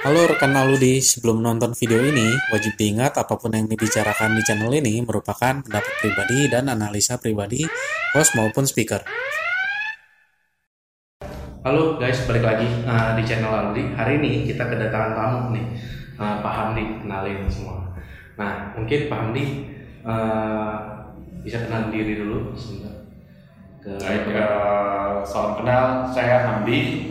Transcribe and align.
Halo 0.00 0.24
rekan 0.24 0.56
Aludi, 0.56 0.96
sebelum 1.04 1.44
nonton 1.44 1.76
video 1.76 2.00
ini, 2.00 2.32
wajib 2.48 2.72
diingat 2.80 3.20
apa 3.20 3.36
pun 3.36 3.52
yang 3.52 3.68
dibicarakan 3.68 4.32
di 4.32 4.40
channel 4.48 4.72
ini 4.72 4.96
merupakan 5.04 5.60
pendapat 5.60 5.92
pribadi 6.00 6.48
dan 6.48 6.72
analisa 6.72 7.20
pribadi 7.20 7.68
host 8.16 8.32
maupun 8.32 8.64
speaker. 8.64 9.04
Halo 11.60 12.00
guys, 12.00 12.16
balik 12.24 12.48
lagi 12.48 12.64
uh, 12.88 13.12
di 13.12 13.28
channel 13.28 13.52
Aludi. 13.52 13.92
Hari 13.92 14.24
ini 14.24 14.48
kita 14.48 14.72
kedatangan 14.72 15.12
tamu 15.12 15.52
nih, 15.52 15.68
uh, 16.16 16.40
Pak 16.40 16.52
Hamdi, 16.56 17.04
kenalin 17.04 17.44
semua. 17.52 17.92
Nah, 18.40 18.72
mungkin 18.72 19.04
Pak 19.04 19.18
Hamdi 19.20 19.44
uh, 20.00 20.74
bisa 21.44 21.60
kenal 21.68 21.92
diri 21.92 22.16
dulu 22.16 22.56
sebentar. 22.56 23.04
Ke 23.84 24.00
Baik, 24.00 24.32
uh, 24.32 25.20
salam 25.28 25.60
kenal, 25.60 26.08
saya 26.08 26.48
Hamdi, 26.48 27.04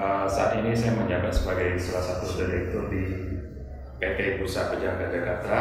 Eh, 0.00 0.26
saat 0.32 0.56
ini 0.56 0.72
saya 0.72 0.96
menjabat 0.96 1.28
sebagai 1.28 1.76
salah 1.76 2.00
satu 2.00 2.32
direktur 2.40 2.88
di 2.88 3.04
PT 4.00 4.40
Bursa 4.40 4.72
Pejaga 4.72 5.12
Jakarta. 5.12 5.58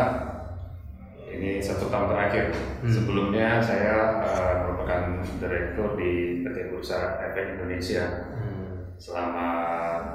Ini 1.27 1.59
satu 1.59 1.91
tahun 1.91 2.16
terakhir. 2.16 2.55
Hmm. 2.55 2.88
Sebelumnya 2.88 3.59
saya 3.59 4.23
uh, 4.23 4.53
merupakan 4.63 5.20
direktur 5.44 5.99
di 5.99 6.41
PT 6.41 6.71
Bursa 6.71 7.20
Efek 7.20 7.59
Indonesia 7.59 8.31
hmm. 8.31 8.95
selama 8.95 9.47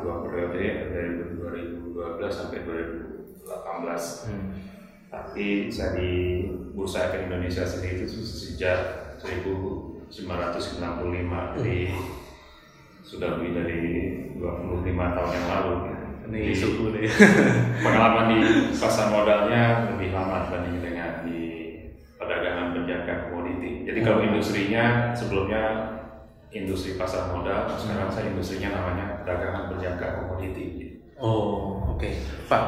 dua 0.01 0.25
periode 0.25 0.89
dari 0.89 1.09
2012 1.93 2.25
sampai 2.33 2.65
2018. 2.65 3.45
Hmm. 4.25 4.49
Tapi 5.13 5.69
saya 5.69 6.01
di 6.01 6.13
Bursa 6.73 7.13
Efek 7.13 7.29
Indonesia 7.29 7.69
sendiri 7.69 8.09
itu 8.09 8.25
sejak 8.25 9.13
1995 9.21 10.09
hmm. 10.17 11.61
di 11.61 11.93
sudah 13.05 13.37
lebih 13.37 13.51
dari 13.53 13.81
25 14.41 14.81
tahun 14.97 15.31
yang 15.37 15.49
lalu. 15.53 15.75
Ini 16.25 16.57
suku 16.57 16.85
deh. 16.97 17.05
pengalaman 17.85 18.27
di 18.33 18.39
pasar 18.73 19.13
modalnya 19.13 19.93
lebih 19.93 20.17
lama 20.17 20.49
dibanding 20.49 20.81
dengan 20.81 21.11
di 21.29 21.41
perdagangan 22.17 22.73
berjangka 22.73 23.29
komoditi. 23.29 23.85
Jadi 23.85 24.01
kalau 24.01 24.25
hmm. 24.25 24.29
industrinya 24.33 25.13
sebelumnya 25.13 25.63
industri 26.49 26.97
pasar 26.97 27.29
modal, 27.29 27.69
sekarang 27.77 28.09
saya 28.09 28.33
industrinya 28.33 28.73
namanya 28.73 29.21
perdagangan 29.21 29.77
berjangka 29.77 30.07
komoditi. 30.25 30.97
Oh, 31.21 31.85
oke. 31.93 32.01
Okay. 32.01 32.17
Pak, 32.49 32.65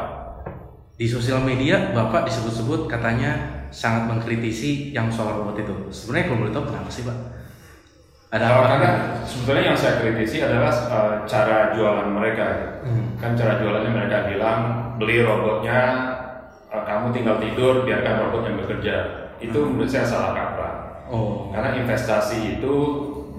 di 1.01 1.09
sosial 1.09 1.41
media 1.41 1.97
Bapak 1.97 2.29
disebut-sebut 2.29 2.87
katanya 2.93 3.65
sangat 3.73 4.09
mengkritisi 4.13 4.93
yang 4.93 5.09
soal 5.09 5.43
robot 5.43 5.57
itu. 5.61 5.75
Sebenarnya 5.89 6.25
kalau 6.29 6.39
boleh 6.45 6.53
tahu 6.53 6.65
kenapa 6.69 6.91
sih, 6.93 7.05
Pak? 7.09 7.36
Ada 8.27 8.43
apa? 8.43 8.63
Karena 8.67 8.91
sebetulnya 9.23 9.65
yang 9.71 9.79
saya 9.79 10.03
kritisi 10.03 10.43
adalah 10.43 10.75
uh, 10.91 11.15
cara 11.31 11.71
jualan 11.79 12.11
mereka. 12.11 12.47
Hmm. 12.83 13.15
Kan 13.23 13.39
cara 13.39 13.63
jualannya 13.63 13.93
mereka 13.95 14.27
bilang 14.27 14.59
beli 14.99 15.23
robotnya, 15.23 15.81
uh, 16.75 16.83
kamu 16.83 17.15
tinggal 17.15 17.39
tidur, 17.39 17.87
biarkan 17.87 18.27
robot 18.27 18.43
yang 18.51 18.59
bekerja. 18.67 18.97
Itu 19.39 19.63
hmm. 19.63 19.79
menurut 19.79 19.91
saya 19.91 20.07
salah 20.11 20.35
kaprah. 20.35 20.75
Oh. 21.07 21.55
Karena 21.55 21.79
investasi 21.79 22.59
itu 22.59 22.75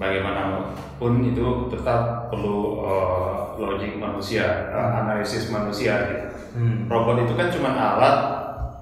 bagaimanapun 0.00 1.12
itu 1.20 1.68
tetap 1.68 2.32
perlu 2.32 2.80
uh, 2.80 3.60
logik 3.60 4.00
manusia, 4.00 4.72
uh, 4.72 5.04
analisis 5.04 5.52
manusia. 5.52 6.00
Gitu. 6.08 6.26
Hmm. 6.56 6.88
Robot 6.88 7.28
itu 7.28 7.36
kan 7.36 7.52
cuma 7.52 7.76
alat, 7.76 8.16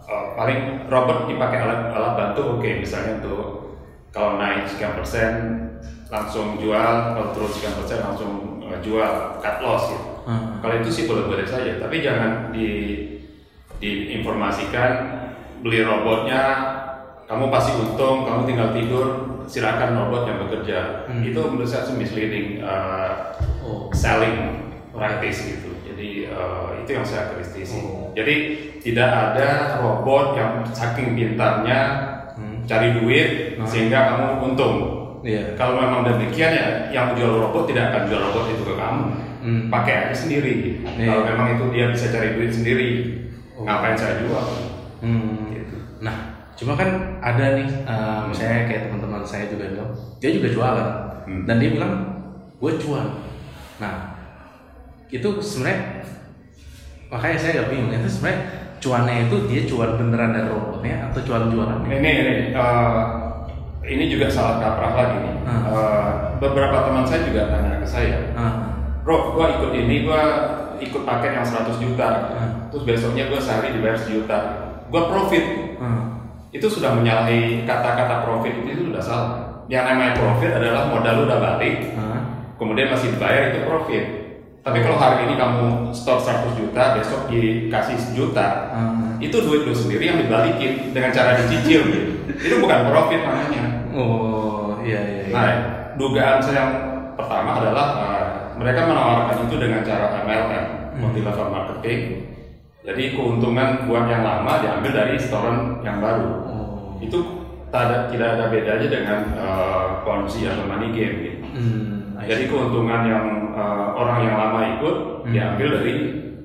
uh, 0.06 0.38
paling 0.38 0.86
robot 0.86 1.26
dipakai 1.26 1.66
alat 1.66 1.90
alat 1.90 2.12
bantu 2.14 2.56
oke, 2.56 2.62
okay, 2.62 2.78
misalnya 2.78 3.18
untuk 3.18 3.74
kalau 4.14 4.38
naik 4.38 4.70
sekian 4.70 4.94
persen 4.94 5.65
langsung 6.06 6.58
jual 6.62 7.14
kalau 7.14 7.34
turun 7.34 7.50
sekian 7.50 7.74
persen 7.78 7.98
langsung 8.02 8.62
uh, 8.62 8.78
jual 8.82 9.42
cut 9.42 9.56
loss 9.62 9.90
gitu. 9.90 10.08
Hmm. 10.26 10.58
Kalau 10.58 10.74
itu 10.82 10.90
sih 10.90 11.04
boleh-boleh 11.06 11.46
saja, 11.46 11.78
tapi 11.78 12.02
jangan 12.02 12.50
di 12.50 12.68
diinformasikan 13.76 14.90
beli 15.60 15.84
robotnya 15.84 16.42
kamu 17.26 17.50
pasti 17.50 17.74
untung, 17.74 18.22
kamu 18.22 18.46
tinggal 18.46 18.70
tidur, 18.70 19.06
silakan 19.50 19.98
robot 19.98 20.22
yang 20.30 20.38
bekerja. 20.46 20.78
Hmm. 21.10 21.26
Itu 21.26 21.40
menurut 21.50 21.66
saya 21.66 21.90
misleading 21.90 22.62
uh, 22.62 23.34
oh. 23.66 23.90
selling 23.90 24.70
practice 24.94 25.42
gitu. 25.42 25.74
Jadi 25.82 26.30
uh, 26.30 26.70
itu 26.78 26.90
yang 26.94 27.02
saya 27.02 27.34
kritisi. 27.34 27.82
Oh. 27.82 28.14
Jadi 28.14 28.34
tidak 28.78 29.10
ada 29.10 29.82
robot 29.82 30.38
yang 30.38 30.62
saking 30.70 31.18
pintarnya 31.18 31.80
hmm. 32.38 32.62
cari 32.62 32.94
duit 32.94 33.58
hmm. 33.58 33.66
sehingga 33.66 34.14
kamu 34.14 34.26
untung 34.54 34.95
Iya. 35.26 35.58
Kalau 35.58 35.82
memang 35.82 36.06
demikian 36.06 36.54
ya, 36.54 36.66
yang 36.94 37.18
jual 37.18 37.42
robot 37.42 37.66
tidak 37.66 37.90
akan 37.90 38.02
jual 38.06 38.20
robot 38.30 38.44
itu 38.46 38.62
ke 38.62 38.74
kamu. 38.78 39.04
Hmm. 39.42 39.62
Pakai 39.66 39.94
aja 40.06 40.14
sendiri. 40.14 40.86
Iya. 40.86 41.10
Kalau 41.10 41.22
memang 41.26 41.46
itu 41.58 41.64
dia 41.74 41.86
bisa 41.90 42.06
cari 42.14 42.38
duit 42.38 42.54
sendiri, 42.54 42.88
oh. 43.58 43.66
ngapain 43.66 43.98
saya 43.98 44.22
jual? 44.22 44.46
Hmm. 45.02 45.50
Gitu. 45.50 45.76
Nah, 45.98 46.46
cuma 46.54 46.78
kan 46.78 47.18
ada 47.18 47.58
nih, 47.58 47.68
uh, 47.82 48.30
misalnya 48.30 48.70
kayak 48.70 48.82
teman-teman 48.86 49.26
saya 49.26 49.50
juga 49.50 49.66
bilang, 49.66 49.90
dia 50.22 50.30
juga 50.30 50.48
jualan, 50.54 50.90
hmm. 51.26 51.42
dan 51.50 51.56
dia 51.58 51.70
bilang, 51.74 51.92
gue 52.62 52.72
cuan. 52.78 53.06
Nah, 53.82 54.14
itu 55.10 55.28
sebenarnya 55.42 56.06
makanya 57.06 57.38
saya 57.38 57.62
gak 57.62 57.70
bingung 57.70 57.94
itu 57.94 58.10
sebenarnya 58.10 58.40
cuannya 58.82 59.30
itu 59.30 59.36
dia 59.46 59.62
cuan 59.70 59.94
beneran 59.94 60.34
dari 60.34 60.48
robotnya 60.50 61.06
atau 61.10 61.20
cuan 61.22 61.48
jualan 61.54 61.78
ini 61.86 62.10
ini 62.10 62.34
uh, 62.52 63.15
ini 63.86 64.04
juga 64.10 64.26
salah 64.26 64.58
kaprah 64.58 64.92
lagi 64.92 65.16
nih. 65.22 65.34
Hmm. 65.46 65.62
Uh, 65.70 66.10
beberapa 66.42 66.90
teman 66.90 67.06
saya 67.06 67.22
juga 67.22 67.48
tanya 67.48 67.78
ke 67.78 67.86
saya, 67.86 68.18
hmm. 68.34 68.54
Bro, 69.06 69.38
gua 69.38 69.54
ikut 69.54 69.70
ini, 69.78 70.02
gua 70.02 70.22
ikut 70.82 71.06
paket 71.06 71.38
yang 71.38 71.46
100 71.46 71.78
juta, 71.78 72.08
hmm. 72.34 72.50
terus 72.74 72.82
besoknya 72.82 73.30
gua 73.30 73.38
sehari 73.38 73.70
dibayar 73.72 73.94
sejuta, 73.94 74.38
gua 74.90 75.06
profit. 75.06 75.78
Hmm. 75.78 76.18
Itu 76.50 76.66
sudah 76.66 76.98
menyalahi 76.98 77.62
kata-kata 77.68 78.26
profit 78.26 78.54
itu 78.66 78.90
sudah 78.90 79.02
salah. 79.02 79.30
Yang 79.66 79.84
namanya 79.94 80.12
profit 80.18 80.50
adalah 80.54 80.90
modal 80.90 81.26
udah 81.26 81.38
balik, 81.38 81.94
hmm. 81.94 82.20
kemudian 82.58 82.90
masih 82.90 83.14
dibayar 83.14 83.54
itu 83.54 83.62
profit. 83.62 84.04
Tapi 84.66 84.82
kalau 84.82 84.98
hari 84.98 85.30
ini 85.30 85.38
kamu 85.38 85.94
store 85.94 86.18
100 86.18 86.58
juta, 86.58 86.98
besok 86.98 87.30
dikasih 87.30 87.94
sejuta, 88.02 88.74
hmm. 88.74 89.22
itu 89.22 89.38
duit 89.38 89.62
lu 89.62 89.70
sendiri 89.70 90.10
yang 90.10 90.18
dibalikin 90.18 90.90
dengan 90.90 91.14
cara 91.14 91.38
dicicil 91.38 91.86
gitu. 91.86 92.10
itu 92.34 92.54
bukan 92.58 92.90
profit 92.90 93.22
namanya. 93.22 93.75
Oh 93.96 94.76
iya 94.84 95.00
iya. 95.00 95.22
iya. 95.26 95.34
Nah 95.34 95.52
dugaan 95.96 96.38
saya 96.44 96.56
yang 96.60 96.72
pertama 97.16 97.50
adalah 97.64 97.86
uh, 97.96 98.26
mereka 98.60 98.84
menawarkan 98.84 99.48
itu 99.48 99.56
dengan 99.56 99.80
cara 99.80 100.06
MLM, 100.24 100.64
hmm. 100.92 101.00
multi 101.00 101.20
level 101.24 101.48
marketing. 101.48 102.00
Jadi 102.86 103.18
keuntungan 103.18 103.88
buat 103.90 104.06
yang 104.06 104.22
lama 104.22 104.62
diambil 104.62 104.92
dari 104.94 105.16
store 105.18 105.82
yang 105.82 105.98
baru. 105.98 106.30
Oh. 106.46 106.94
Itu 107.02 107.18
tidak 107.66 108.14
tidak 108.14 108.28
ada 108.38 108.44
bedanya 108.46 108.88
dengan 108.88 109.18
uh, 109.34 110.06
ponzi 110.06 110.46
atau 110.46 110.64
money 110.70 110.94
game. 110.94 111.16
Gitu. 111.26 111.44
Hmm, 111.50 112.14
Jadi 112.22 112.46
keuntungan 112.46 113.02
yang 113.04 113.26
uh, 113.52 113.90
orang 113.96 114.18
yang 114.22 114.36
lama 114.38 114.60
ikut 114.78 114.96
hmm. 115.26 115.32
diambil 115.34 115.68
dari 115.80 115.94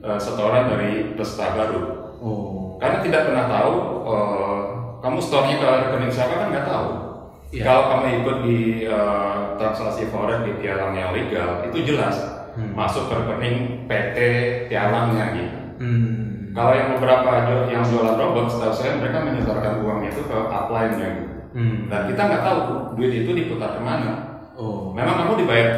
uh, 0.02 0.18
setoran 0.18 0.66
dari 0.72 1.14
peserta 1.14 1.54
baru. 1.54 1.82
Oh. 2.18 2.76
Karena 2.82 3.06
tidak 3.06 3.22
pernah 3.30 3.46
tahu 3.46 3.74
uh, 4.10 4.60
kamu 5.06 5.20
store-nya 5.22 5.56
ke 5.62 5.68
rekening 5.68 6.14
siapa 6.14 6.34
kan 6.42 6.50
nggak 6.50 6.68
tahu. 6.68 7.11
Ya. 7.52 7.68
Kalau 7.68 7.84
kamu 7.92 8.24
ikut 8.24 8.38
di 8.48 8.60
uh, 8.88 9.60
transaksi 9.60 10.08
forex 10.08 10.40
di 10.48 10.56
tialang 10.64 10.96
yang 10.96 11.12
legal, 11.12 11.68
itu 11.68 11.84
jelas 11.84 12.16
hmm. 12.56 12.72
masuk 12.72 13.12
ke 13.12 13.14
rekening 13.20 13.88
PT 13.92 14.18
tialangnya 14.72 15.36
gitu. 15.36 15.58
Hmm. 15.84 16.56
Kalau 16.56 16.72
yang 16.72 16.96
beberapa 16.96 17.32
yang 17.68 17.84
jualan 17.84 18.16
robot, 18.16 18.48
setahu 18.48 18.72
saya 18.72 19.00
mereka 19.00 19.24
menyetorkan 19.24 19.84
uangnya 19.84 20.16
itu 20.16 20.24
ke 20.24 20.38
upline-nya 20.48 21.08
gitu. 21.20 21.36
Hmm. 21.52 21.78
Dan 21.92 22.02
kita 22.08 22.22
nggak 22.24 22.44
tahu 22.48 22.60
duit 22.96 23.12
itu 23.20 23.32
diputar 23.36 23.76
ke 23.76 23.82
mana. 23.84 24.12
Oh. 24.56 24.96
Memang 24.96 25.20
kamu 25.20 25.44
dibayar 25.44 25.72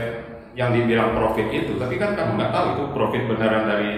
yang 0.53 0.77
dibilang 0.77 1.17
profit 1.17 1.49
itu, 1.49 1.73
tapi 1.81 1.97
kan 1.97 2.13
kamu 2.13 2.37
nggak 2.37 2.53
tahu 2.53 2.65
itu 2.77 2.83
profit 2.93 3.23
beneran 3.25 3.65
dari 3.65 3.91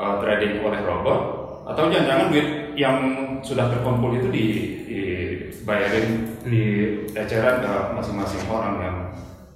uh, 0.00 0.16
trading 0.24 0.64
oleh 0.64 0.80
robot 0.80 1.20
atau 1.66 1.90
jangan-jangan 1.92 2.30
duit 2.32 2.48
yang 2.78 2.96
sudah 3.42 3.66
terkumpul 3.68 4.14
itu 4.14 4.28
di, 4.30 4.44
di 4.86 5.00
bayarin 5.66 6.26
di 6.46 6.64
eceran 7.12 7.62
ke 7.62 7.72
masing-masing 7.94 8.46
orang 8.46 8.74
yang 8.80 8.96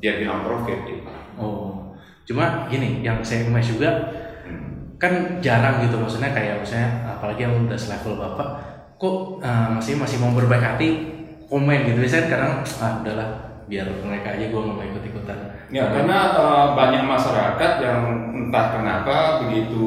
dia 0.00 0.12
bilang 0.18 0.42
profit 0.42 0.78
gitu. 0.88 1.04
Oh, 1.36 1.94
cuma 2.24 2.66
gini, 2.68 3.04
yang 3.04 3.20
saya 3.20 3.46
emas 3.46 3.68
juga 3.68 3.90
hmm. 4.44 4.96
kan 5.00 5.38
jarang 5.44 5.84
gitu 5.84 5.96
maksudnya 6.00 6.32
kayak 6.32 6.60
misalnya 6.60 7.16
apalagi 7.16 7.46
yang 7.46 7.54
udah 7.64 7.78
selevel 7.78 8.16
bapak, 8.16 8.48
kok 8.96 9.16
uh, 9.40 9.68
masih 9.76 9.96
masih 9.96 10.16
mau 10.20 10.32
berbaik 10.32 10.64
hati 10.64 10.88
komen 11.48 11.88
gitu 11.88 12.04
biasanya 12.04 12.26
kadang 12.30 12.52
ah 12.80 12.92
udahlah 13.02 13.28
biar 13.70 13.86
mereka 14.02 14.34
aja 14.34 14.50
gue 14.50 14.60
nggak 14.60 14.76
mau 14.76 14.86
ikut 14.86 15.04
ikutan. 15.14 15.38
Ya 15.70 15.86
karena 15.94 16.34
uh, 16.34 16.66
banyak 16.74 17.06
masyarakat 17.06 17.72
yang 17.78 18.02
entah 18.34 18.66
kenapa 18.74 19.46
begitu 19.46 19.86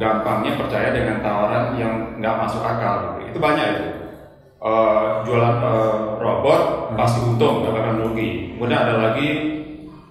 gampangnya 0.00 0.56
percaya 0.56 0.96
dengan 0.96 1.20
tawaran 1.20 1.76
yang 1.76 2.16
nggak 2.16 2.38
masuk 2.40 2.64
akal 2.64 3.20
gitu. 3.20 3.36
Itu 3.36 3.38
banyak 3.38 3.66
itu 3.76 3.99
uh, 4.60 5.24
jualan 5.24 5.56
uh, 5.60 6.20
robot 6.20 6.92
hmm. 6.92 6.96
pasti 6.96 7.18
untung 7.24 7.64
gak 7.64 7.74
akan 7.74 7.96
rugi 8.06 8.54
kemudian 8.56 8.80
ada 8.84 8.94
lagi 9.00 9.28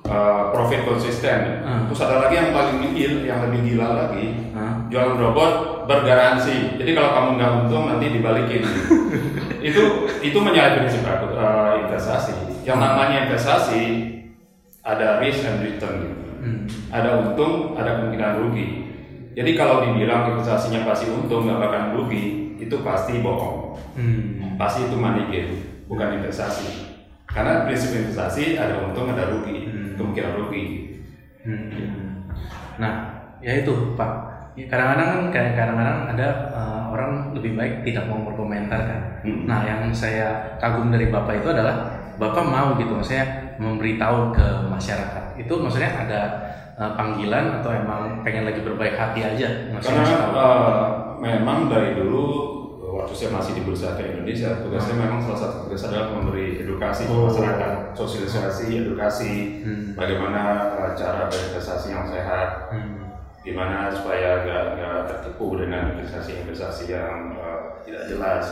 uh, 0.09 0.43
profit 0.51 0.81
konsisten. 0.83 1.63
Hmm. 1.63 1.85
Terus 1.89 2.01
ada 2.05 2.15
lagi 2.27 2.35
yang 2.37 2.49
paling 2.51 2.77
gila, 2.93 3.17
yang 3.25 3.39
lebih 3.47 3.59
gila 3.65 3.87
lagi, 3.95 4.25
Hah? 4.57 4.89
jualan 4.89 5.17
robot 5.17 5.53
bergaransi. 5.85 6.77
Jadi 6.81 6.91
kalau 6.93 7.09
kamu 7.13 7.29
nggak 7.37 7.51
untung 7.65 7.83
nanti 7.89 8.05
dibalikin. 8.13 8.63
itu 9.67 9.81
itu 10.21 10.37
menyalahi 10.37 10.85
prinsip 10.85 11.03
aku, 11.05 11.33
uh, 11.37 11.81
investasi. 11.85 12.65
Yang 12.65 12.79
namanya 12.81 13.17
investasi 13.29 13.83
ada 14.85 15.21
risk 15.21 15.45
and 15.45 15.61
return. 15.65 15.95
gitu. 16.05 16.31
Hmm. 16.39 16.63
Ada 16.89 17.09
untung, 17.19 17.75
ada 17.75 17.99
kemungkinan 17.99 18.31
rugi. 18.39 18.67
Jadi 19.37 19.51
kalau 19.55 19.85
dibilang 19.85 20.35
investasinya 20.35 20.87
pasti 20.89 21.07
untung 21.11 21.45
nggak 21.47 21.59
bakalan 21.61 21.89
rugi, 21.95 22.38
itu 22.59 22.75
pasti 22.83 23.23
bohong. 23.23 23.79
Hmm. 23.95 24.59
Pasti 24.59 24.85
itu 24.85 24.95
money 24.99 25.31
game, 25.31 25.53
bukan 25.87 26.19
investasi. 26.19 26.91
Karena 27.29 27.63
prinsip 27.63 27.93
investasi 27.95 28.57
ada 28.59 28.83
untung, 28.83 29.09
ada 29.13 29.29
rugi, 29.31 29.69
Hmm. 29.69 29.93
kemungkinan 29.95 30.33
rugi. 30.43 30.65
Hmm. 31.45 32.25
Nah, 32.79 32.93
ya 33.39 33.63
itu 33.63 33.95
Pak. 33.95 34.11
Ya, 34.57 34.65
Kadang-kadang 34.67 35.31
kan 35.31 35.45
kadang-kadang 35.55 35.99
ada 36.11 36.27
eh, 36.51 36.83
orang 36.91 37.31
lebih 37.31 37.55
baik 37.55 37.85
tidak 37.87 38.11
mau 38.11 38.19
berkomentar 38.27 38.81
kan. 38.81 39.01
Hmm. 39.23 39.47
Nah, 39.47 39.63
yang 39.63 39.87
saya 39.95 40.57
kagum 40.59 40.91
dari 40.91 41.07
Bapak 41.07 41.39
itu 41.39 41.49
adalah 41.53 41.95
Bapak 42.19 42.43
mau 42.43 42.75
gitu, 42.75 42.99
maksudnya 42.99 43.55
memberitahu 43.55 44.35
ke 44.35 44.47
masyarakat. 44.67 45.39
Itu 45.39 45.63
maksudnya 45.63 45.91
ada 45.95 46.21
eh, 46.75 46.91
panggilan 46.97 47.61
atau 47.61 47.71
emang 47.71 48.25
pengen 48.27 48.43
lagi 48.49 48.59
berbaik 48.59 48.99
hati 48.99 49.23
aja? 49.23 49.47
Maksudnya 49.71 50.03
Karena 50.03 50.35
uh, 50.35 50.83
memang 51.19 51.67
dari 51.67 51.93
dulu 51.93 52.25
waktu 52.89 53.13
saya 53.13 53.31
masih 53.31 53.53
di 53.53 53.61
Bursa 53.61 53.93
Efek 53.93 54.11
Indonesia, 54.11 54.59
tugasnya 54.59 54.95
memang 54.97 55.21
salah 55.21 55.39
satu 55.39 55.55
tugas 55.63 55.85
adalah 55.85 56.09
memberi 56.11 56.59
edukasi 56.59 57.05
ke 57.05 57.13
Oh. 57.13 57.29
masyarakat, 57.29 57.93
sosialisasi, 57.93 58.65
edukasi, 58.81 59.31
Hmm. 59.61 59.93
bagaimana 59.93 60.41
uh, 60.73 60.91
cara 60.97 61.29
berinvestasi 61.29 61.93
yang 61.93 62.09
sehat, 62.09 62.73
Hmm. 62.73 63.13
gimana 63.39 63.87
supaya 63.87 64.43
nggak 64.43 65.05
tertipu 65.07 65.55
dengan 65.55 65.95
investasi-investasi 65.95 66.91
yang 66.91 67.37
uh, 67.37 67.77
tidak 67.85 68.03
jelas. 68.09 68.45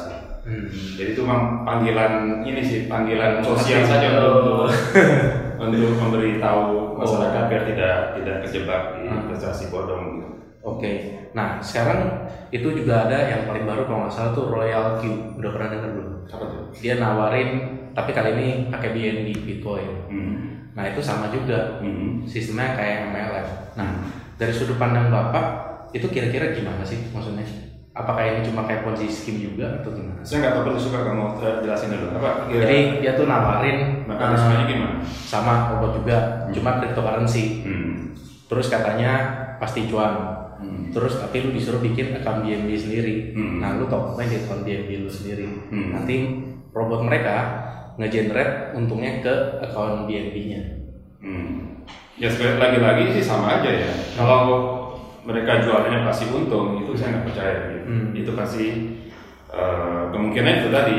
Hmm. 0.47 0.69
Jadi 0.69 1.11
itu 1.11 1.21
memang 1.27 1.67
panggilan 1.67 2.13
ini 2.41 2.61
sih 2.63 2.79
panggilan 2.87 3.43
sosial 3.43 3.83
saja 3.83 4.15
untuk 4.15 4.71
untuk 5.63 5.91
memberitahu 5.97 6.95
masyarakat 6.95 7.43
biar 7.51 7.63
tidak 7.67 7.95
tidak 8.15 8.35
kejebak 8.45 8.81
di 8.95 9.11
Hmm. 9.11 9.27
investasi 9.27 9.67
bodong. 9.67 10.05
gitu. 10.23 10.36
Oke, 10.67 10.93
nah 11.31 11.57
sekarang 11.59 12.27
itu 12.49 12.67
juga 12.73 13.07
ada 13.07 13.17
yang 13.25 13.43
paling 13.43 13.63
baru 13.63 13.83
kalau 13.83 14.03
nggak 14.03 14.11
salah 14.11 14.31
tuh 14.31 14.45
Royal 14.47 14.97
Q, 14.97 15.03
udah 15.35 15.49
pernah 15.49 15.69
dengar 15.69 15.89
belum? 15.89 16.11
Apa 16.27 16.43
tuh? 16.45 16.61
Dia 16.75 16.93
nawarin, 16.97 17.49
tapi 17.91 18.11
kali 18.11 18.29
ini 18.33 18.47
pakai 18.67 18.91
BNB 18.91 19.27
Bitcoin. 19.39 19.89
Hmm. 20.05 20.35
Nah 20.73 20.83
itu 20.85 20.99
sama 20.99 21.27
juga, 21.27 21.79
Hmm. 21.79 22.21
sistemnya 22.23 22.75
kayak 22.75 23.09
MLM. 23.09 23.47
Nah 23.73 23.89
dari 24.35 24.51
sudut 24.51 24.75
pandang 24.75 25.07
bapak, 25.07 25.45
itu 25.89 26.05
kira-kira 26.05 26.51
gimana 26.51 26.83
sih 26.83 26.99
maksudnya? 27.09 27.47
Apakah 27.91 28.21
ini 28.21 28.45
cuma 28.45 28.61
kayak 28.61 28.83
ponzi 28.83 29.07
scheme 29.07 29.41
juga 29.41 29.81
atau 29.81 29.89
gimana? 29.89 30.21
Saya 30.21 30.37
nggak 30.39 30.53
tahu 30.53 30.63
perlu 30.67 30.77
suka 30.77 30.99
kamu 31.01 31.23
jelasin 31.63 31.89
dulu 31.89 32.07
apa? 32.13 32.45
kira- 32.45 32.61
Jadi 32.61 32.77
dia 33.01 33.11
tuh 33.15 33.25
nawarin 33.25 34.05
mekanismenya 34.05 34.61
eh, 34.61 34.69
gimana? 34.69 34.95
sama 35.01 35.53
robot 35.71 35.91
juga, 35.97 36.17
cuma 36.51 36.77
cryptocurrency. 36.77 37.65
Hmm. 37.65 37.93
Terus 38.47 38.67
katanya 38.71 39.11
pasti 39.59 39.85
cuan. 39.91 40.15
Hmm. 40.57 40.89
Terus 40.89 41.21
tapi 41.21 41.45
lu 41.45 41.53
disuruh 41.53 41.83
bikin 41.83 42.17
account 42.17 42.41
BNB 42.47 42.69
sendiri. 42.73 43.15
Hmm. 43.35 43.61
Nah, 43.61 43.77
lu 43.77 43.85
top 43.85 44.17
main 44.17 44.31
di 44.31 44.41
account 44.41 44.65
BNB 44.65 45.05
lu 45.05 45.11
sendiri. 45.11 45.45
Hmm. 45.69 45.93
Nanti 45.93 46.15
robot 46.73 47.05
mereka 47.05 47.37
nge-generate 47.97 48.73
untungnya 48.73 49.21
ke 49.21 49.35
account 49.61 50.09
BNB-nya. 50.09 50.61
Hmm. 51.21 51.85
Ya 52.17 52.29
sekali 52.33 52.57
lagi-lagi 52.57 53.13
sih 53.13 53.23
sama 53.25 53.61
aja 53.61 53.69
ya. 53.69 53.91
Kalau 54.17 54.73
mereka 55.27 55.61
jualannya 55.61 56.07
pasti 56.07 56.31
untung, 56.31 56.81
itu 56.81 56.95
saya 56.97 57.19
nggak 57.19 57.25
percaya. 57.29 57.57
Gitu. 57.73 57.85
Hmm. 57.85 58.07
Itu 58.15 58.31
pasti 58.33 58.65
eh, 59.53 60.03
kemungkinan 60.09 60.53
itu 60.63 60.69
tadi 60.73 60.97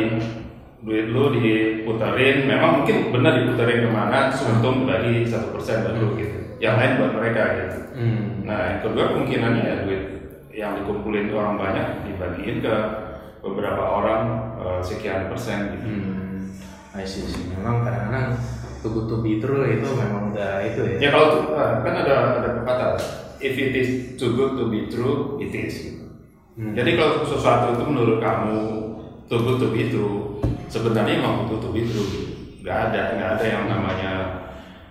duit 0.78 1.10
lu 1.10 1.34
diputerin, 1.34 2.46
memang 2.46 2.82
mungkin 2.82 3.10
benar 3.10 3.42
diputerin 3.42 3.82
ke 3.82 3.90
mana, 3.90 4.30
untung 4.30 4.86
bagi 4.86 5.26
satu 5.26 5.50
persen 5.50 5.82
baru 5.82 6.14
gitu. 6.14 6.47
Yang 6.58 6.74
lain 6.74 6.92
buat 6.98 7.12
mereka 7.14 7.42
gitu. 7.54 7.78
Hmm. 7.94 8.24
Nah, 8.42 8.60
yang 8.74 8.80
kedua 8.82 9.04
kemungkinannya 9.14 9.62
ya 9.62 9.76
duit 9.86 10.02
yang 10.50 10.74
dikumpulin 10.82 11.30
orang 11.30 11.54
banyak 11.54 11.86
dibagiin 12.10 12.58
ke 12.58 12.76
beberapa 13.42 13.82
orang 13.82 14.22
eh, 14.58 14.80
sekian 14.82 15.30
persen 15.30 15.78
gitu. 15.78 15.86
Hmm. 15.86 16.98
I 16.98 17.06
see, 17.06 17.22
see. 17.30 17.46
Memang 17.54 17.86
kadang-kadang 17.86 18.34
good 18.82 19.06
to 19.10 19.16
be 19.22 19.42
true 19.42 19.66
itu 19.66 19.88
memang 19.94 20.34
udah 20.34 20.62
itu 20.62 20.80
ya. 20.96 20.96
Ya 20.98 21.08
kalau 21.14 21.26
tuh 21.34 21.42
ah, 21.54 21.82
kan 21.82 21.94
ada 21.94 22.14
ada 22.42 22.48
pepatah, 22.62 22.92
if 23.42 23.54
it 23.54 23.74
is 23.74 23.90
too 24.14 24.34
good 24.34 24.54
to 24.54 24.70
be 24.70 24.86
true, 24.86 25.38
it 25.42 25.50
is. 25.50 25.74
gitu. 25.82 26.04
Hmm. 26.58 26.74
Jadi 26.74 26.98
kalau 26.98 27.22
sesuatu 27.22 27.78
itu 27.78 27.84
menurut 27.86 28.18
kamu 28.18 28.58
too 29.30 29.40
good 29.42 29.58
to 29.62 29.68
be 29.70 29.90
true, 29.90 30.42
sebenarnya 30.66 31.22
emang 31.22 31.46
too 31.46 31.58
good 31.58 31.62
to 31.66 31.70
be 31.70 31.82
true. 31.86 32.06
gitu. 32.06 32.26
Gak 32.66 32.90
ada, 32.92 33.16
nggak 33.16 33.30
ada 33.38 33.44
yang 33.46 33.64
namanya 33.70 34.12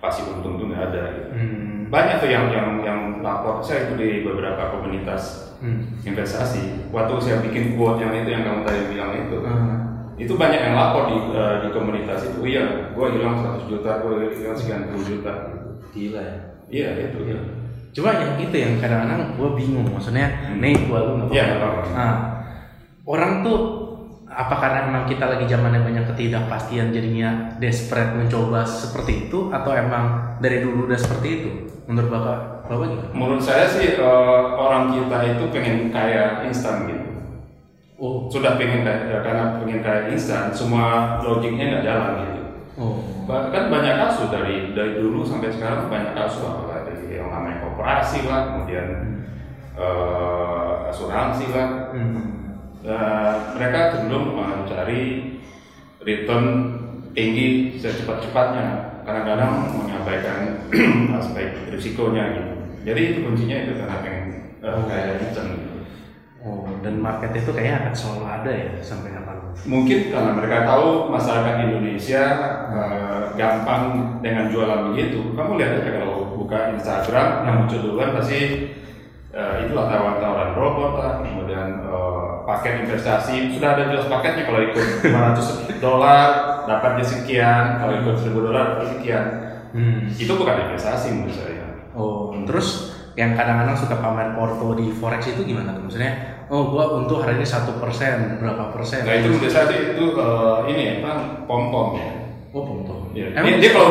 pasti 0.07 0.21
untung 0.25 0.55
tuh 0.55 0.71
nggak 0.71 0.83
ada. 0.89 1.01
Gitu. 1.11 1.29
Hmm. 1.35 1.77
Banyak 1.87 2.15
tuh 2.19 2.29
yang 2.31 2.45
yang 2.49 2.69
yang 2.81 2.99
lapor 3.19 3.59
saya 3.59 3.87
itu 3.87 3.93
di 3.95 4.09
beberapa 4.23 4.71
komunitas 4.71 5.45
Hmm. 5.57 5.89
investasi. 6.05 6.91
Waktu 6.93 7.13
saya 7.17 7.37
bikin 7.41 7.75
quote 7.75 7.97
yang 7.99 8.13
itu 8.13 8.29
yang 8.29 8.45
kamu 8.45 8.61
tadi 8.61 8.81
bilang 8.93 9.11
itu, 9.17 9.37
Hmm. 9.41 9.77
itu 10.13 10.33
banyak 10.33 10.61
yang 10.61 10.75
lapor 10.77 11.09
di 11.09 11.17
eh, 11.33 11.55
di 11.65 11.69
komunitas 11.73 12.19
itu. 12.25 12.39
Iya, 12.45 12.93
gue 12.93 13.07
hilang 13.17 13.35
100 13.41 13.65
juta, 13.65 13.91
gue 14.05 14.13
hilang 14.33 14.53
sekian 14.53 14.89
puluh 14.89 15.03
juta. 15.03 15.33
Gila 15.91 16.21
ya. 16.21 16.37
Iya 16.67 16.89
itu. 17.09 17.19
Ya. 17.25 17.39
Cuma 17.89 18.13
yang 18.13 18.37
itu 18.37 18.53
yang 18.53 18.77
kadang-kadang 18.77 19.33
gue 19.33 19.49
bingung 19.57 19.87
maksudnya, 19.89 20.27
Hmm. 20.29 20.61
nih 20.61 20.75
gue 20.77 20.99
lu 20.99 21.13
nggak. 21.25 21.33
Nah, 21.97 22.13
orang 23.07 23.41
tuh 23.41 23.86
apa 24.37 24.53
karena 24.61 24.79
emang 24.85 25.09
kita 25.09 25.25
lagi 25.25 25.49
zamannya 25.49 25.81
banyak 25.81 26.05
ketidakpastian 26.13 26.93
jadinya 26.93 27.57
desperate 27.57 28.13
mencoba 28.13 28.61
seperti 28.69 29.25
itu 29.25 29.49
atau 29.49 29.73
emang 29.73 30.37
dari 30.37 30.61
dulu 30.61 30.85
udah 30.85 30.99
seperti 30.99 31.27
itu? 31.41 31.49
Menurut 31.89 32.13
bapak, 32.13 32.69
bapak 32.69 32.85
gimana? 32.93 33.09
Menurut 33.17 33.41
saya 33.41 33.65
sih 33.65 33.97
eh, 33.97 34.43
orang 34.53 34.93
kita 34.93 35.17
itu 35.33 35.43
pengen 35.49 35.89
kaya 35.89 36.45
instan 36.45 36.85
gitu. 36.85 37.09
Oh, 37.97 38.29
Sudah 38.29 38.61
pengen 38.61 38.85
kaya, 38.85 39.09
ya, 39.09 39.19
karena 39.25 39.57
pengen 39.57 39.81
kaya 39.81 40.13
instan, 40.13 40.53
semua 40.53 41.17
logiknya 41.25 41.73
nggak 41.73 41.85
jalan 41.89 42.11
gitu. 42.21 42.41
oh, 42.77 42.95
Bahkan 43.25 43.73
banyak 43.73 43.95
kasus 43.97 44.29
dari 44.29 44.77
dari 44.77 45.01
dulu 45.01 45.25
sampai 45.25 45.49
sekarang 45.49 45.89
banyak 45.89 46.13
kasus 46.13 46.45
apa 46.45 46.85
dari 46.85 47.17
yang 47.17 47.33
namanya 47.33 47.65
koperasi 47.65 48.29
lah, 48.29 48.53
kemudian 48.53 48.85
eh, 49.73 50.73
asuransi 50.93 51.49
lah. 51.49 51.89
hmm. 51.89 52.36
Dan 52.87 53.59
mereka 53.59 53.99
cenderung 53.99 54.31
mencari 54.31 55.35
return 55.99 56.45
tinggi 57.11 57.75
secepat-cepatnya. 57.75 58.95
Kadang-kadang 59.03 59.75
menyampaikan 59.75 60.71
aspek 61.19 61.67
risikonya 61.67 62.31
gitu. 62.31 62.51
Jadi 62.87 63.01
itu 63.11 63.19
kuncinya 63.27 63.57
itu 63.67 63.71
karena 63.83 63.97
pengen 63.99 64.25
eh, 64.63 64.83
kaya 64.87 65.19
instan. 65.19 65.45
gitu. 65.59 65.71
oh, 66.47 66.63
dan 66.79 67.03
market 67.03 67.35
itu 67.35 67.51
kayaknya 67.51 67.83
akan 67.83 67.93
selalu 67.97 68.23
ada 68.23 68.51
ya 68.55 68.71
sampai 68.79 69.11
kapan? 69.11 69.37
Mungkin 69.67 69.99
karena 70.13 70.31
mereka 70.31 70.57
tahu 70.63 71.11
masyarakat 71.11 71.55
Indonesia 71.67 72.23
eh, 72.71 73.23
gampang 73.35 73.83
dengan 74.23 74.47
jualan 74.47 74.95
begitu. 74.95 75.35
Kamu 75.35 75.59
lihat 75.59 75.83
aja 75.83 75.91
kalau 75.99 76.39
buka 76.39 76.71
Instagram 76.79 77.27
yang 77.43 77.55
muncul 77.63 77.79
duluan 77.83 78.15
pasti 78.15 78.71
eh, 79.35 79.55
itulah 79.67 79.91
tawaran-tawaran 79.91 80.51
robot 80.55 80.91
lah, 80.95 81.13
kemudian 81.23 81.67
eh, 81.83 82.26
paket 82.47 82.87
investasi 82.87 83.51
sudah 83.51 83.75
ada 83.75 83.91
jelas 83.91 84.07
paketnya 84.07 84.47
kalau 84.47 84.63
ikut 84.63 85.03
500 85.03 85.83
dolar 85.83 86.27
dapatnya 86.63 87.03
sekian, 87.03 87.75
kalau 87.75 87.93
ikut 87.99 88.15
1000 88.15 88.31
dolar 88.39 88.63
dapat 88.79 88.87
sekian. 88.95 89.25
Hmm. 89.75 90.07
Itu 90.15 90.39
bukan 90.39 90.71
investasi 90.71 91.11
menurut 91.11 91.35
saya. 91.35 91.91
Oh, 91.91 92.31
terus 92.47 92.95
yang 93.19 93.35
kadang-kadang 93.35 93.75
suka 93.75 93.99
pamer 93.99 94.31
porto 94.37 94.79
di 94.79 94.93
forex 94.95 95.27
itu 95.27 95.43
gimana 95.43 95.75
tuh? 95.75 95.89
Maksudnya, 95.89 96.45
oh 96.47 96.71
gua 96.71 97.01
untuk 97.03 97.19
hari 97.19 97.41
ini 97.41 97.47
satu 97.49 97.75
persen, 97.81 98.39
berapa 98.39 98.71
persen? 98.71 99.03
Nah 99.03 99.17
itu 99.19 99.27
menurut 99.33 99.51
saya 99.51 99.67
itu, 99.73 100.05
eh, 100.15 100.57
ini 100.71 100.81
ya 100.87 100.93
kan 101.03 101.17
pom 101.49 101.67
pom 101.73 101.99
ya. 101.99 102.09
Oh, 102.55 102.63
porto. 102.63 103.11
Iya. 103.11 103.35
Emang 103.35 103.59
Dia, 103.59 103.69
dia 103.69 103.71
kalau 103.75 103.89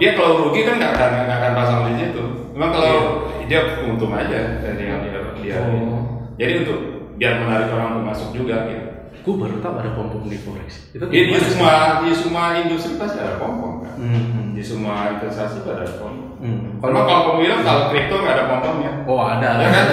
dia 0.00 0.10
kalau 0.16 0.48
rugi 0.48 0.64
kan 0.64 0.80
nggak 0.80 0.92
akan 0.96 1.10
nggak 1.28 1.38
akan 1.38 1.52
pasang 1.54 1.80
di 1.92 1.94
situ. 2.00 2.22
Memang 2.56 2.70
kalau 2.72 2.94
Iya. 3.42 3.46
dia 3.46 3.60
untung 3.84 4.14
aja 4.16 4.38
yang 4.64 4.74
dia, 4.78 5.20
dia 5.42 5.54
Oh. 5.60 6.24
Jadi 6.40 6.52
untuk 6.64 6.91
biar 7.22 7.38
menarik 7.38 7.70
orang 7.70 7.88
untuk 7.94 8.04
masuk 8.10 8.28
juga 8.34 8.66
gitu. 8.66 8.90
Gue 9.22 9.38
baru 9.38 9.62
tahu 9.62 9.78
ada 9.78 9.94
pom 9.94 10.10
pom 10.10 10.26
di 10.26 10.34
forex. 10.34 10.90
Itu 10.90 11.06
Di, 11.06 11.30
di 11.30 11.38
semua 11.38 12.02
di 12.02 12.10
semua 12.10 12.58
industri 12.58 12.98
pasti 12.98 13.22
ada 13.22 13.38
pom 13.38 13.54
pom 13.62 13.74
kan. 13.86 13.94
Hmm. 13.94 14.50
Di 14.50 14.58
semua 14.58 15.14
investasi 15.14 15.62
pasti 15.62 15.70
ada 15.70 15.94
pom. 15.94 16.34
Hmm. 16.42 16.82
Kalau 16.82 17.06
kalau 17.06 17.38
bilang 17.38 17.62
kalau 17.62 17.94
kripto 17.94 18.18
nggak 18.18 18.34
ada 18.34 18.44
pom 18.50 18.58
pomnya. 18.58 18.90
oh 19.06 19.22
ada. 19.22 19.62
Ya 19.62 19.68
kan? 19.70 19.84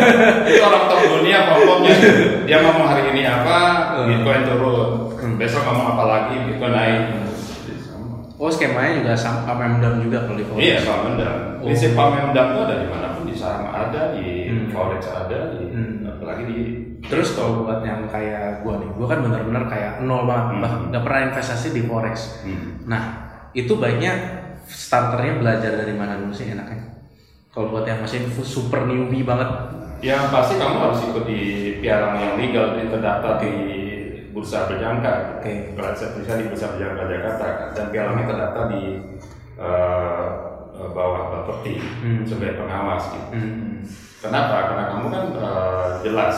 Itu 0.52 0.60
orang 0.60 0.84
top 0.84 1.00
dunia 1.00 1.38
pom 1.48 1.60
pomnya. 1.64 1.94
Dia 2.44 2.56
ngomong 2.60 2.84
hari 2.84 3.02
ini 3.16 3.22
apa, 3.24 3.56
Hmm. 3.96 4.04
Bitcoin 4.12 4.42
turun. 4.44 4.88
Hmm. 5.16 5.40
Besok 5.40 5.64
ngomong 5.64 5.86
apa 5.96 6.04
lagi, 6.04 6.34
Bitcoin 6.44 6.74
naik. 6.76 7.00
Sama. 7.80 8.28
Oh 8.36 8.52
skemanya 8.52 9.00
juga 9.00 9.12
sama 9.16 9.48
Pamemdam 9.48 10.04
juga 10.04 10.28
kalau 10.28 10.36
di 10.36 10.44
forex. 10.44 10.60
Iya, 10.60 10.76
Pamemdam. 10.84 11.36
Oh. 11.56 11.64
Prinsip 11.64 11.96
Pamemdam 11.96 12.46
itu 12.52 12.60
ada 12.60 12.76
di 12.76 12.88
mana 12.92 13.06
pun 13.13 13.13
di 13.34 13.42
saham 13.42 13.66
ada, 13.66 14.14
di 14.14 14.46
Hmm. 14.46 14.70
forex 14.70 15.02
ada, 15.10 15.38
di 15.58 15.66
Hmm. 15.66 16.06
apalagi 16.06 16.44
di 16.46 16.58
Terus 17.04 17.36
kalau 17.36 17.68
buat 17.68 17.84
yang 17.84 18.08
kayak 18.08 18.64
gua 18.64 18.80
nih, 18.80 18.88
gua 18.96 19.04
kan 19.12 19.20
bener-bener 19.20 19.68
kayak 19.68 20.00
nol 20.08 20.24
banget, 20.24 20.46
Hmm. 20.56 20.60
bahkan 20.64 20.80
nggak 20.88 21.04
pernah 21.04 21.20
investasi 21.28 21.68
di 21.76 21.82
forex. 21.84 22.16
Hmm. 22.48 22.80
Nah 22.88 23.02
itu 23.52 23.76
baiknya 23.76 24.12
starternya 24.64 25.36
belajar 25.36 25.84
dari 25.84 25.92
mana 25.92 26.16
dulu 26.16 26.32
sih 26.32 26.48
enaknya? 26.48 26.96
Kalau 27.52 27.68
buat 27.68 27.84
yang 27.84 28.00
masih 28.00 28.24
super 28.40 28.88
newbie 28.88 29.26
banget, 29.26 29.50
Yang 30.04 30.36
pasti 30.36 30.54
kamu 30.60 30.76
harus 30.84 31.00
ikut 31.00 31.24
di 31.24 31.40
pialang 31.80 32.20
yang 32.20 32.34
legal, 32.36 32.76
di 32.76 32.92
terdaftar 32.92 33.40
di 33.40 33.52
bursa 34.36 34.68
berjangka. 34.68 35.40
Saya 35.40 36.12
tulisan 36.12 36.44
di 36.44 36.48
bursa 36.52 36.66
berjangka 36.76 37.02
Jakarta 37.08 37.46
dan 37.72 37.86
pialangnya 37.88 38.24
terdaftar 38.28 38.64
di 38.68 38.82
eh, 39.54 40.26
eh, 40.74 40.90
bawah 40.90 41.22
Bapepti 41.30 41.78
Hmm. 41.78 42.22
sebagai 42.26 42.58
pengawas. 42.58 43.04
Gitu. 43.10 43.28
hmm. 43.32 43.74
Kenapa? 44.20 44.56
Karena 44.72 44.84
kamu 44.90 45.06
kan 45.08 45.24
eh, 45.32 45.88
jelas 46.02 46.36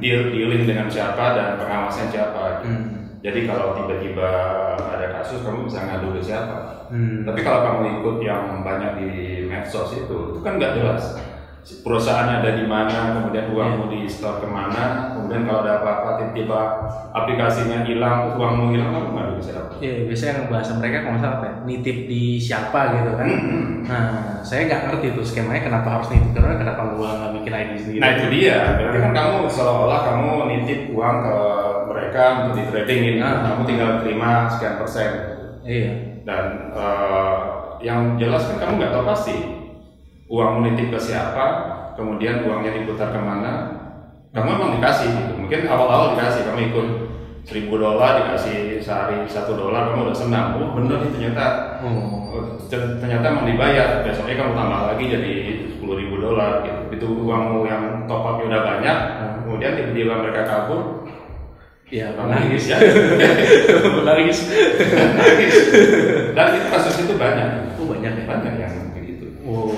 deal 0.00 0.32
dealing 0.32 0.64
dengan 0.64 0.88
siapa 0.88 1.36
dan 1.36 1.60
pengawasnya 1.60 2.06
siapa. 2.08 2.64
gitu. 2.64 2.68
Hmm. 2.72 2.84
Jadi 3.24 3.48
kalau 3.48 3.72
tiba-tiba 3.72 4.30
ada 4.76 5.06
kasus 5.16 5.40
kamu 5.40 5.64
bisa 5.64 5.80
ngadu 5.80 6.12
ke 6.12 6.20
siapa. 6.20 6.88
Hmm. 6.92 7.24
Tapi 7.24 7.40
kalau 7.40 7.60
kamu 7.64 7.80
ikut 8.00 8.16
yang 8.20 8.60
banyak 8.60 9.00
di 9.00 9.10
medsos 9.48 9.96
itu, 9.96 10.16
itu 10.36 10.40
kan 10.40 10.60
nggak 10.60 10.76
jelas. 10.76 11.16
Perusahaannya 11.64 12.44
ada 12.44 12.50
di 12.60 12.68
mana, 12.68 13.16
kemudian 13.16 13.48
uangmu 13.56 13.88
di 13.88 14.04
store 14.04 14.44
ke 14.44 14.48
mana, 14.48 15.16
kemudian 15.16 15.48
kalau 15.48 15.64
ada 15.64 15.80
apa-apa 15.80 16.08
tiba-tiba 16.20 16.60
aplikasinya 17.16 17.88
hilang, 17.88 18.36
uangmu 18.36 18.76
hilang, 18.76 18.92
kamu 18.92 19.08
ngadu 19.16 19.32
ke 19.40 19.42
siapa? 19.48 19.72
Iya, 19.80 20.04
biasanya 20.04 20.32
yang 20.36 20.48
bahasa 20.52 20.72
mereka 20.76 20.96
kalau 21.00 21.12
nggak 21.16 21.24
salah 21.24 21.36
apa 21.40 21.46
ya, 21.48 21.54
nitip 21.64 21.98
di 22.04 22.22
siapa 22.36 22.80
gitu 23.00 23.10
kan. 23.16 23.26
Hmm. 23.32 23.64
Nah, 23.88 24.04
saya 24.44 24.60
nggak 24.68 24.82
ngerti 24.92 25.06
tuh 25.16 25.24
skemanya 25.24 25.62
kenapa 25.64 25.88
harus 25.88 26.08
nitip 26.12 26.36
karena 26.36 26.56
kenapa 26.60 26.82
gua 26.92 27.08
nggak 27.16 27.32
bikin 27.40 27.52
ID 27.56 27.72
sendiri. 27.80 28.00
Nah 28.04 28.10
itu 28.12 28.26
dia, 28.28 28.58
berarti 28.76 28.98
kan 29.00 29.12
kamu 29.16 29.36
seolah-olah 29.48 30.00
kamu 30.04 30.30
nitip 30.52 30.80
uang 30.92 31.16
ke 31.24 31.36
mereka 31.88 32.22
untuk 32.44 32.54
di 32.60 32.64
tradingin, 32.68 33.16
Ah. 33.24 33.40
kamu 33.40 33.60
tinggal 33.64 33.90
terima 34.04 34.30
sekian 34.52 34.76
persen. 34.76 35.10
Iya. 35.64 35.92
Dan 36.28 36.44
eh, 36.76 37.40
yang 37.80 38.20
jelas 38.20 38.52
kan 38.52 38.56
kamu 38.60 38.72
nggak 38.84 38.92
tahu 38.92 39.04
pasti 39.08 39.63
uang 40.34 40.50
menitip 40.58 40.90
ke 40.90 40.98
siapa, 40.98 41.44
kemudian 41.94 42.42
uangnya 42.42 42.74
diputar 42.74 43.14
ke 43.14 43.20
mana. 43.20 43.52
Kamu 44.34 44.50
emang 44.50 44.70
dikasih 44.74 45.06
gitu. 45.08 45.32
Mungkin 45.38 45.70
awal-awal 45.70 46.18
dikasih, 46.18 46.42
kamu 46.42 46.60
ikut 46.68 46.88
seribu 47.46 47.78
dolar 47.78 48.18
dikasih 48.18 48.82
sehari 48.82 49.22
satu 49.24 49.54
dolar, 49.54 49.94
kamu 49.94 50.10
udah 50.10 50.16
senang. 50.16 50.58
Oh 50.58 50.74
bener 50.74 50.98
nih 51.00 51.10
ternyata 51.12 51.44
Oh. 51.84 52.32
oh, 52.34 52.42
ter- 52.66 52.98
ternyata 52.98 53.30
emang 53.30 53.46
dibayar. 53.46 54.02
Besoknya 54.02 54.34
kamu 54.34 54.52
tambah 54.52 54.80
lagi 54.90 55.04
jadi 55.06 55.32
sepuluh 55.70 55.94
ribu 55.94 56.18
dolar 56.18 56.66
gitu. 56.66 56.80
Itu 56.90 57.06
uangmu 57.22 57.62
yang 57.62 57.82
top 58.10 58.26
upnya 58.26 58.44
udah 58.50 58.62
banyak, 58.64 58.98
Hmm. 59.14 59.34
kemudian 59.46 59.72
tiba-tiba 59.78 60.14
mereka 60.18 60.42
kabur, 60.42 60.82
Iya, 61.84 62.10
kamu 62.16 62.26
nangis 62.26 62.64
ya. 62.66 62.78
nangis. 64.08 64.38
Dan 66.34 66.46
itu 66.56 66.66
kasus 66.66 67.06
itu 67.06 67.14
banyak, 67.14 67.76
Oh 67.78 67.86
banyak 67.86 68.12
ya. 68.18 68.24
banyak 68.26 68.54
yang 68.58 68.74
begitu. 68.90 69.30
Oh. 69.46 69.70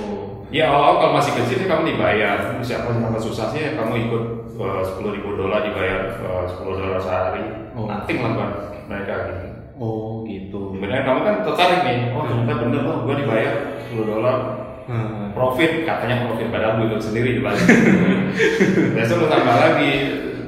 Ya 0.55 0.71
awal-awal 0.71 0.97
kalau 1.03 1.13
masih 1.19 1.33
kecil 1.43 1.67
kamu 1.67 1.97
dibayar, 1.97 2.39
siapa 2.63 2.95
siapa 2.95 3.19
susahnya 3.19 3.75
kamu 3.75 3.95
ikut 4.07 4.25
sepuluh 4.87 5.11
ribu 5.19 5.35
dolar 5.35 5.67
dibayar 5.67 6.17
sepuluh 6.47 6.79
dolar 6.79 7.03
sehari, 7.03 7.43
Oh. 7.75 7.85
nothing 7.91 8.23
lah 8.23 8.31
buat 8.33 8.53
mereka 8.87 9.15
gitu. 9.27 9.47
Oh 9.77 10.25
gitu. 10.25 10.73
Sebenarnya 10.73 11.05
kamu 11.05 11.21
kan 11.27 11.35
tertarik 11.45 11.81
nih, 11.85 11.99
oh 12.17 12.25
ternyata 12.25 12.55
bener 12.63 12.81
loh, 12.87 12.97
gua 13.05 13.15
dibayar 13.19 13.55
10 13.91 14.07
dolar 14.07 14.37
Hmm. 14.87 15.35
profit, 15.35 15.83
katanya 15.83 16.23
profit 16.31 16.47
padahal 16.55 16.79
lu 16.79 16.95
sendiri 17.03 17.43
dibalik. 17.43 17.59
Besok 18.97 19.19
lu 19.19 19.27
tambah 19.27 19.57
lagi 19.59 19.91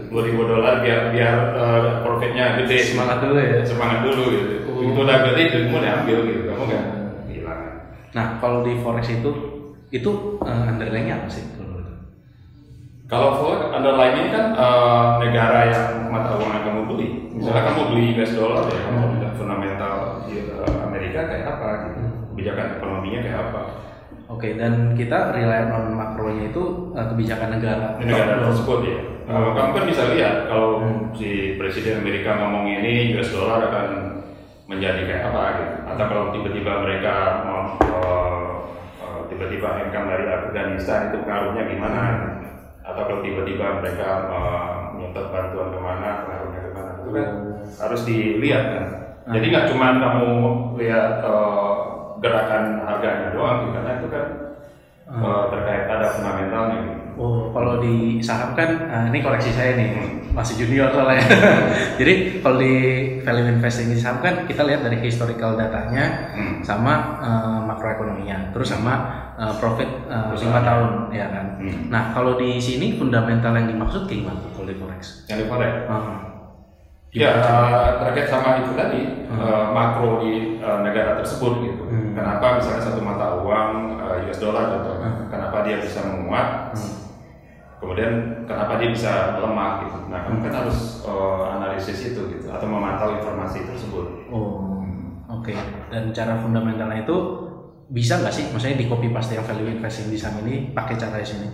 10 0.08 0.14
ribu 0.14 0.46
dolar 0.46 0.78
biar 0.80 1.10
biar 1.10 1.36
eh, 1.58 1.82
profitnya 2.06 2.54
gede. 2.62 2.94
Semangat 2.94 3.18
dulu 3.18 3.34
ya. 3.34 3.66
Semangat 3.66 4.06
dulu 4.06 4.22
gitu. 4.30 4.54
Oh. 4.70 4.78
Itu 4.94 5.00
udah 5.02 5.18
gede, 5.26 5.42
duitmu 5.50 5.82
diambil 5.82 6.18
gitu, 6.30 6.40
kamu 6.54 6.62
nggak 6.70 6.84
hilang. 7.26 7.60
Nah, 8.14 8.26
kalau 8.38 8.62
di 8.62 8.78
forex 8.78 9.10
itu 9.10 9.57
itu 9.88 10.10
uh, 10.40 10.64
underlying-nya 10.68 11.24
apa 11.24 11.28
sih? 11.28 11.44
Kalau? 11.56 11.66
Kalau 13.08 13.28
forex 13.40 13.72
underlying 13.72 14.16
ini 14.20 14.30
kan 14.36 14.52
eh, 14.52 15.06
negara 15.24 15.60
yang 15.72 16.12
mata 16.12 16.36
uang 16.36 16.52
yang 16.52 16.64
kamu 16.68 16.82
beli. 16.92 17.08
Misalnya 17.32 17.72
kamu 17.72 17.80
beli 17.88 18.04
US 18.20 18.32
dollar 18.36 18.68
ya, 18.68 18.80
kamu 18.84 19.00
lihat 19.16 19.32
fundamental 19.40 19.96
di 20.28 20.44
eh, 20.44 20.76
Amerika 20.84 21.24
kayak 21.24 21.44
apa 21.56 21.68
gitu. 21.88 22.00
Kebijakan 22.36 22.66
ekonominya 22.76 23.20
kayak 23.24 23.40
apa. 23.48 23.62
Oke, 24.28 24.60
dan 24.60 24.92
kita 24.92 25.32
rely 25.32 25.72
on 25.72 25.96
makronya 25.96 26.52
itu 26.52 26.92
uh, 26.92 27.08
kebijakan 27.08 27.56
negara. 27.56 27.96
Ini 27.96 28.12
negara 28.12 28.44
tersebut 28.44 28.80
ya. 28.84 28.98
Eh, 29.24 29.48
kamu 29.56 29.70
kan 29.72 29.84
bisa 29.88 30.02
lihat 30.12 30.34
kalau 30.44 30.84
Hmm. 30.84 31.08
si 31.16 31.56
Presiden 31.56 32.04
Amerika 32.04 32.36
ngomong 32.36 32.68
ini 32.68 33.16
US 33.16 33.32
dollar 33.32 33.72
akan 33.72 33.86
menjadi 34.68 35.00
kayak 35.08 35.32
apa 35.32 35.42
gitu. 35.56 35.74
Atau 35.88 36.04
kalau 36.12 36.24
tiba-tiba 36.36 36.72
mereka 36.84 37.14
mau 37.48 37.62
eh, 37.80 37.96
eh, 38.04 38.37
tiba-tiba 39.38 39.86
income 39.86 40.10
dari 40.10 40.26
Afghanistan 40.26 41.14
itu 41.14 41.22
pengaruhnya 41.22 41.70
gimana? 41.70 42.02
Atau 42.82 43.06
kalau 43.06 43.22
tiba-tiba 43.22 43.78
mereka 43.78 44.08
menyetor 44.98 45.30
bantuan 45.30 45.70
ke 45.70 45.78
mana, 45.78 46.26
pengaruhnya 46.26 46.60
ke 46.66 46.70
mana? 46.74 46.90
Itu 46.98 47.10
kan 47.14 47.28
harus 47.78 48.00
dilihat 48.02 48.64
kan. 48.66 48.84
Jadi 49.30 49.46
nggak 49.54 49.68
cuma 49.70 49.94
kamu 49.94 50.28
lihat 50.82 51.22
eh, 51.22 51.74
gerakan 52.18 52.64
harganya 52.82 53.30
doang, 53.30 53.70
karena 53.70 53.90
itu 54.02 54.08
kan 54.10 54.26
eh, 55.06 55.42
terkait 55.54 55.84
ada 55.86 56.06
fundamentalnya. 56.18 56.78
Gitu. 56.82 57.07
Oh, 57.18 57.50
kalau 57.50 57.82
di 57.82 58.22
saham 58.22 58.54
kan, 58.54 58.86
nah, 58.86 59.10
ini 59.10 59.18
koreksi 59.18 59.50
saya 59.50 59.74
nih, 59.74 59.90
masih 60.30 60.54
junior 60.62 60.86
soalnya. 60.88 61.18
Jadi 61.98 62.38
kalau 62.38 62.62
di 62.62 62.74
value 63.20 63.50
investing 63.50 63.90
di 63.90 63.98
saham 63.98 64.22
kan 64.22 64.46
kita 64.46 64.62
lihat 64.62 64.86
dari 64.86 65.02
historical 65.02 65.58
datanya 65.58 66.30
Hmm. 66.38 66.62
sama 66.62 67.18
uh, 67.18 67.60
makroekonominya, 67.66 68.54
terus 68.54 68.70
sama 68.70 68.94
uh, 69.34 69.50
profit 69.58 69.90
uh, 70.06 70.30
lima 70.30 70.62
tahun, 70.62 71.10
ya 71.10 71.26
kan. 71.26 71.46
Hmm. 71.58 71.90
Nah 71.90 72.14
kalau 72.14 72.38
di 72.38 72.62
sini 72.62 72.94
fundamental 72.94 73.50
yang 73.52 73.66
dimaksud 73.66 74.06
kayak 74.06 74.22
gimana 74.22 74.38
kalau 74.54 74.70
di 74.70 74.78
forex? 74.78 75.26
Yang 75.26 75.38
di 75.42 75.46
forex. 75.50 75.74
Ah. 75.90 76.22
Ya, 77.08 77.40
eh, 77.40 77.88
terkait 78.04 78.28
sama 78.28 78.60
itu 78.60 78.76
tadi 78.76 79.00
Hmm. 79.32 79.40
eh, 79.40 79.66
makro 79.72 80.20
di 80.20 80.60
eh, 80.60 80.78
negara 80.84 81.16
tersebut 81.16 81.64
gitu. 81.64 81.82
Hmm. 81.88 82.12
Kenapa 82.12 82.60
misalnya 82.60 82.84
satu 82.84 83.00
mata 83.00 83.40
uang 83.40 83.96
eh, 83.96 84.28
US 84.28 84.38
dollar 84.38 84.68
contohnya, 84.70 85.08
Hmm. 85.08 85.26
kenapa 85.32 85.64
dia 85.64 85.80
bisa 85.80 86.04
menguat, 86.04 86.76
Hmm. 86.76 86.97
Kemudian 87.78 88.12
kenapa 88.44 88.76
dia 88.76 88.90
bisa 88.90 89.12
lemah 89.38 89.86
gitu. 89.86 89.98
Nah, 90.10 90.26
kamu 90.26 90.38
kan 90.44 90.54
harus 90.62 90.78
eh, 91.02 91.44
analisis 91.54 91.98
itu 92.04 92.20
gitu 92.34 92.46
atau 92.50 92.66
memantau 92.66 93.14
informasi 93.14 93.64
tersebut. 93.64 94.06
Oh, 94.28 94.82
oke. 95.30 95.54
Dan 95.88 96.10
cara 96.10 96.36
fundamentalnya 96.36 97.02
itu 97.02 97.16
bisa 97.88 98.18
nggak 98.18 98.34
sih? 98.34 98.44
Maksudnya 98.50 98.76
di 98.76 98.86
copy 98.86 99.08
paste 99.08 99.34
yang 99.34 99.46
value 99.46 99.70
investing 99.70 100.10
di 100.10 100.18
saham 100.18 100.42
ini 100.42 100.74
pakai 100.74 100.94
cara 100.94 101.16
di 101.16 101.26
sini? 101.26 101.48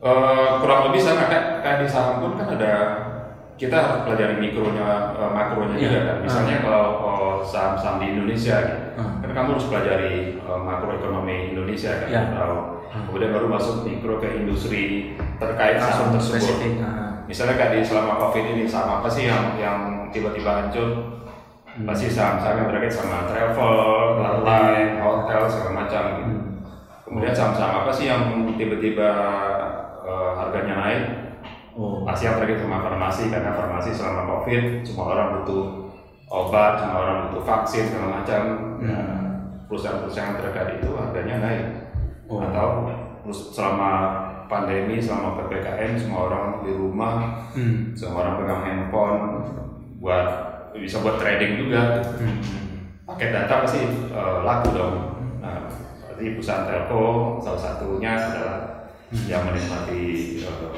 Eh, 0.00 0.50
kurang 0.58 0.88
lebih 0.88 1.00
sama 1.00 1.28
kayak, 1.28 1.60
kayak 1.60 1.78
di 1.84 1.86
saham 1.86 2.24
pun 2.24 2.32
kan 2.34 2.56
ada 2.56 2.72
kita 3.60 3.76
harus 3.76 4.08
pelajari 4.08 4.40
mikronya, 4.40 5.12
eh, 5.20 5.30
makronya 5.30 5.76
Iya. 5.76 5.84
juga 5.84 6.00
kan. 6.08 6.16
Misalnya 6.24 6.56
kalau 6.64 6.84
eh, 7.04 7.36
saham-saham 7.44 7.96
di 8.00 8.06
Indonesia 8.16 8.56
gitu, 8.64 8.80
Hmm. 8.96 9.20
kan 9.20 9.30
kamu 9.36 9.48
harus 9.52 9.68
pelajari 9.68 10.14
eh, 10.40 10.60
makroekonomi 10.64 11.52
Indonesia 11.52 11.92
kan, 12.00 12.08
Iya. 12.08 12.22
tahu. 12.32 12.58
Hmm. 12.90 13.06
Kemudian 13.06 13.30
baru 13.30 13.46
masuk 13.46 13.86
mikro 13.86 14.18
ke 14.18 14.28
industri 14.34 15.14
terkait 15.38 15.78
saham 15.78 16.10
tersebut. 16.10 16.42
spesifik. 16.42 16.72
ah. 16.82 17.22
Misalnya 17.30 17.54
kayak 17.54 17.72
di 17.78 17.80
selama 17.86 18.18
COVID 18.18 18.44
ini 18.58 18.66
saham 18.66 18.98
apa 18.98 19.06
sih 19.06 19.30
yang 19.30 19.54
yang 19.54 20.10
tiba-tiba 20.10 20.50
hancur? 20.50 20.88
Hmm. 21.70 21.86
Pasti 21.86 22.10
saham-saham 22.10 22.66
yang 22.66 22.68
terkait 22.74 22.90
sama 22.90 23.30
travel, 23.30 23.78
airline, 24.18 24.98
hotel 24.98 25.46
segala 25.46 25.86
macam 25.86 26.02
gitu. 26.18 26.34
Hmm. 26.34 26.50
Kemudian 27.06 27.34
saham-saham 27.34 27.86
apa 27.86 27.90
sih 27.94 28.10
yang 28.10 28.22
tiba-tiba 28.58 29.10
eh, 30.02 30.30
harganya 30.34 30.74
naik? 30.82 31.02
Oh. 31.78 32.02
Pasti 32.02 32.26
yang 32.26 32.42
terkait 32.42 32.58
sama 32.58 32.82
farmasi 32.82 33.30
karena 33.30 33.54
farmasi 33.54 33.94
selama 33.94 34.26
COVID 34.26 34.82
semua 34.82 35.14
orang 35.14 35.28
butuh 35.38 35.94
obat, 36.26 36.82
semua 36.82 36.98
orang 37.06 37.18
butuh 37.30 37.42
vaksin 37.46 37.86
segala 37.86 38.18
macam. 38.18 38.42
Hmm. 38.82 38.90
Nah, 38.90 39.30
perusahaan-perusahaan 39.70 40.34
terkait 40.42 40.82
itu 40.82 40.90
harganya 40.98 41.36
naik. 41.38 41.66
Oh. 42.30 42.38
Atau 42.38 42.68
terus 43.26 43.50
selama 43.50 43.90
pandemi, 44.46 45.02
selama 45.02 45.34
ppkm 45.42 45.98
semua 45.98 46.30
orang 46.30 46.46
di 46.62 46.72
rumah, 46.78 47.14
Hmm. 47.50 47.90
semua 47.92 48.22
orang 48.22 48.34
pegang 48.38 48.62
handphone 48.62 49.22
buat 49.98 50.26
bisa 50.78 51.02
buat 51.02 51.18
trading 51.18 51.66
juga. 51.66 52.06
Hmm. 52.16 52.38
Pakai 53.02 53.34
data 53.34 53.66
pasti 53.66 53.82
eh, 53.90 54.38
laku 54.46 54.70
dong. 54.70 54.96
Nah, 55.42 55.66
berarti 56.06 56.38
perusahaan 56.38 56.66
telco 56.70 57.36
salah 57.42 57.58
satunya 57.60 58.14
adalah 58.14 58.58
Hmm. 59.10 59.26
yang 59.26 59.42
menikmati 59.50 60.38
eh, 60.46 60.70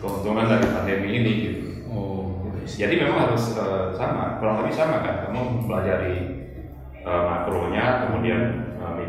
keuntungan 0.00 0.48
dari 0.48 0.66
pandemi 0.72 1.08
ini 1.20 1.32
gitu. 1.44 1.60
Oh. 1.92 2.48
Jadi 2.64 2.96
memang 2.96 3.28
harus 3.28 3.60
eh, 3.60 3.92
sama, 3.92 4.40
kurang 4.40 4.64
lebih 4.64 4.72
sama 4.72 5.04
kan. 5.04 5.28
Kamu 5.28 5.68
pelajari 5.68 6.16
uh, 7.02 7.22
makronya, 7.26 8.06
kemudian 8.06 8.40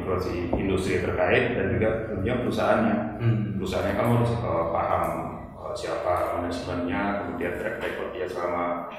uh, 0.03 0.19
mikro 0.19 0.19
si 0.19 0.51
industri 0.51 0.99
terkait 0.99 1.55
dan 1.55 1.79
juga 1.79 1.89
tentunya 2.11 2.35
perusahaannya. 2.43 2.95
Hmm. 3.23 3.43
Perusahaannya 3.55 3.93
kamu 3.95 4.11
harus 4.19 4.31
uh, 4.43 4.65
paham 4.75 5.05
uh, 5.55 5.73
siapa 5.73 6.13
manajemennya, 6.37 7.01
kemudian 7.23 7.53
track 7.55 7.79
record 7.79 8.09
dia 8.11 8.27
selama 8.27 8.91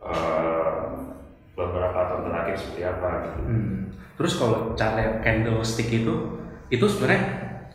uh, 0.00 0.96
beberapa 1.52 2.00
tahun 2.08 2.22
terakhir 2.32 2.54
seperti 2.56 2.82
apa 2.88 3.08
gitu. 3.28 3.40
Hmm. 3.44 3.76
Terus 4.16 4.32
kalau 4.40 4.58
cara 4.76 5.20
candlestick 5.20 5.88
itu, 5.92 6.14
itu 6.72 6.84
sebenarnya 6.88 7.22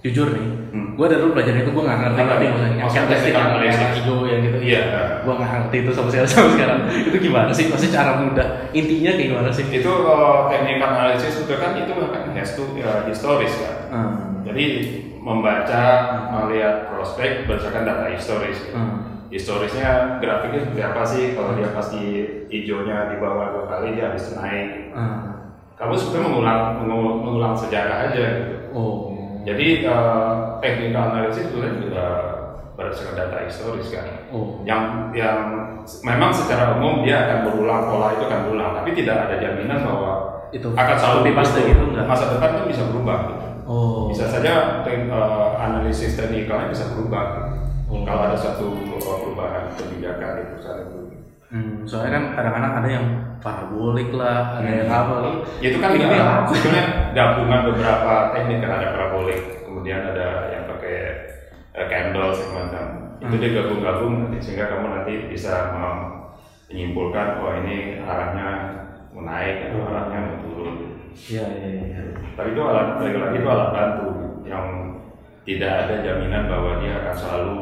jujur 0.01 0.33
nih, 0.33 0.65
Hmm. 0.75 0.91
gue 0.99 1.07
dari 1.07 1.23
dulu 1.23 1.39
belajar 1.39 1.55
itu 1.55 1.71
gue 1.71 1.83
nggak 1.87 1.99
ngerti 2.03 2.19
ngerti 2.19 2.45
maksudnya 2.51 2.71
Maksudnya 2.83 2.99
candlestick 3.07 3.31
yang 3.31 3.91
hijau 3.95 4.17
yang 4.27 4.39
gitu. 4.43 4.57
Iya. 4.59 4.83
Gue 5.23 5.33
nggak 5.39 5.51
ngerti 5.55 5.77
itu 5.79 5.91
sama 5.95 6.09
sekali 6.11 6.27
sampai 6.35 6.51
sekarang. 6.51 6.79
itu 6.91 7.17
gimana 7.23 7.51
sih? 7.55 7.65
Maksudnya 7.71 7.93
cara 7.95 8.11
mudah, 8.19 8.47
intinya 8.75 9.11
kayak 9.15 9.27
gimana 9.31 9.49
sih? 9.55 9.65
Itu 9.71 9.91
uh, 10.03 10.51
teknik 10.51 10.83
analisis 10.83 11.47
itu 11.47 11.53
kan 11.55 11.79
itu 11.79 11.91
kan 11.95 12.21
to 12.53 12.69
uh, 12.85 13.09
historis 13.09 13.49
kan. 13.57 13.75
Hmm. 13.89 14.45
Jadi 14.45 14.65
membaca, 15.25 15.83
melihat 16.29 16.93
prospek 16.93 17.49
berdasarkan 17.49 17.81
data 17.81 18.13
historis. 18.13 18.61
Hmm. 18.69 19.25
Historisnya 19.33 20.21
grafiknya 20.21 20.69
seperti 20.69 20.81
apa 20.85 21.01
sih? 21.01 21.33
Kalau 21.33 21.57
dia 21.57 21.73
pasti 21.73 22.01
hijaunya 22.53 23.09
di 23.09 23.17
bawah 23.17 23.57
dua 23.57 23.65
kali 23.65 23.97
dia 23.97 24.13
habis 24.13 24.29
itu 24.29 24.37
naik. 24.37 24.93
Hmm. 24.93 25.19
Kamu 25.75 25.97
sebetulnya 25.97 26.29
mengulang 26.29 26.61
mengu- 26.85 27.19
mengulang 27.25 27.55
sejarah 27.57 28.13
aja 28.13 28.21
gitu. 28.21 28.55
Oh. 28.71 29.11
Jadi 29.43 29.83
uh, 29.85 30.61
teknik 30.61 30.93
analisis 30.93 31.49
itu 31.49 31.57
kan 31.59 31.73
juga 31.81 32.05
berdasarkan 32.77 33.15
data 33.17 33.37
historis 33.43 33.87
kan. 33.91 34.29
Oh. 34.29 34.61
Yang 34.63 35.13
yang 35.17 35.39
memang 36.05 36.31
secara 36.31 36.77
umum 36.77 37.05
dia 37.05 37.27
akan 37.27 37.39
berulang 37.49 37.81
pola 37.91 38.07
itu 38.15 38.23
akan 38.25 38.41
berulang, 38.47 38.71
tapi 38.77 38.89
tidak 38.93 39.29
ada 39.29 39.35
jaminan 39.41 39.85
bahwa 39.85 40.11
Itu 40.51 40.67
akan 40.73 40.95
selalu 40.97 41.19
paste 41.33 41.57
begitu. 41.57 41.69
gitu 41.73 41.83
enggak? 41.93 42.05
Masa 42.05 42.25
depan 42.33 42.49
itu 42.53 42.63
bisa 42.69 42.83
berubah. 42.91 43.17
Gitu. 43.29 43.45
Oh. 43.65 44.05
Bisa 44.09 44.25
saja 44.29 44.53
tek- 44.85 45.09
eh, 45.09 45.49
analisis 45.57 46.13
teknikalnya 46.13 46.69
bisa 46.69 46.93
berubah. 46.93 47.25
Oh. 47.89 48.01
Kalau 48.03 48.21
ada 48.29 48.37
satu 48.37 48.73
eh, 48.77 48.99
perubahan 49.01 49.63
kebijakan 49.73 50.29
di 50.37 50.43
perusahaan 50.53 50.81
itu. 50.83 50.99
Hmm, 51.45 51.85
soalnya 51.85 52.11
kan 52.11 52.23
kadang-kadang 52.35 52.73
ada 52.83 52.89
yang 52.89 53.05
parabolik 53.39 54.09
lah, 54.11 54.57
ada 54.59 54.65
yang 54.65 54.89
apa 54.89 55.13
lah. 55.21 55.33
Itu 55.61 55.77
kan 55.77 55.93
Ini 55.93 56.03
sebetulnya 56.49 56.83
gabungan 57.13 57.61
beberapa 57.69 58.13
teknik 58.33 58.57
kan 58.59 58.71
ada 58.75 58.87
parabolik, 58.91 59.39
kemudian 59.63 60.01
ada 60.03 60.49
yang 60.51 60.65
pakai 60.65 60.97
eh, 61.71 61.85
candle 61.87 62.33
semacam. 62.33 62.85
Itu 63.21 63.31
Hmm. 63.31 63.41
dia 63.41 63.51
gabung-gabung 63.55 64.13
nanti 64.19 64.37
sehingga 64.41 64.67
kamu 64.67 64.85
nanti 64.91 65.13
bisa 65.31 65.71
menyimpulkan 65.71 67.27
oh 67.39 67.51
ini 67.63 68.01
arahnya 68.01 68.49
mau 69.15 69.23
naik 69.23 69.71
atau 69.71 69.79
arahnya 69.87 70.19
mau 70.27 70.37
turun. 70.43 70.75
Iya, 71.15 71.45
iya, 71.47 71.69
iya. 71.87 72.01
Tapi 72.35 72.51
itu 72.51 72.61
alat 72.61 72.99
lagi-lagi 72.99 73.39
itu 73.39 73.47
alat 73.47 73.69
bantu 73.71 74.07
yang 74.43 74.65
tidak 75.47 75.71
ada 75.87 75.95
jaminan 76.03 76.51
bahwa 76.51 76.83
dia 76.83 76.99
akan 76.99 77.15
selalu 77.15 77.55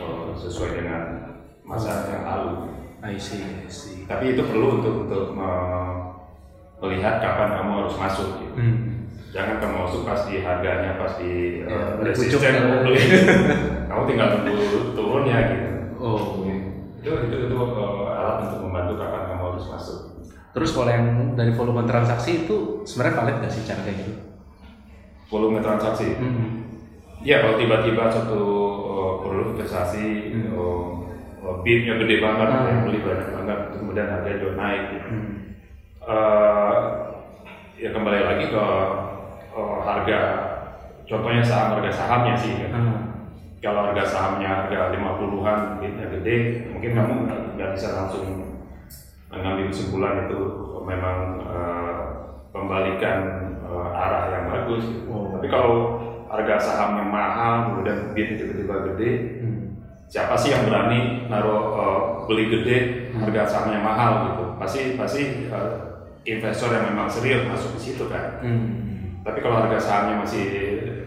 eh, 0.00 0.26
sesuai 0.32 0.70
dengan 0.80 1.02
masa 1.60 2.08
yang 2.08 2.24
lalu. 2.24 2.52
I 3.04 3.20
see, 3.20 3.44
I 3.44 3.68
see. 3.68 4.08
Tapi 4.08 4.32
itu 4.32 4.48
perlu 4.48 4.80
untuk 4.80 5.04
untuk 5.04 5.36
me- 5.36 6.16
melihat 6.80 7.20
kapan 7.20 7.60
kamu 7.60 7.84
harus 7.84 7.96
masuk. 8.00 8.28
Gitu. 8.40 8.56
Hmm. 8.56 8.78
Jangan 9.28 9.60
kamu 9.60 9.76
masuk 9.84 10.00
pas 10.08 10.20
di 10.24 10.40
harganya, 10.40 10.96
pas 10.96 11.12
di 11.20 11.60
Ya, 11.68 12.00
udah 12.00 12.06
resisten 12.08 12.40
kamu 12.40 12.76
beli. 12.88 13.02
kamu 13.92 14.02
tinggal 14.08 14.28
tunggu 14.40 14.56
turunnya 14.96 15.36
gitu. 15.52 15.68
Oh. 16.00 16.40
Itu 17.04 17.10
itu 17.28 17.36
itu 17.44 17.56
eh, 17.60 18.04
alat 18.16 18.36
untuk 18.48 18.60
membantu 18.64 18.94
kapan. 19.04 19.23
Terus 20.54 20.70
kalau 20.70 20.86
yang 20.86 21.06
dari 21.34 21.50
volume 21.50 21.82
transaksi 21.82 22.46
itu 22.46 22.86
sebenarnya 22.86 23.14
valid 23.18 23.36
nggak 23.42 23.52
sih 23.52 23.62
cara 23.66 23.82
kayak 23.82 23.98
gitu? 24.00 24.12
Volume 25.26 25.58
transaksi. 25.58 26.14
Hmm. 26.14 26.62
Iya 27.24 27.42
kalau 27.42 27.58
tiba-tiba 27.58 28.06
satu 28.06 28.40
uh, 28.86 29.12
produk 29.18 29.56
investasi 29.56 30.30
Hmm. 30.30 30.54
uh, 30.54 30.88
uh, 31.42 31.56
bidnya 31.66 31.98
gede 31.98 32.22
banget, 32.22 32.46
Hmm. 32.46 32.68
yang 32.70 32.80
beli 32.86 32.98
banyak 33.02 33.28
banget, 33.34 33.58
kemudian 33.74 34.06
harganya 34.06 34.38
juga 34.38 34.54
naik. 34.54 34.82
gitu. 34.92 35.08
Hmm. 35.10 35.26
Uh, 36.04 36.74
ya 37.74 37.88
kembali 37.90 38.20
lagi 38.22 38.44
ke 38.52 38.64
uh, 39.50 39.78
harga, 39.82 40.18
contohnya 41.02 41.42
saham 41.42 41.80
harga 41.80 41.90
sahamnya 41.90 42.34
sih. 42.38 42.52
kan. 42.60 42.70
Hmm. 42.70 43.00
Kalau 43.58 43.90
harga 43.90 44.04
sahamnya 44.04 44.68
harga 44.68 44.92
50-an, 44.92 45.80
bidnya 45.80 46.06
gede, 46.12 46.36
mungkin 46.70 46.90
kamu 46.92 47.12
nggak- 47.26 47.44
nggak 47.56 47.70
bisa 47.72 47.88
langsung 47.96 48.43
mengambil 49.36 49.70
kesimpulan 49.70 50.26
itu 50.26 50.38
memang 50.84 51.18
uh, 51.42 51.94
pembalikan 52.52 53.18
uh, 53.64 53.88
arah 53.90 54.24
yang 54.30 54.44
bagus. 54.52 54.84
gitu. 54.86 55.08
Oh. 55.10 55.32
Tapi 55.34 55.46
kalau 55.48 55.74
harga 56.28 56.56
sahamnya 56.60 57.04
mahal, 57.08 57.54
kemudian 57.72 58.10
bid 58.12 58.36
tiba-tiba 58.36 58.74
gede, 58.92 59.10
Hmm. 59.40 59.60
siapa 60.10 60.34
sih 60.34 60.50
yang 60.52 60.66
berani 60.66 61.26
naruh 61.26 61.62
uh, 61.74 62.00
beli 62.26 62.50
gede, 62.50 62.78
Hmm. 63.12 63.24
harga 63.26 63.42
sahamnya 63.48 63.80
mahal 63.80 64.12
gitu? 64.30 64.44
Pasti 64.58 64.80
pasti 64.94 65.22
uh, 65.48 66.04
investor 66.24 66.72
yang 66.72 66.90
memang 66.90 67.08
serius 67.08 67.44
masuk 67.46 67.76
di 67.76 67.80
situ 67.80 68.04
kan. 68.08 68.40
Hmm. 68.42 69.20
Tapi 69.24 69.40
kalau 69.40 69.62
harga 69.64 69.78
sahamnya 69.80 70.20
masih 70.20 70.46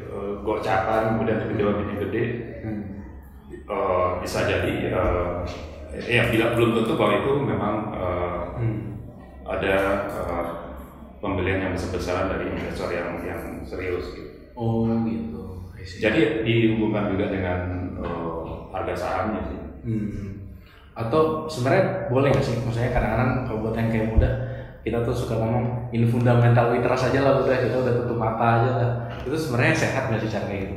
uh, 0.10 0.42
gocapan, 0.42 1.16
kemudian 1.16 1.38
tiba-tiba 1.44 1.72
gede, 2.08 2.24
Hmm. 2.66 2.82
uh, 3.70 4.10
bisa 4.20 4.48
jadi 4.48 4.92
uh, 4.96 5.44
ya 6.06 6.30
bila 6.30 6.54
belum 6.54 6.70
tentu 6.78 6.94
bahwa 6.94 7.14
itu 7.18 7.32
memang 7.42 7.76
uh, 7.94 8.44
Hmm. 8.58 8.98
ada 9.46 9.76
uh, 10.10 10.46
pembelian 11.22 11.62
yang 11.62 11.74
besar-besaran 11.78 12.34
dari 12.34 12.50
investor 12.58 12.90
yang 12.90 13.22
yang 13.22 13.62
serius 13.62 14.18
gitu. 14.18 14.50
Oh 14.58 14.90
gitu. 15.06 15.62
Jadi 16.02 16.42
dihubungkan 16.42 17.14
juga 17.14 17.30
dengan 17.30 17.60
uh, 18.02 18.74
harga 18.74 18.98
sahamnya 18.98 19.42
sih. 19.46 19.62
Hmm. 19.86 20.50
Atau 20.98 21.46
sebenarnya 21.46 22.10
boleh 22.10 22.34
nggak 22.34 22.42
sih? 22.42 22.58
Maksudnya 22.66 22.90
kadang-kadang 22.90 23.46
kalau 23.46 23.62
buat 23.62 23.78
yang 23.78 23.94
kayak 23.94 24.10
muda, 24.10 24.30
kita 24.82 25.06
tuh 25.06 25.14
suka 25.14 25.38
ngomong 25.38 25.94
ini 25.94 26.10
fundamental 26.10 26.74
literasi 26.74 27.14
aja 27.14 27.22
lah 27.22 27.34
udah 27.46 27.58
kita 27.62 27.78
udah 27.78 27.94
tutup 27.94 28.18
mata 28.18 28.46
aja 28.58 28.72
lah. 28.74 28.92
Itu 29.22 29.38
sebenarnya 29.38 29.78
sehat 29.78 30.10
nggak 30.10 30.22
sih 30.26 30.34
cara 30.34 30.46
kayak 30.50 30.62
gitu? 30.66 30.76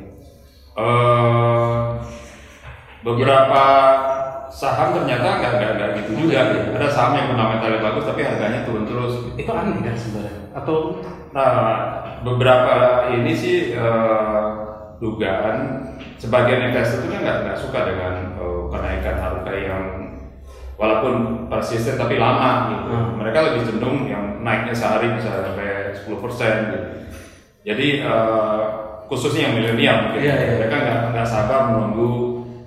Eh, 0.76 1.86
beberapa 3.00 3.64
saham 4.50 4.92
ternyata 4.98 5.38
nggak 5.38 5.52
nggak 5.56 5.70
nggak 5.78 5.90
gitu 6.02 6.10
juga. 6.26 6.38
Ada 6.76 6.88
saham 6.90 7.12
yang 7.16 7.26
fundamentalnya 7.32 7.80
bagus 7.80 8.04
tapi 8.04 8.20
harganya 8.26 8.66
turun 8.66 8.84
terus. 8.84 9.12
Itu 9.38 9.50
aneh 9.54 9.78
kan 9.80 9.94
sebenarnya? 9.96 10.42
Atau 10.52 10.76
Nah, 11.30 11.54
beberapa 12.26 13.06
ini 13.14 13.30
sih 13.30 13.70
eh, 13.70 14.46
dugaan 14.98 15.86
sebagian 16.18 16.74
investor 16.74 17.06
itu 17.06 17.14
kan 17.14 17.22
nggak 17.22 17.38
nggak 17.46 17.58
suka 17.62 17.78
dengan 17.86 18.14
eh, 18.34 18.62
kenaikan 18.66 19.16
harga 19.22 19.52
yang 19.54 19.84
walaupun 20.74 21.46
persisten 21.46 21.94
tapi 21.94 22.18
lama 22.18 22.74
gitu. 22.74 22.90
Hmm. 22.90 23.14
Mereka 23.22 23.38
lebih 23.46 23.62
cenderung 23.62 24.10
yang 24.10 24.42
naiknya 24.42 24.74
sehari 24.74 25.14
bisa 25.14 25.30
sampai 25.30 25.94
10% 25.94 26.10
gitu. 26.74 26.78
Jadi 27.62 27.86
eh, 28.02 28.60
khususnya 29.06 29.50
yang 29.50 29.54
milenial 29.54 29.96
mungkin 30.10 30.22
Iya, 30.26 30.34
iya. 30.34 30.52
mereka 30.58 30.76
nggak 30.82 30.98
nggak 31.14 31.28
sabar 31.30 31.60
menunggu 31.70 32.10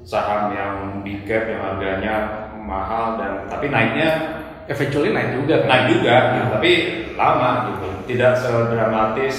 saham 0.07 0.51
yang 0.55 0.75
big 1.03 1.27
cap 1.27 1.45
yang 1.45 1.61
harganya 1.61 2.15
mahal 2.63 3.19
dan 3.19 3.45
tapi 3.51 3.67
naiknya 3.67 4.39
eventually 4.71 5.11
naik 5.11 5.35
juga 5.35 5.55
kan? 5.63 5.67
naik 5.69 5.85
juga. 5.99 6.15
Gitu, 6.33 6.47
tapi 6.55 6.71
lama 7.19 7.49
gitu. 7.71 7.87
Tidak 8.03 8.31
sedramatis 8.39 9.37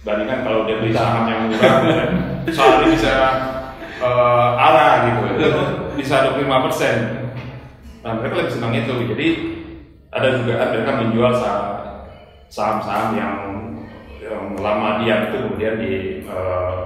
bandingkan 0.00 0.40
kalau 0.44 0.64
dia 0.64 0.80
beli 0.80 0.92
saham 0.96 1.28
yang 1.28 1.40
murah 1.52 1.76
dan 1.88 2.08
sehari 2.48 2.86
bisa 2.96 3.12
eh, 4.00 4.48
arah 4.56 4.92
gitu. 5.08 5.20
Itu 5.36 5.62
bisa 6.00 6.32
25 6.32 6.64
persen. 6.68 6.96
Nah 8.00 8.16
mereka 8.16 8.34
lebih 8.44 8.52
senang 8.56 8.72
itu. 8.72 8.94
Jadi 9.12 9.28
ada 10.10 10.28
juga 10.40 10.72
mereka 10.72 10.92
menjual 11.04 11.32
saham- 11.36 11.78
saham-saham 12.50 13.08
yang 13.14 13.34
yang 14.20 14.52
lama 14.58 15.02
diam 15.02 15.30
itu 15.30 15.36
kemudian 15.44 15.74
di 15.78 15.92
eh, 16.24 16.76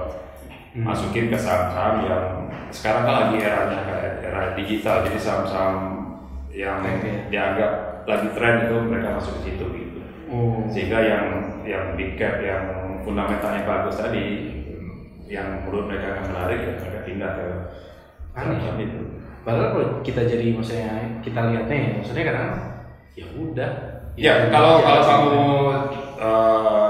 Hmm. 0.75 0.83
masukin 0.83 1.31
ke 1.31 1.37
saham-saham 1.39 2.03
yang 2.03 2.23
sekarang 2.67 3.03
kan 3.03 3.15
lagi 3.21 3.37
eranya 3.39 3.79
era 4.19 4.51
digital 4.53 5.07
jadi 5.07 5.15
saham-saham 5.17 5.75
yang 6.51 6.83
Oke. 6.83 7.31
dianggap 7.31 7.71
lagi 8.03 8.27
tren 8.31 8.67
itu 8.67 8.75
mereka 8.83 9.15
masuk 9.15 9.39
ke 9.39 9.49
situ 9.49 9.65
gitu 9.71 9.99
Oh. 10.25 10.57
sehingga 10.67 10.99
yang 10.99 11.25
yang 11.63 11.93
big 11.93 12.17
cap 12.17 12.41
yang 12.41 12.65
fundamentalnya 13.01 13.61
bagus 13.61 13.95
tadi 13.95 14.51
yang 15.25 15.63
menurut 15.63 15.85
mereka 15.87 16.17
akan 16.17 16.25
menarik 16.27 16.59
ya 16.59 16.71
mereka 16.75 16.99
pindah 17.03 17.31
ke 17.31 17.47
Aneh. 18.33 18.57
saham 18.59 18.77
itu 18.79 19.01
Padahal 19.45 19.69
kalau 19.71 19.87
kita 20.01 20.25
jadi 20.25 20.51
maksudnya 20.51 20.91
kita 21.21 21.39
lihatnya 21.45 21.77
ya, 21.77 21.89
maksudnya 21.95 22.23
kadang 22.25 22.49
ya 23.13 23.25
udah. 23.31 23.71
ya 24.17 24.33
kalau 24.49 24.73
Ya, 24.75 24.83
kalau 24.83 25.03
kamu 25.05 25.37
eh, 26.17 26.89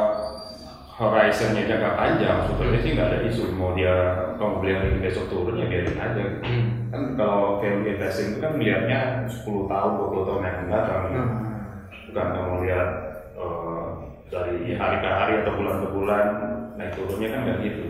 horizonnya 0.95 1.67
jangka 1.67 1.91
panjang 1.99 2.37
sebetulnya 2.47 2.79
sih 2.79 2.91
nggak 2.95 3.09
ada 3.11 3.19
isu. 3.27 3.43
Mau 3.51 3.75
dia 3.75 3.95
kamu 4.39 4.63
beli 4.63 4.71
hari 4.71 4.87
ini 4.95 4.99
besok 5.03 5.27
turun 5.27 5.59
ya 5.59 5.67
biarin 5.67 5.99
aja. 5.99 6.23
Hmm. 6.43 6.65
kan 6.87 7.01
kalau 7.19 7.59
value 7.59 7.91
investing 7.91 8.31
itu 8.31 8.39
kan 8.39 8.55
melihatnya 8.55 8.99
10 9.27 9.43
tahun 9.67 9.91
20 9.99 10.27
tahun 10.27 10.41
yang 10.43 10.55
akan 10.55 10.67
datang. 10.71 11.03
Hmm. 11.11 11.31
bukan 12.07 12.27
kamu 12.31 12.55
lihat 12.63 12.89
eh, 13.35 13.85
dari 14.31 14.55
hari 14.79 14.97
ke 15.03 15.09
hari 15.11 15.33
atau 15.43 15.53
bulan 15.59 15.75
ke 15.83 15.87
bulan 15.91 16.25
naik 16.79 16.91
turunnya 16.95 17.27
kan 17.35 17.39
nggak 17.43 17.59
gitu. 17.59 17.83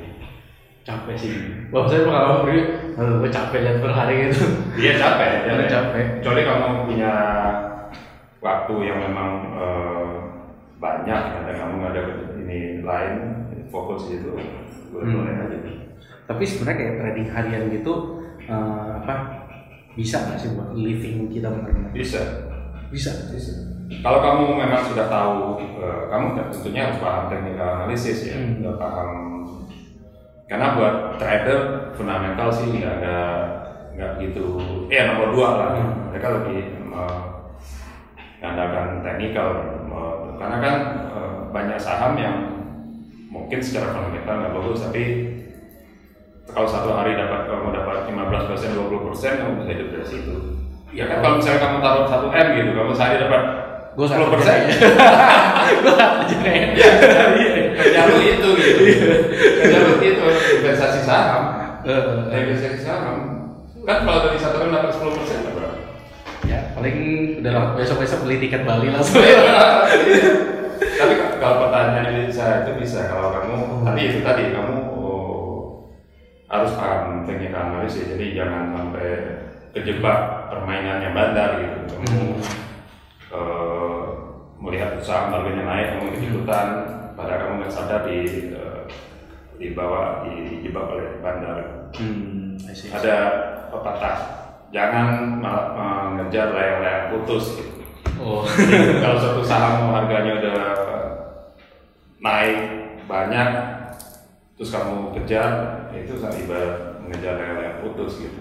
Capek 0.85 1.15
sih. 1.17 1.33
Wah 1.69 1.85
saya 1.85 2.05
pengalaman 2.05 2.41
pergi 2.45 2.61
gue 2.97 3.29
capek 3.29 3.59
lihat 3.65 3.77
per 3.81 3.93
hari 3.93 4.13
gitu? 4.29 4.45
Iya 4.77 4.93
capek, 5.01 5.29
Iya, 5.49 5.65
capek. 5.69 6.05
Kecuali 6.21 6.41
kamu 6.45 6.85
punya 6.89 7.13
waktu 8.41 8.73
yang 8.81 8.97
memang 9.01 9.29
eh, 9.61 10.14
banyak 10.85 11.21
dan 11.41 11.55
kamu 11.55 11.77
ada 11.83 12.01
ini 12.37 12.59
lain 12.81 13.13
fokus 13.67 14.05
gitu, 14.07 14.37
boleh 14.93 15.05
boleh 15.09 15.33
Hmm. 15.33 15.43
aja. 15.43 15.57
tapi 16.25 16.41
sebenarnya 16.41 16.77
kayak 16.79 16.95
trading 16.97 17.27
harian 17.27 17.63
gitu 17.71 17.93
eh, 18.39 18.89
apa 18.95 19.13
bisa 19.93 20.21
nggak 20.21 20.37
sih 20.37 20.49
buat 20.53 20.69
living 20.71 21.29
kita 21.29 21.49
benar-benar 21.49 21.89
Bisa, 21.89 22.21
bisa 22.89 23.09
bisa. 23.29 23.53
Kalau 24.01 24.17
kamu 24.19 24.43
memang 24.57 24.81
sudah 24.83 25.05
tahu, 25.07 25.61
eh, 25.77 26.01
kamu 26.07 26.25
tentunya 26.49 26.89
harus 26.89 26.97
paham 26.97 27.23
teknikal 27.27 27.69
analisis 27.79 28.25
ya, 28.25 28.35
Hmm. 28.35 28.57
udah 28.59 28.75
paham. 28.75 29.09
Karena 30.45 30.73
buat 30.73 30.95
trader 31.17 31.61
fundamental 31.93 32.49
sih 32.49 32.69
nggak 32.71 32.93
ada 32.99 33.17
nggak 33.93 34.11
gitu. 34.19 34.45
Ya 34.89 35.09
nomor 35.09 35.29
dua 35.31 35.49
lah, 35.55 35.69
Hmm. 35.75 36.09
mereka 36.09 36.27
lebih 36.35 36.59
eh, 36.91 37.19
mengandalkan 38.39 38.87
teknikal. 39.01 39.47
Eh, 39.85 40.14
Karena 40.35 40.57
kan 40.61 40.75
eh, 41.11 41.35
banyak 41.51 41.79
saham 41.79 42.13
yang 42.19 42.35
mungkin 43.31 43.59
secara 43.59 43.91
fundamental 43.91 44.35
nggak 44.39 44.53
bagus, 44.55 44.79
tapi 44.85 45.03
kalau 46.51 46.67
satu 46.69 46.93
hari 46.93 47.17
dapat 47.17 47.51
kamu 47.51 47.73
dapat 47.73 48.07
15 48.07 48.49
persen, 48.53 48.69
20 48.77 49.07
persen, 49.11 49.31
kamu 49.41 49.51
bisa 49.59 49.71
hidup 49.75 49.87
dari 49.91 50.07
situ. 50.07 50.35
Ya 50.95 51.11
kan 51.11 51.19
kalau 51.19 51.35
misalnya 51.41 51.59
kamu 51.59 51.77
taruh 51.83 52.05
1 52.07 52.31
m 52.31 52.47
gitu, 52.55 52.69
kamu 52.71 52.91
sehari 52.95 53.17
dapat 53.19 53.43
gue 53.95 54.07
10 54.07 54.33
persen, 54.35 54.57
gue 55.83 55.93
aja 55.95 56.35
kerja 57.75 57.99
lu 58.07 58.17
itu 58.23 58.49
gitu. 58.55 58.83
Kerja 59.59 59.77
lu 59.83 59.93
itu 59.99 60.25
investasi 60.61 60.99
saham, 61.03 61.43
investasi 62.31 62.79
saham. 62.79 63.17
Kan 63.85 63.97
kalau 64.07 64.19
dari 64.31 64.39
satu 64.39 64.57
m 64.63 64.71
dapat 64.71 64.91
10 64.95 65.17
persen 65.19 65.54
paling 66.85 67.41
udah 67.41 67.51
lah 67.51 67.65
besok 67.73 68.05
besok 68.05 68.29
beli 68.29 68.37
tiket 68.45 68.61
Bali 68.61 68.93
langsung 68.93 69.17
Tapi 70.95 71.13
kalau 71.41 71.65
pertanyaan 71.65 72.29
bisa 72.29 72.61
itu 72.61 72.71
bisa 72.77 73.09
kalau 73.09 73.33
kamu 73.33 73.81
tadi 73.81 74.01
itu 74.05 74.19
tadi 74.21 74.53
kamu 74.53 74.75
oh, 74.93 75.89
harus 76.45 76.77
paham 76.77 77.25
teknikal 77.25 77.73
analisis 77.73 78.05
jadi 78.05 78.37
jangan 78.37 78.69
sampai 78.75 79.09
kejebak 79.73 80.51
permainannya 80.53 81.09
bandar 81.11 81.49
gitu. 81.59 81.79
Kamu 81.89 82.21
eh, 83.33 84.03
melihat 84.61 84.95
usaha 84.99 85.31
harganya 85.33 85.63
naik 85.67 85.87
kamu 85.95 86.03
ikut-ikutan 86.15 86.67
padahal 87.17 87.39
kamu 87.43 87.53
nggak 87.59 87.73
sadar 87.73 88.01
di 88.07 88.19
eh, 88.55 88.81
dibawa 89.57 90.23
dijebak 90.27 90.85
oleh 90.91 91.07
bandar. 91.19 91.91
hmm, 91.97 92.61
I 92.67 92.71
see. 92.71 92.91
Ada 92.91 93.15
pepatah 93.71 94.44
jangan 94.75 95.39
malah 95.39 95.71
mengejar 96.11 96.51
layang-layang 96.51 97.07
putus 97.15 97.63
gitu. 97.63 97.71
oh. 98.19 98.43
Jadi, 98.43 98.99
kalau 98.99 99.15
suatu 99.15 99.39
saham 99.39 99.95
harganya 99.95 100.35
udah 100.43 100.59
naik 102.19 102.59
banyak 103.07 103.49
terus 104.59 104.75
kamu 104.75 105.15
kejar 105.15 105.51
itu 105.95 106.19
sama 106.19 106.35
ibarat 106.35 106.99
mengejar 106.99 107.39
layang-layang 107.39 107.79
putus 107.87 108.19
gitu. 108.19 108.39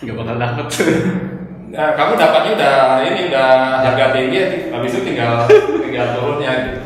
Nggak 0.00 0.16
bakal 0.16 0.36
dapet. 0.40 0.66
Nah, 1.68 1.92
kamu 1.92 2.12
dapatnya 2.16 2.50
udah 2.56 2.76
ini 3.04 3.20
udah 3.28 3.48
harga 3.84 4.16
tinggi 4.16 4.72
habis 4.72 4.96
itu 4.96 5.12
tinggal 5.12 5.44
tinggal 5.84 6.16
turunnya 6.16 6.52
gitu. 6.64 6.80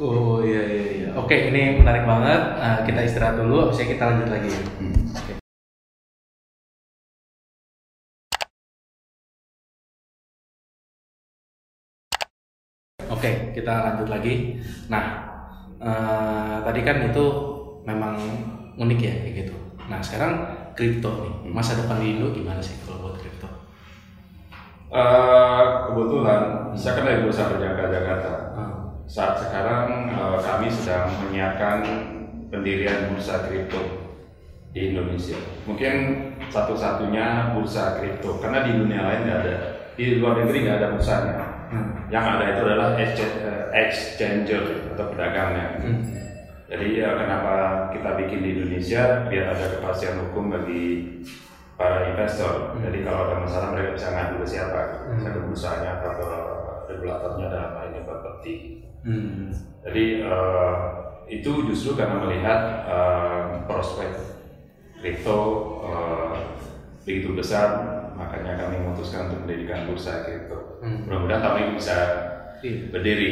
Oh 0.00 0.40
iya 0.40 0.64
iya 0.64 0.84
iya. 0.96 1.08
Oke 1.20 1.52
ini 1.52 1.84
menarik 1.84 2.08
banget. 2.08 2.40
Eh, 2.56 2.78
kita 2.88 3.00
istirahat 3.04 3.36
dulu 3.36 3.68
habisnya 3.68 3.92
kita 3.92 4.02
lanjut 4.08 4.28
lagi. 4.32 4.48
Oke. 4.48 4.91
Oke, 13.12 13.52
kita 13.52 13.92
lanjut 13.92 14.08
lagi. 14.08 14.56
Nah, 14.88 15.04
eh, 15.76 16.56
tadi 16.64 16.80
kan 16.80 17.04
itu 17.04 17.24
memang 17.84 18.16
unik 18.80 19.00
ya 19.04 19.14
kayak 19.20 19.34
gitu. 19.44 19.54
Nah, 19.92 20.00
sekarang 20.00 20.32
kripto 20.72 21.12
nih, 21.20 21.52
masa 21.52 21.76
depan 21.76 22.00
di 22.00 22.16
Indo 22.16 22.32
gimana 22.32 22.64
sih 22.64 22.80
kalau 22.88 23.04
buat 23.04 23.20
kripto? 23.20 23.44
Eh, 24.92 25.64
kebetulan 25.88 26.72
saya 26.72 26.92
kan 26.96 27.04
dari 27.08 27.24
bursa 27.24 27.48
berjangka 27.48 27.88
Jakarta 27.88 28.32
Ah, 28.52 28.72
saat 29.08 29.40
sekarang 29.40 30.08
eh, 30.08 30.38
kami 30.40 30.68
sedang 30.72 31.08
menyiapkan 31.28 31.84
pendirian 32.48 33.12
bursa 33.12 33.44
kripto 33.44 33.80
di 34.72 34.92
Indonesia. 34.92 35.36
Mungkin 35.68 35.94
satu-satunya 36.48 37.52
bursa 37.52 38.00
kripto 38.00 38.40
karena 38.40 38.64
di 38.64 38.72
dunia 38.72 39.04
lain 39.04 39.20
nggak 39.28 39.40
ada. 39.44 39.56
Di 39.92 40.16
luar 40.16 40.40
negeri 40.40 40.64
nggak 40.64 40.78
ada 40.80 40.88
bursanya. 40.96 41.41
Hmm. 41.72 42.12
Yang 42.12 42.24
ada 42.36 42.44
itu 42.52 42.60
adalah 42.68 42.88
eh, 43.00 43.64
exchanger 43.72 44.64
atau 44.92 45.04
pedagangnya. 45.08 45.66
Hmm. 45.80 46.00
Jadi 46.68 47.00
ya 47.00 47.16
kenapa 47.16 47.52
kita 47.92 48.10
bikin 48.16 48.40
di 48.44 48.48
Indonesia 48.56 49.28
biar 49.28 49.56
ada 49.56 49.66
kepastian 49.76 50.20
hukum 50.24 50.52
bagi 50.52 50.84
para 51.76 52.12
investor. 52.12 52.76
Jadi 52.80 53.04
kalau 53.04 53.28
ada 53.28 53.36
masalah 53.40 53.68
mereka 53.72 53.96
bisa 53.96 54.08
ngadu 54.12 54.34
ke 54.40 54.46
siapa? 54.48 54.80
Bisa 55.16 55.28
ke 55.32 55.40
bursanya 55.48 55.90
atau 56.00 56.12
ke 56.16 56.28
regulatornya 56.92 57.46
dalam 57.48 57.70
hal 57.76 57.84
ini 57.92 58.00
Bapepti. 58.04 58.54
Hmm. 59.02 59.48
Jadi 59.82 60.04
eh, 60.22 60.74
itu 61.32 61.50
justru 61.72 61.96
karena 61.96 62.22
melihat 62.22 62.60
eh, 62.86 63.44
prospek 63.64 64.12
kripto 65.00 65.40
eh, 65.88 66.32
begitu 67.02 67.34
besar, 67.34 67.68
makanya 68.14 68.54
kami 68.62 68.78
memutuskan 68.78 69.32
untuk 69.32 69.42
mendirikan 69.48 69.90
bursa 69.90 70.22
kripto. 70.22 70.61
Hmm. 70.82 71.06
Mudah-mudahan 71.06 71.40
tahun 71.40 71.58
ini 71.62 71.72
bisa 71.78 71.96
Iya. 72.58 72.90
berdiri. 72.90 73.30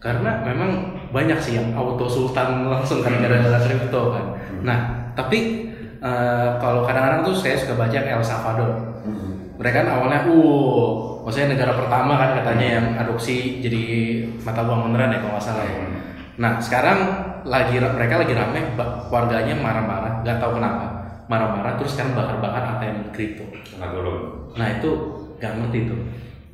Karena 0.00 0.40
memang 0.42 0.98
banyak 1.12 1.38
sih 1.38 1.60
yang 1.60 1.76
auto 1.76 2.08
sultan 2.08 2.66
langsung 2.66 3.04
kan 3.04 3.20
gara-gara 3.20 3.60
kripto 3.60 4.16
kan. 4.16 4.26
Nah, 4.64 4.78
tapi 5.14 5.68
eh, 6.02 6.48
kalau 6.58 6.82
kadang-kadang 6.82 7.22
tuh 7.22 7.36
saya 7.36 7.54
suka 7.54 7.78
baca 7.78 7.94
El 7.94 8.24
Salvador. 8.24 8.72
Mereka 9.62 9.86
kan 9.86 9.88
awalnya, 9.94 10.26
uh, 10.26 11.22
maksudnya 11.22 11.54
negara 11.54 11.78
pertama 11.78 12.18
kan 12.18 12.34
katanya 12.42 12.66
yang 12.82 12.86
adopsi 12.98 13.62
jadi 13.62 13.82
mata 14.42 14.66
uang 14.66 14.90
beneran 14.90 15.14
ya 15.14 15.22
kalau 15.22 15.38
nggak 15.38 15.44
salah 15.44 15.62
ya. 15.62 15.86
Nah, 16.42 16.52
sekarang 16.58 16.98
lagi 17.46 17.78
mereka 17.78 18.26
lagi 18.26 18.34
rame, 18.34 18.74
warganya 19.06 19.54
marah-marah, 19.54 20.18
nggak 20.26 20.42
tahu 20.42 20.58
kenapa, 20.58 20.86
marah-marah 21.30 21.78
terus 21.78 21.94
sekarang 21.94 22.18
bakar-bakar 22.18 22.62
ATM 22.74 23.14
kripto. 23.14 23.46
Nah 24.58 24.68
itu 24.82 24.90
nggak 25.38 25.52
ngerti 25.62 25.78
tuh. 25.94 26.00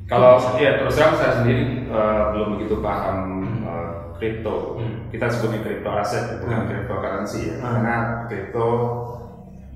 Kalau 0.09 0.41
ya 0.57 0.81
terus 0.81 0.97
terang 0.97 1.13
saya 1.13 1.37
sendiri 1.37 1.85
eh, 1.85 2.23
belum 2.33 2.57
begitu 2.57 2.81
paham 2.81 3.45
eh, 3.61 3.91
kripto. 4.17 4.81
Hmm. 4.81 5.05
Kita 5.13 5.29
sebutnya 5.29 5.61
kripto 5.61 5.89
aset 5.93 6.41
bukan 6.41 6.65
cryptocurrency 6.65 7.53
ya. 7.53 7.55
Hmm. 7.61 7.63
Karena 7.77 7.95
kripto 8.25 8.67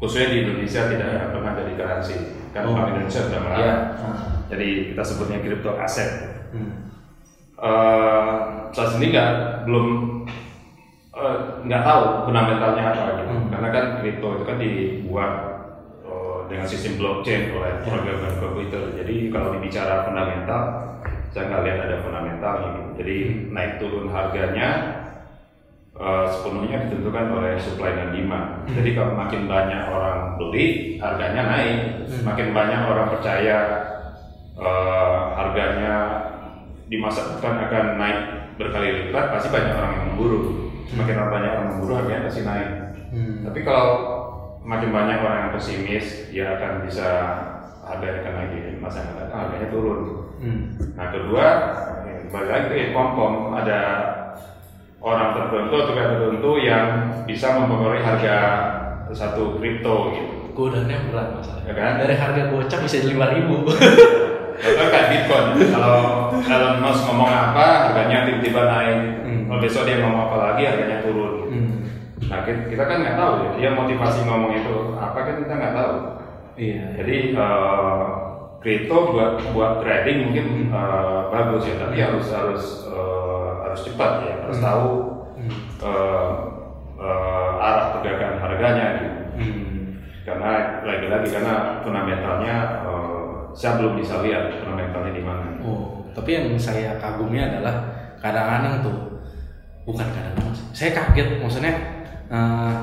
khususnya 0.01 0.33
di 0.33 0.37
Indonesia 0.41 0.81
tidak 0.89 1.09
pernah 1.37 1.51
jadi 1.53 1.73
currency. 1.77 2.17
Kan 2.49 2.65
Oh. 2.65 2.73
Bank 2.73 2.97
Indonesia 2.97 3.21
sudah 3.29 3.41
melarang. 3.45 3.81
Jadi 4.49 4.67
kita 4.93 5.03
sebutnya 5.05 5.37
kripto 5.45 5.71
aset. 5.77 6.09
Hmm. 6.49 6.73
Eh, 7.61 8.35
saya 8.73 8.87
sendiri 8.89 9.13
nggak 9.13 9.31
belum 9.69 9.87
nggak 11.63 11.83
tahu 11.85 12.03
fundamentalnya 12.25 12.83
apa 12.89 13.21
gitu. 13.21 13.33
Hmm. 13.37 13.49
Karena 13.53 13.69
kan 13.69 13.85
kripto 14.01 14.27
itu 14.33 14.43
kan 14.49 14.57
dibuat 14.57 15.52
dengan 16.47 16.67
sistem 16.67 16.99
blockchain 16.99 17.53
oleh 17.56 17.71
programmer 17.84 18.32
komputer. 18.38 18.84
Jadi 18.99 19.32
kalau 19.32 19.56
dibicara 19.58 20.08
fundamental, 20.08 20.62
saya 21.34 21.43
nggak 21.49 21.63
lihat 21.65 21.79
ada 21.89 21.95
fundamentalnya. 22.06 22.69
Gitu. 22.69 22.89
Jadi 23.01 23.15
naik 23.49 23.73
turun 23.82 24.08
harganya 24.13 24.69
eh, 25.97 26.25
sepenuhnya 26.29 26.77
ditentukan 26.88 27.25
oleh 27.34 27.53
supply 27.58 27.91
dan 27.97 28.10
demand. 28.13 28.69
Jadi 28.69 28.89
kalau 28.93 29.13
makin 29.17 29.41
banyak 29.49 29.82
orang 29.89 30.19
beli, 30.38 30.97
harganya 31.01 31.41
naik. 31.49 31.77
Hmm. 32.06 32.21
Makin 32.29 32.47
banyak 32.53 32.82
orang 32.86 33.08
percaya 33.17 33.58
eh, 34.56 35.21
harganya 35.34 35.95
di 36.86 37.01
masa 37.01 37.25
depan 37.34 37.58
akan 37.65 37.86
naik 37.97 38.19
berkali 38.53 39.10
lipat, 39.10 39.34
pasti 39.34 39.49
banyak 39.49 39.73
orang 39.73 39.91
yang 39.97 40.06
memburu. 40.13 40.69
Semakin 40.86 41.17
orang 41.17 41.34
banyak 41.34 41.51
orang 41.58 41.67
memburu, 41.73 41.91
harganya 41.97 42.29
pasti 42.29 42.41
naik. 42.45 42.69
Hmm. 43.10 43.41
Tapi 43.49 43.60
kalau 43.65 44.12
makin 44.63 44.89
banyak 44.95 45.19
orang 45.19 45.39
yang 45.47 45.54
pesimis, 45.56 46.32
dia 46.32 46.56
akan 46.56 46.88
bisa 46.88 47.08
harganya 47.84 48.23
akan 48.23 48.47
di 48.56 48.80
masa 48.80 49.04
yang 49.04 49.12
akan 49.12 49.19
datang, 49.28 49.39
harganya 49.47 49.67
turun. 49.69 49.99
Hmm. 50.39 50.62
Nah 50.95 51.08
kedua, 51.12 51.45
balik 52.32 52.49
lagi 52.49 52.67
ke 52.71 52.91
pom-pom 52.95 53.54
ada 53.54 53.80
orang 55.04 55.36
tertentu 55.36 55.76
atau 55.84 55.93
tertentu 55.93 56.52
yang 56.63 56.86
bisa 57.28 57.60
mempengaruhi 57.60 58.02
harga 58.02 58.36
satu 59.12 59.60
kripto 59.60 60.15
gitu. 60.15 60.36
Godaannya 60.54 60.97
berat 61.12 61.28
masalahnya. 61.38 61.69
Ya 61.69 61.73
kan? 61.76 61.91
Dari 62.02 62.15
harga 62.17 62.41
gocap 62.49 62.80
bisa 62.86 62.95
jadi 63.04 63.13
lima 63.13 63.28
ribu. 63.36 63.67
Contoh 64.63 64.88
kayak 64.88 65.08
Bitcoin. 65.12 65.45
Kalau 65.73 65.97
Elon 66.39 66.78
Musk 66.80 67.04
ngomong 67.10 67.28
apa, 67.28 67.89
harganya 67.89 68.30
tiba-tiba 68.30 68.62
naik. 68.69 68.99
Hmm. 69.26 69.41
Kalau 69.49 69.60
besok 69.60 69.84
dia 69.89 69.99
ngomong 69.99 70.30
apa 70.30 70.38
lagi, 70.39 70.62
harganya 70.69 70.97
turun. 71.04 71.42
Nah 72.33 72.41
kita, 72.49 72.83
kan 72.89 72.97
nggak 73.05 73.13
tahu 73.13 73.33
ya, 73.37 73.49
dia 73.61 73.69
motivasi 73.77 74.25
ngomong 74.25 74.57
itu 74.57 74.97
apa 74.97 75.19
kan 75.21 75.35
kita 75.37 75.53
nggak 75.53 75.75
tahu. 75.77 75.95
Iya. 76.57 76.85
Jadi 76.97 77.15
eh, 77.37 78.01
kripto 78.57 78.97
buat 79.13 79.33
buat 79.53 79.85
trading 79.85 80.17
mungkin 80.29 80.73
eh, 80.73 81.19
bagus 81.29 81.69
ya, 81.69 81.77
tapi 81.77 82.01
harus 82.01 82.25
harus 82.33 82.89
eh, 82.89 83.49
harus 83.69 83.79
cepat 83.85 84.11
ya, 84.25 84.33
harus 84.49 84.57
Hmm. 84.57 84.65
tahu 84.65 84.89
Hmm. 85.37 85.53
eh, 85.85 86.31
eh, 87.05 87.51
arah 87.69 87.85
pergerakan 87.93 88.41
harganya 88.41 88.85
gitu. 88.97 89.21
Hmm. 89.37 89.77
Karena 90.25 90.51
lagi-lagi 90.87 91.27
karena 91.29 91.53
fundamentalnya 91.85 92.55
eh, 92.89 93.23
saya 93.53 93.77
belum 93.77 94.01
bisa 94.01 94.25
lihat 94.25 94.57
fundamentalnya 94.57 95.13
di 95.13 95.21
mana. 95.21 95.61
Oh, 95.61 96.09
tapi 96.17 96.33
yang 96.33 96.49
saya 96.57 96.97
kagumnya 96.97 97.53
adalah 97.53 97.75
kadang-kadang 98.17 98.81
tuh 98.81 98.97
bukan 99.85 100.07
kadang-kadang, 100.09 100.55
saya 100.73 100.95
kaget 100.95 101.43
maksudnya 101.43 101.73
eh, 102.29 102.73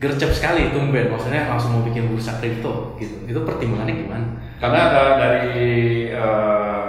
gercep 0.00 0.32
sekali 0.32 0.72
tumben 0.72 1.12
maksudnya 1.12 1.44
langsung 1.46 1.76
mau 1.76 1.84
bikin 1.84 2.08
bursa 2.08 2.40
kripto 2.40 2.96
gitu. 2.96 3.14
Itu 3.28 3.40
pertimbangannya 3.44 3.94
gimana? 4.00 4.26
Karena 4.56 4.78
ada 4.90 5.02
dari 5.16 5.60
eh, 6.08 6.88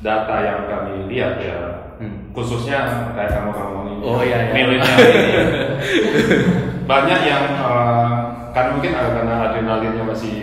data 0.00 0.34
yang 0.40 0.60
kami 0.68 0.92
lihat 1.10 1.36
ya, 1.42 1.58
Hmm. 1.98 2.30
khususnya 2.30 3.10
kayak 3.18 3.34
kamu 3.34 3.50
kamu 3.50 3.78
ini, 3.90 3.94
Oh, 4.06 4.22
iya, 4.22 4.38
iya. 4.38 4.54
milenial 4.54 4.98
ini, 5.02 5.34
banyak 6.86 7.20
yang 7.26 7.44
eh, 7.58 8.12
karena 8.54 8.70
mungkin 8.70 8.92
karena 8.94 9.34
adrenalinnya 9.50 10.04
masih 10.06 10.38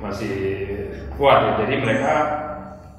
masih 0.00 0.32
kuat 1.20 1.44
ya, 1.44 1.52
jadi 1.60 1.74
mereka 1.76 2.14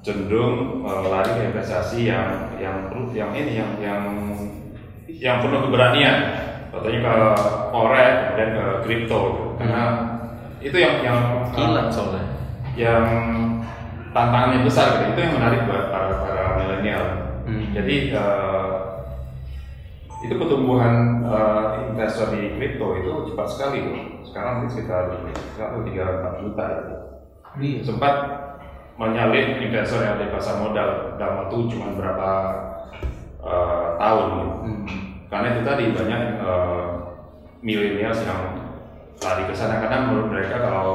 cenderung 0.05 0.85
eh, 0.85 1.03
lari 1.09 1.31
ke 1.33 1.41
investasi 1.49 2.13
yang 2.13 2.53
yang 2.61 2.77
yang 3.17 3.33
ini 3.33 3.57
yang 3.57 3.71
yang 3.81 4.01
yang 5.23 5.39
penuh 5.39 5.71
keberanian, 5.71 6.15
contohnya 6.67 6.99
ke 6.99 7.15
forex 7.71 8.11
kemudian 8.27 8.49
ke 8.51 8.65
kripto, 8.83 9.19
gitu. 9.23 9.43
karena 9.55 9.83
itu 10.59 10.75
yang 10.75 10.95
yang 10.99 11.17
eh, 11.47 11.55
Kilat 11.55 11.87
soalnya. 11.87 12.23
yang 12.75 13.05
tantangannya 14.11 14.67
besar 14.67 14.99
gitu. 14.99 15.15
itu 15.15 15.19
yang 15.23 15.33
menarik 15.39 15.63
buat 15.63 15.83
para 15.89 16.11
para 16.27 16.43
milenial 16.59 17.05
Hmm. 17.43 17.75
jadi 17.75 18.15
eh, 18.15 18.75
itu 20.23 20.33
pertumbuhan 20.39 21.19
eh, 21.27 21.63
investor 21.91 22.31
di 22.31 22.55
kripto 22.55 22.95
itu 22.95 23.11
cepat 23.31 23.47
sekali 23.51 23.79
loh 23.83 23.99
sekarang 24.23 24.51
mungkin 24.63 24.71
sekitar 24.71 25.03
satu 25.59 25.83
tiga 25.83 26.23
empat 26.23 26.33
juta 26.39 26.63
ya. 26.63 26.81
Iya. 27.59 27.79
sempat 27.83 28.15
menyalip 28.95 29.59
investor 29.59 30.07
yang 30.07 30.15
di 30.23 30.31
pasar 30.31 30.63
modal 30.63 31.19
dalam 31.19 31.43
waktu 31.43 31.57
cuma 31.67 31.91
berapa 31.99 32.29
eh, 33.43 33.87
tahun 33.99 34.25
gitu. 34.31 34.47
Hmm. 34.63 35.02
Karena 35.33 35.47
itu 35.57 35.61
tadi 35.65 35.83
banyak 35.97 36.21
eh, 36.45 36.85
milenial 37.65 38.13
yang 38.13 38.41
lari 39.17 39.43
ke 39.49 39.53
sana. 39.57 39.81
Karena 39.81 40.05
menurut 40.05 40.29
mereka 40.29 40.61
kalau 40.61 40.87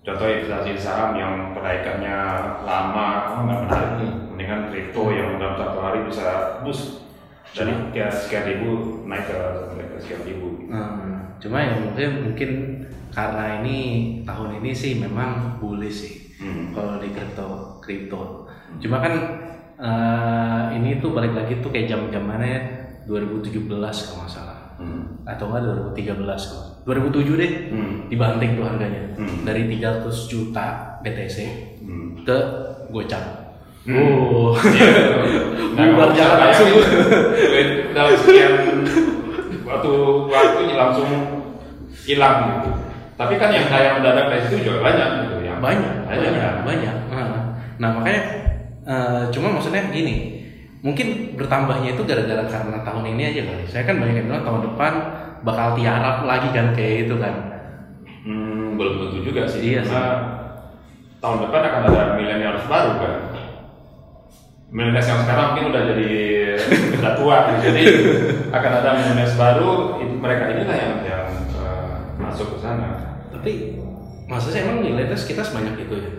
contoh 0.00 0.24
investasi 0.24 0.80
saham 0.80 1.12
yang 1.20 1.52
kenaikannya 1.52 2.16
lama 2.64 3.08
oh, 3.36 3.40
nggak 3.44 3.60
menarik 3.68 3.92
nih. 4.00 4.12
Mendingan 4.32 4.62
kripto 4.72 5.02
yang 5.12 5.36
dalam 5.36 5.60
satu 5.60 5.78
hari 5.84 6.00
bisa 6.08 6.24
boost. 6.64 7.04
Dari 7.52 7.92
kayak 7.92 8.14
sekian 8.14 8.46
ribu 8.46 9.02
naik 9.10 9.26
ke 9.26 9.38
sampai 9.68 9.86
ke 9.90 9.96
sekian 10.00 10.22
ribu. 10.22 10.70
Hmm, 10.70 11.34
cuma 11.42 11.58
yang 11.60 11.82
mungkin 11.82 12.10
mungkin 12.30 12.50
karena 13.10 13.58
ini 13.60 13.76
tahun 14.22 14.62
ini 14.62 14.70
sih 14.70 15.02
memang 15.02 15.60
bullish 15.60 15.98
sih 16.08 16.14
Hmm. 16.40 16.72
kalau 16.72 16.96
di 16.96 17.12
kripto 17.12 17.76
kripto. 17.84 18.48
Cuma 18.80 19.02
kan 19.04 19.12
eh, 19.76 20.64
ini 20.80 21.02
tuh 21.04 21.12
balik 21.12 21.36
lagi 21.36 21.60
tuh 21.60 21.68
kayak 21.68 21.90
jam 21.90 22.08
zamannya 22.08 22.79
2017 23.10 23.66
kalau 24.06 24.22
nggak 24.22 24.30
salah 24.30 24.58
Hmm. 24.80 25.02
atau 25.28 25.52
enggak 25.52 25.92
2013 25.92 26.24
kalau 26.48 26.64
2007 26.88 27.36
deh 27.36 27.52
Hmm. 27.68 28.06
dibanting 28.08 28.56
tuh 28.56 28.64
harganya 28.64 29.02
Hmm. 29.18 29.44
dari 29.44 29.68
300 29.68 30.24
juta 30.24 30.66
BTC 31.02 31.36
Hmm. 31.84 32.22
ke 32.24 32.36
gocap. 32.88 33.24
Hmm. 33.84 33.96
Oh. 33.98 34.52
Bubar 35.76 36.08
kalau 36.08 36.12
jalan 36.12 36.38
langsung. 36.38 36.68
dalam 37.90 38.14
sekian 38.16 38.52
waktu 39.64 39.92
waktu 40.28 40.60
langsung 40.72 41.10
hilang 42.06 42.36
gitu. 42.56 42.70
Tapi 43.16 43.36
kan 43.36 43.52
yang 43.52 43.68
kaya 43.68 44.00
mendadak 44.00 44.32
dari 44.32 44.40
situ 44.48 44.64
juga 44.64 44.80
banyak 44.80 45.08
gitu 45.20 45.36
yang 45.44 45.60
banyak 45.60 45.92
banyak, 46.08 46.32
banyak 46.32 46.56
banyak 46.64 46.96
Nah, 47.12 47.28
nah 47.76 47.88
makanya 48.00 48.22
eh, 48.80 49.22
cuma 49.28 49.52
maksudnya 49.52 49.92
gini 49.92 50.39
mungkin 50.80 51.36
bertambahnya 51.36 51.92
itu 51.92 52.02
gara-gara 52.08 52.44
karena 52.48 52.80
tahun 52.80 53.04
ini 53.16 53.22
aja 53.30 53.40
kali 53.48 53.64
saya 53.68 53.84
kan 53.84 53.96
banyak 54.00 54.16
yang 54.16 54.26
bilang 54.32 54.44
tahun 54.48 54.62
depan 54.72 54.92
bakal 55.40 55.76
tiarap 55.76 56.24
lagi 56.24 56.48
kan 56.52 56.72
kayak 56.72 57.08
itu 57.08 57.16
kan 57.20 57.34
Hmm, 58.20 58.76
belum 58.76 59.00
tentu 59.00 59.32
juga 59.32 59.48
sih. 59.48 59.64
Iya 59.64 59.80
sih. 59.80 59.88
Karena 59.96 60.12
tahun 61.24 61.48
depan 61.48 61.60
akan 61.72 61.82
ada 61.88 62.02
milenial 62.20 62.60
baru 62.68 62.92
kan. 63.00 63.16
Milenial 64.68 65.00
yang 65.00 65.20
sekarang 65.24 65.46
mungkin 65.56 65.66
udah 65.72 65.82
jadi 65.88 66.10
udah 67.00 67.12
tua, 67.16 67.36
jadi 67.64 67.82
akan 68.52 68.72
ada 68.76 68.90
milenial 69.00 69.32
baru. 69.40 69.70
Itu 70.04 70.14
mereka 70.20 70.52
inilah 70.52 70.76
yang 70.76 70.94
yang 71.00 71.26
eh, 71.56 71.96
masuk 72.20 72.56
ke 72.56 72.58
sana. 72.60 72.88
tapi 73.32 73.80
maksudnya 74.28 74.68
emang 74.68 74.84
nilainya 74.84 75.16
kita 75.16 75.40
sebanyak 75.40 75.88
itu 75.88 75.94
ya 75.96 76.10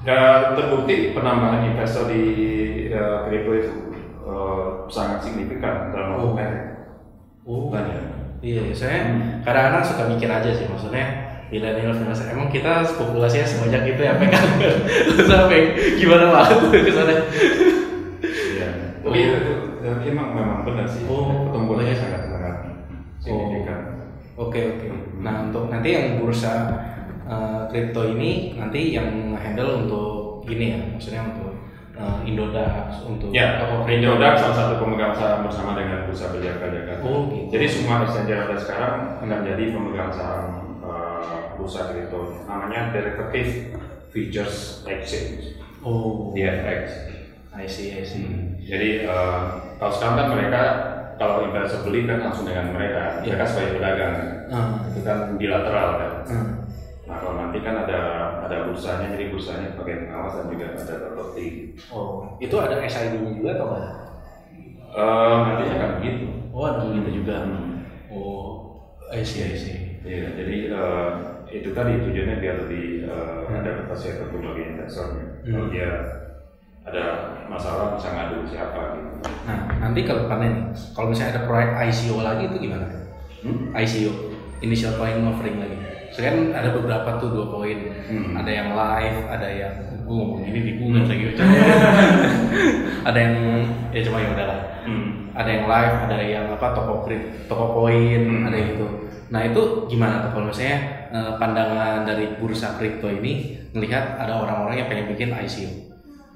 Ya, 0.00 0.20
terbukti 0.56 1.12
penambahan 1.12 1.68
investor 1.68 2.08
di 2.08 2.22
kripto 3.28 3.52
itu 3.52 3.72
eh, 4.24 4.66
sangat 4.88 5.20
signifikan 5.20 5.92
dalam 5.92 6.16
waktu 6.16 6.26
Oh. 6.26 6.32
pendek. 6.36 6.62
oh 7.44 7.72
iya 8.40 8.60
iya. 8.62 8.72
saya 8.72 8.96
kadang-kadang 9.42 9.84
suka 9.84 10.02
mikir 10.08 10.28
aja 10.28 10.48
sih 10.48 10.64
maksudnya 10.64 11.04
milenial 11.48 11.92
finance 11.92 12.24
emang 12.26 12.48
kita 12.48 12.80
populasinya 12.96 13.44
sebanyak 13.44 13.92
itu 13.92 14.00
ya 14.00 14.16
pengen 14.16 14.44
sampai 15.24 15.60
gimana 16.00 16.32
banget 16.32 16.58
ke 16.80 16.92
sana 16.92 17.12
Iya. 18.20 18.68
Tapi 19.02 19.08
Oh. 19.08 19.24
itu, 19.36 19.36
itu 19.80 20.08
emang 20.08 20.32
memang 20.32 20.58
benar 20.62 20.84
sih. 20.84 21.04
Oh. 21.04 21.48
Pertumbuhannya 21.48 21.92
sangat 21.92 22.22
sangat 22.28 22.54
signifikan. 23.18 23.80
Oke 24.36 24.60
oke. 24.76 24.86
Nah 25.20 25.48
untuk 25.48 25.68
nanti 25.68 25.88
yang 25.92 26.20
bursa 26.20 26.72
eh, 27.30 27.60
kripto 27.70 28.02
ini 28.10 28.58
nanti 28.58 28.90
yang 28.90 29.38
handle 29.38 29.86
untuk 29.86 30.42
gini 30.42 30.74
ya, 30.74 30.80
maksudnya 30.90 31.30
untuk 31.30 31.54
eh, 31.94 32.18
Indodax, 32.26 33.06
untuk 33.06 33.30
Ya, 33.30 33.62
Indodax 33.86 34.42
salah 34.42 34.56
satu 34.56 34.74
pemegang 34.82 35.14
saham 35.14 35.46
bersama 35.46 35.78
dengan 35.78 36.10
Bursa 36.10 36.34
Berjaka 36.34 36.66
Jakarta. 36.66 37.06
Oh, 37.06 37.30
gitu. 37.30 37.54
Jadi 37.54 37.66
semua 37.70 38.02
yang 38.02 38.42
ada 38.50 38.56
sekarang 38.58 38.94
akan 39.22 39.40
jadi 39.46 39.64
pemegang 39.70 40.10
saham 40.10 40.46
uh, 40.82 41.54
bursa 41.54 41.92
kripto. 41.92 42.40
Namanya 42.48 42.90
Derivative 42.90 43.78
Futures 44.10 44.82
Exchange, 44.90 45.54
Oh, 45.86 46.34
DFX. 46.34 47.08
I 47.54 47.66
see 47.66 47.94
I 47.94 48.02
see. 48.02 48.26
Jadi 48.64 49.06
uh, 49.06 49.58
kalau 49.78 49.92
sekarang 49.92 50.16
kan 50.16 50.28
mereka 50.38 50.62
kalau 51.20 51.44
investor 51.46 51.84
beli 51.84 52.08
kan 52.08 52.24
langsung 52.24 52.48
dengan 52.48 52.72
mereka, 52.72 53.20
mereka 53.20 53.44
sebagai 53.44 53.76
pedagang. 53.76 54.14
Ah, 54.48 54.80
Itu 54.88 55.04
kan 55.04 55.36
bilateral 55.36 55.88
kan. 56.00 56.12
ah. 56.32 56.46
Nah 57.10 57.18
kalau 57.18 57.34
nanti 57.34 57.58
kan 57.60 57.74
ada 57.74 58.00
ada 58.46 58.70
bursanya, 58.70 59.10
jadi 59.10 59.34
bursanya 59.34 59.74
sebagai 59.74 60.06
pengawas 60.06 60.38
dan 60.38 60.46
juga 60.46 60.66
ada 60.78 60.94
properti. 61.10 61.46
Oh, 61.90 62.38
itu 62.38 62.54
ada 62.54 62.76
SID-nya 62.86 63.30
juga 63.34 63.50
atau 63.58 63.66
enggak? 63.74 63.96
Uh, 64.90 65.34
nantinya 65.46 65.74
akan 65.78 65.90
begitu. 65.98 66.26
Oh 66.54 66.62
ada 66.70 66.78
begitu 66.86 67.10
juga. 67.22 67.36
Hmm. 67.42 67.82
Oh, 68.10 68.46
I 69.10 69.22
see 69.26 69.42
I 69.42 69.54
see. 69.58 69.78
Iya, 70.00 70.32
jadi 70.32 70.56
eh, 70.72 71.08
itu 71.52 71.76
tadi 71.76 72.00
tujuannya 72.00 72.40
biar 72.40 72.56
lebih 72.64 73.04
eh, 73.04 73.38
Hmm. 73.50 73.58
ada 73.60 73.82
kepastian 73.84 74.30
bagi 74.30 74.62
investornya. 74.70 75.26
Hmm. 75.42 75.50
Kalau 75.50 75.66
dia 75.74 75.90
ada 76.86 77.04
masalah 77.50 77.98
bisa 77.98 78.08
ngadu 78.14 78.46
siapa 78.48 78.96
gitu. 78.96 79.10
Nah 79.44 79.58
nanti 79.82 80.00
depannya 80.24 80.48
nih, 80.48 80.64
kalau 80.96 81.10
misalnya 81.12 81.32
ada 81.36 81.42
proyek 81.44 81.70
ICO 81.90 82.22
lagi 82.22 82.42
itu 82.48 82.56
gimana? 82.70 82.86
Hmm? 83.44 83.74
ICO, 83.76 84.12
initial 84.64 84.94
coin 84.96 85.20
offering 85.26 85.58
lagi. 85.60 85.76
Sekarang 86.10 86.50
ada 86.50 86.74
beberapa 86.74 87.08
tuh 87.18 87.30
dua 87.30 87.46
poin. 87.48 87.78
Hmm. 88.10 88.34
Ada 88.34 88.50
yang 88.50 88.68
live, 88.74 89.18
ada 89.30 89.48
yang 89.48 89.74
gue 90.02 90.14
ngomong 90.14 90.42
ini 90.42 90.58
di 90.58 90.72
Google 90.76 91.06
lagi 91.06 91.24
ucapnya. 91.30 91.62
ada 93.08 93.18
yang 93.18 93.36
ya 93.94 94.00
cuma 94.04 94.18
ya 94.18 94.28
udahlah. 94.34 94.60
Hmm. 94.82 95.08
Ada 95.30 95.48
yang 95.48 95.64
live, 95.70 95.94
ada 96.08 96.16
yang 96.18 96.46
apa 96.50 96.66
toko 96.74 97.06
krip, 97.06 97.22
toko 97.46 97.64
koin, 97.78 98.22
Hmm. 98.26 98.48
ada 98.50 98.58
itu. 98.58 98.86
Nah 99.30 99.46
itu 99.46 99.86
gimana 99.86 100.26
tuh 100.26 100.30
kalau 100.34 100.46
misalnya 100.50 100.78
eh, 101.10 101.32
pandangan 101.38 102.02
dari 102.02 102.34
bursa 102.38 102.74
kripto 102.74 103.06
ini 103.06 103.54
melihat 103.70 104.18
ada 104.18 104.42
orang-orang 104.42 104.82
yang 104.82 104.88
pengen 104.90 105.06
bikin 105.14 105.30
ICO, 105.30 105.70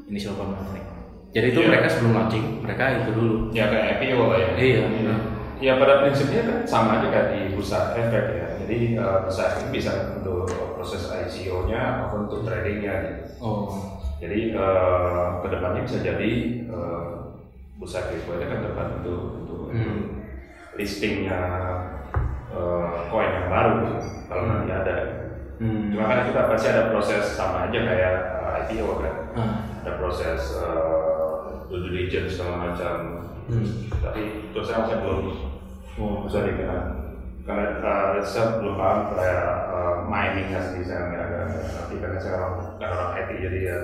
initial 0.06 0.38
coin 0.38 0.54
offering. 0.54 0.86
Jadi 1.34 1.50
itu 1.50 1.60
Iya. 1.62 1.66
mereka 1.66 1.86
sebelum 1.90 2.14
launching, 2.14 2.46
mereka 2.62 2.94
itu 2.94 3.10
dulu. 3.10 3.50
Ya 3.50 3.66
kayak 3.66 3.98
IPO 3.98 4.22
lah 4.30 4.38
ya. 4.38 4.50
Iya. 4.54 4.82
Iya. 4.86 5.14
Ya 5.58 5.72
pada 5.82 6.06
prinsipnya 6.06 6.42
kan 6.46 6.58
sama 6.62 7.02
aja 7.02 7.10
kayak 7.10 7.26
di 7.34 7.40
bursa 7.58 7.94
efek 7.98 8.24
ya. 8.38 8.43
Jadi 8.64 8.96
uh, 8.96 9.28
bursa 9.28 9.52
efek 9.52 9.68
bisa 9.68 9.92
untuk 10.16 10.48
proses 10.72 11.04
ICO-nya 11.04 12.00
maupun 12.00 12.24
untuk 12.24 12.48
tradingnya. 12.48 12.94
Gitu. 13.04 13.44
Oh. 13.44 14.00
Jadi 14.16 14.56
uh, 14.56 15.44
ke 15.44 15.52
depannya 15.52 15.84
bisa 15.84 16.00
jadi 16.00 16.32
uh, 16.72 17.36
bursa 17.76 18.08
kripto 18.08 18.40
itu 18.40 18.46
kan 18.48 18.60
tempat 18.64 18.86
untuk 19.02 19.20
untuk, 19.36 19.60
Hmm. 19.74 20.22
listingnya 20.78 21.34
uh, 22.54 23.10
koin 23.10 23.26
yang 23.26 23.50
baru 23.50 23.72
gitu, 23.82 23.98
kalau 24.30 24.42
nanti 24.46 24.70
ada. 24.70 24.96
Hmm. 25.58 25.90
Cuma 25.90 26.06
kan 26.06 26.30
kita 26.30 26.46
pasti 26.46 26.66
ada 26.70 26.94
proses 26.94 27.26
sama 27.34 27.66
aja 27.66 27.82
kayak 27.82 28.14
uh, 28.38 28.62
IPO 28.64 29.02
kan. 29.02 29.14
Ah. 29.34 29.54
Ada 29.82 29.98
proses 29.98 30.40
uh, 30.62 31.66
due 31.66 31.90
diligence 31.90 32.38
segala 32.38 32.70
macam. 32.70 32.94
Hmm. 33.50 33.66
Tapi 33.98 34.54
terus 34.54 34.70
saya 34.70 34.86
masih 34.86 34.98
belum 35.02 35.20
Oh. 35.94 36.26
bisa 36.26 36.42
dikenal 36.42 37.03
karena 37.44 37.64
uh, 37.78 38.24
saya 38.24 38.56
belum 38.56 38.74
paham 38.74 38.98
kayak 39.12 39.44
uh, 39.68 39.96
miningnya 40.08 40.60
sendiri 40.60 40.84
saya 40.84 41.00
nggak 41.06 41.24
nggak 41.24 41.44
nggak 41.44 41.64
ngerti 41.70 41.94
karena 42.00 42.18
saya 42.18 42.34
orang 42.40 42.52
nggak 42.76 42.90
orang 42.90 43.10
IT 43.14 43.30
jadi 43.38 43.58
ya 43.62 43.78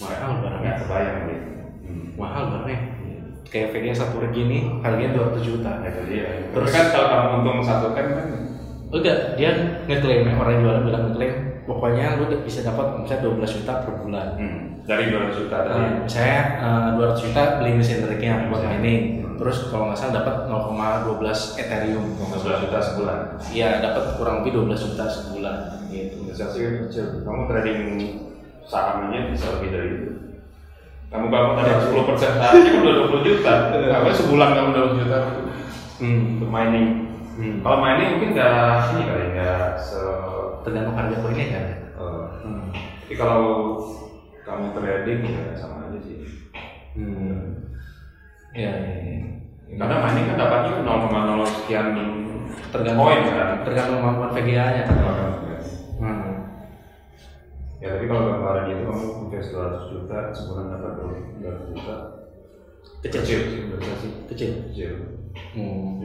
Mahal 0.00 0.30
barangnya. 0.40 0.60
nggak 0.64 0.76
kebayang 0.80 1.18
gitu. 1.20 1.46
Hmm. 1.84 2.06
Mahal 2.16 2.42
barangnya. 2.48 2.78
Kayak 3.50 3.68
VG 3.74 3.86
satu 3.92 4.16
rig 4.22 4.32
gini 4.32 4.58
harganya 4.80 5.10
200 5.18 5.42
juta. 5.42 5.70
Nah, 5.76 5.90
itu 5.90 6.02
dia. 6.06 6.26
Terus- 6.54 6.70
kan 6.70 6.86
kalau 6.88 7.08
kamu 7.10 7.28
untung 7.42 7.60
satu 7.60 7.86
kan 7.92 8.06
kan 8.08 8.28
Enggak, 8.90 9.38
dia 9.38 9.50
ngeklaim 9.86 10.34
orang 10.34 10.66
jualan 10.66 10.82
bilang 10.82 11.02
ngeklaim 11.06 11.34
pokoknya 11.62 12.18
lu 12.18 12.26
bisa 12.42 12.66
dapat 12.66 12.98
misalnya 12.98 13.22
12 13.38 13.56
juta 13.62 13.72
per 13.86 13.94
bulan. 14.02 14.26
hmm, 14.34 14.60
dari 14.82 15.04
200 15.06 15.38
juta 15.38 15.56
tadi. 15.62 15.78
Nah, 15.78 16.02
misalnya 16.02 16.40
eh, 16.58 16.88
200 16.98 17.26
juta 17.26 17.42
beli 17.58 17.70
mesin 17.78 18.02
triknya 18.02 18.50
buat 18.50 18.62
mining. 18.66 19.02
Terus 19.40 19.72
kalau 19.72 19.88
nggak 19.88 19.96
salah 19.96 20.14
dapat 20.20 20.34
0,12 20.46 21.56
Ethereum. 21.56 22.04
12 22.12 22.62
juta 22.68 22.78
sebulan. 22.78 23.18
Iya, 23.48 23.80
dapat 23.80 24.04
kurang 24.14 24.44
lebih 24.44 24.52
12 24.68 24.92
juta 24.92 25.04
sebulan 25.08 25.56
gitu. 25.88 26.14
Investasi 26.22 26.58
kecil. 26.86 27.24
Kamu 27.24 27.48
trading 27.48 27.80
sahamnya 28.62 29.32
bisa 29.32 29.56
lebih 29.56 29.68
dari 29.72 29.88
itu. 29.96 30.10
Kamu 31.08 31.26
bangun 31.26 31.56
tadi 31.56 31.70
10 31.88 32.06
persen 32.06 32.32
sahamnya 32.36 32.72
udah 32.76 32.94
20 33.08 33.26
juta. 33.26 33.52
Apa 33.90 34.08
sebulan 34.12 34.48
kamu 34.52 34.68
20 34.70 35.00
juta 35.00 35.18
Hmm. 36.00 36.36
untuk 36.36 36.48
mining. 36.48 36.88
Hmm. 37.34 37.56
Kalau 37.60 37.78
mining 37.78 38.08
mungkin 38.14 38.30
nggak 38.32 38.56
ini 38.90 39.02
kali 39.04 39.24
nggak 39.34 39.68
se 39.76 40.00
Tergantung 40.60 40.92
harga 40.92 41.16
koinnya 41.18 41.46
kan. 41.50 41.66
eh, 41.96 42.24
Hmm. 42.44 42.68
tapi 42.72 43.14
kalau 43.16 43.80
kamu 44.40 44.72
trading 44.72 45.20
ya 45.26 45.44
sama 45.52 45.88
aja 45.88 45.98
sih. 45.98 46.20
Hmm. 46.92 47.56
Iya, 48.50 48.72
iya, 48.72 48.94
iya. 48.98 49.09
Karena 49.80 49.96
mining 50.04 50.26
kan 50.28 50.36
dapatnya 50.36 50.84
0,0 50.84 51.56
sekian 51.56 51.86
tergantung 52.68 53.00
koin 53.00 53.24
kan. 53.24 53.64
tergantung 53.64 53.96
kemampuan 54.04 54.30
VGA-nya 54.36 54.82
kan. 54.84 54.96
Hmm. 55.96 56.32
Ya 57.80 57.96
tapi 57.96 58.04
kalau 58.04 58.28
gambaran 58.28 58.64
itu 58.68 58.84
kamu 58.84 59.06
invest 59.24 59.56
200 59.56 59.88
juta 59.88 60.18
sebulan 60.30 60.64
dapat 60.68 60.92
200 61.40 61.72
juta 61.72 61.94
Kecil. 63.00 63.40
kecil 63.72 63.94
sih 63.96 64.12
Kecil. 64.28 64.50
kecil. 64.68 64.92
Hmm. 65.56 65.96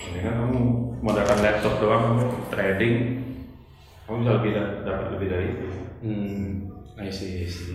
Ini 0.00 0.18
kan 0.22 0.34
kamu 0.38 0.60
modalkan 1.02 1.42
laptop 1.42 1.82
doang 1.82 2.02
kamu 2.06 2.24
trading 2.48 2.96
kamu 4.06 4.16
bisa 4.22 4.32
lebih 4.38 4.50
da- 4.54 4.78
dapat 4.86 5.06
lebih 5.14 5.26
dari 5.28 5.46
itu. 5.50 5.66
Hmm, 6.00 6.46
I 6.94 7.10
see, 7.10 7.42
I 7.42 7.46
see. 7.46 7.74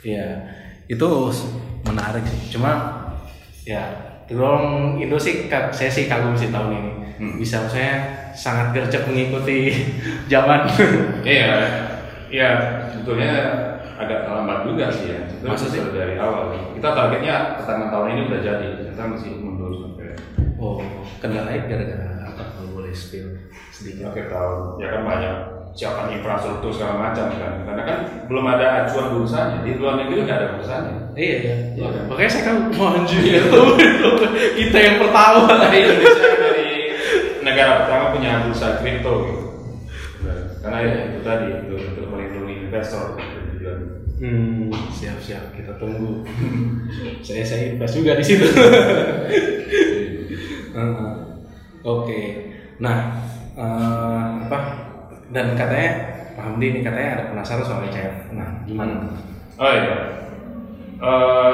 Iya, 0.00 0.48
itu 0.86 1.08
menarik 1.82 2.24
sih. 2.24 2.56
Cuma 2.56 2.72
ya 3.64 4.09
Terus 4.30 4.62
Indo 5.02 5.18
sih 5.18 5.50
saya 5.50 5.90
sih 5.90 6.06
kagum 6.06 6.38
sih 6.38 6.54
tahun 6.54 6.70
ini. 6.70 6.92
Hmm. 7.18 7.34
Bisa 7.36 7.66
saya 7.66 8.14
sangat 8.30 8.70
gercep 8.70 9.10
mengikuti 9.10 9.74
zaman. 10.32 10.70
Iya, 11.26 11.52
iya 12.30 12.50
sebetulnya 12.94 13.34
agak 13.98 14.30
lambat 14.30 14.70
juga 14.70 14.86
sih 14.88 15.10
ya. 15.10 15.20
Itu 15.26 15.66
sudah 15.66 15.90
dari 15.90 16.14
awal. 16.14 16.54
Kita 16.78 16.94
targetnya 16.94 17.58
pertengahan 17.58 17.90
tahun 17.90 18.06
ini 18.14 18.20
udah 18.30 18.40
jadi, 18.40 18.68
kita 18.86 19.02
masih 19.02 19.30
mundur 19.42 19.74
sampai 19.76 20.14
oh, 20.56 20.78
kendalanya 21.18 21.66
gara-gara 21.66 22.08
apa 22.30 22.42
kalau 22.54 22.80
boleh 22.80 22.94
spill 22.94 23.34
sedikit. 23.74 24.14
akhir 24.14 24.30
tahun. 24.30 24.78
Ya 24.78 24.88
kan 24.94 25.02
banyak 25.04 25.36
siapan 25.74 26.18
infrastruktur 26.18 26.70
segala 26.74 27.10
macam 27.10 27.30
kan. 27.34 27.62
Karena 27.66 27.82
kan 27.86 27.98
belum 28.26 28.44
ada 28.46 28.66
acuan 28.84 29.14
bursanya. 29.14 29.62
Di 29.62 29.78
luar 29.78 30.00
negeri 30.00 30.26
nggak 30.26 30.38
ada 30.38 30.48
bursanya. 30.58 30.92
Iya 31.14 31.36
iya. 31.42 31.54
Iya 31.76 31.88
kan? 31.90 32.02
Makanya 32.10 32.30
saya 32.30 32.44
kan 32.46 32.56
mau 32.74 32.88
anjir 32.94 33.20
kita 34.58 34.78
yang 34.78 34.96
pertama. 35.02 35.40
Tapi 35.48 35.76
Indonesia 35.82 36.26
dari 36.38 36.70
negara 37.40 37.72
pertama 37.84 38.04
punya 38.14 38.30
bursa 38.46 38.78
kripto 38.82 39.12
gitu. 39.26 39.44
Karena 40.60 40.78
ya 40.84 40.92
itu 41.08 41.20
tadi 41.24 41.46
untuk, 41.56 41.80
untuk 41.80 42.06
melindungi 42.12 42.54
investor. 42.68 43.16
tujuan. 43.56 43.78
Hmm, 44.20 44.68
siap 44.92 45.16
siap 45.16 45.56
kita 45.56 45.80
tunggu. 45.80 46.20
saya 47.24 47.40
saya 47.40 47.72
invest 47.72 47.96
juga 47.96 48.20
di 48.20 48.24
situ. 48.24 48.44
Oke. 51.80 52.20
Nah, 52.76 53.16
eh, 53.56 54.24
apa? 54.44 54.89
Dan 55.30 55.54
katanya 55.54 55.90
Pak 56.34 56.42
Hamdi 56.44 56.66
ini 56.68 56.80
katanya 56.80 57.08
ada 57.14 57.24
penasaran 57.30 57.62
soal 57.62 57.86
ICF. 57.86 58.34
Nah, 58.34 58.66
gimana? 58.66 58.94
Oh 59.56 59.70
iya. 59.70 59.96
Eh, 61.00 61.52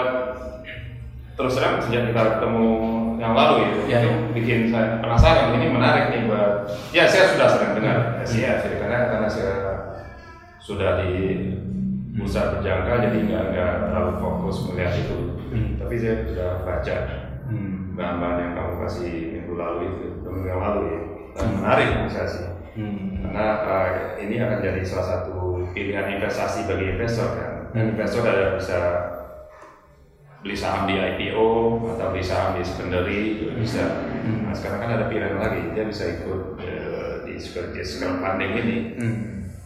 terus 1.32 1.52
terang 1.54 1.78
sejak 1.78 2.08
kita 2.08 2.22
ketemu 2.38 2.66
yang 3.16 3.32
lalu 3.32 3.86
Ya, 3.88 4.00
ya. 4.00 4.12
bikin 4.32 4.68
saya 4.68 5.00
penasaran 5.00 5.56
ini 5.56 5.68
menarik 5.68 6.08
nih 6.10 6.20
buat. 6.26 6.68
Ya 6.90 7.04
saya 7.04 7.32
sudah 7.32 7.48
sering 7.48 7.72
dengar 7.76 7.98
SIF 8.24 8.56
jadi 8.64 8.76
karena 8.80 8.98
karena 9.08 9.28
saya 9.28 9.54
sudah 10.58 11.00
di 11.00 11.12
bursa 12.16 12.56
berjangka 12.56 13.06
jadi 13.06 13.18
nggak 13.22 13.44
nggak 13.52 13.72
terlalu 13.86 14.12
fokus 14.18 14.56
melihat 14.68 14.92
itu. 14.96 15.16
Hmm. 15.52 15.70
Tapi 15.78 15.94
saya 15.96 16.14
sudah 16.24 16.50
baca 16.64 16.96
Hmm. 17.46 17.94
bahan-bahan 17.94 18.38
yang 18.42 18.52
kamu 18.58 18.74
kasih 18.82 19.14
minggu 19.38 19.54
lalu 19.54 19.78
itu, 19.86 20.06
minggu 20.18 20.48
yang 20.50 20.58
lalu 20.58 20.80
ya. 20.90 21.00
Dan 21.38 21.46
menarik 21.54 21.86
menurut 21.94 22.10
saya 22.10 22.26
sih. 22.26 22.46
Hmm. 22.76 23.24
Karena 23.24 23.46
eh, 23.64 23.90
ini 24.28 24.34
akan 24.36 24.58
jadi 24.60 24.80
salah 24.84 25.06
satu 25.08 25.64
pilihan 25.72 26.20
investasi 26.20 26.68
bagi 26.68 26.92
investor 26.92 27.28
kan. 27.34 27.52
Dan 27.72 27.96
investor 27.96 28.22
ada 28.28 28.54
bisa 28.60 28.78
beli 30.44 30.54
saham 30.54 30.86
di 30.86 30.94
IPO 30.94 31.48
atau 31.96 32.06
beli 32.12 32.22
saham 32.22 32.54
di 32.54 32.62
secondary 32.62 33.40
juga 33.40 33.52
bisa. 33.58 33.84
Hmm. 34.22 34.46
Nah 34.46 34.54
sekarang 34.54 34.78
kan 34.84 34.90
ada 35.00 35.06
pilihan 35.08 35.40
lagi, 35.40 35.72
dia 35.72 35.84
bisa 35.88 36.04
ikut 36.20 36.60
eh, 36.60 37.14
di 37.24 37.34
securities 37.40 37.98
crowdfunding 37.98 38.52
ini. 38.60 38.76
Hmm. 39.00 39.16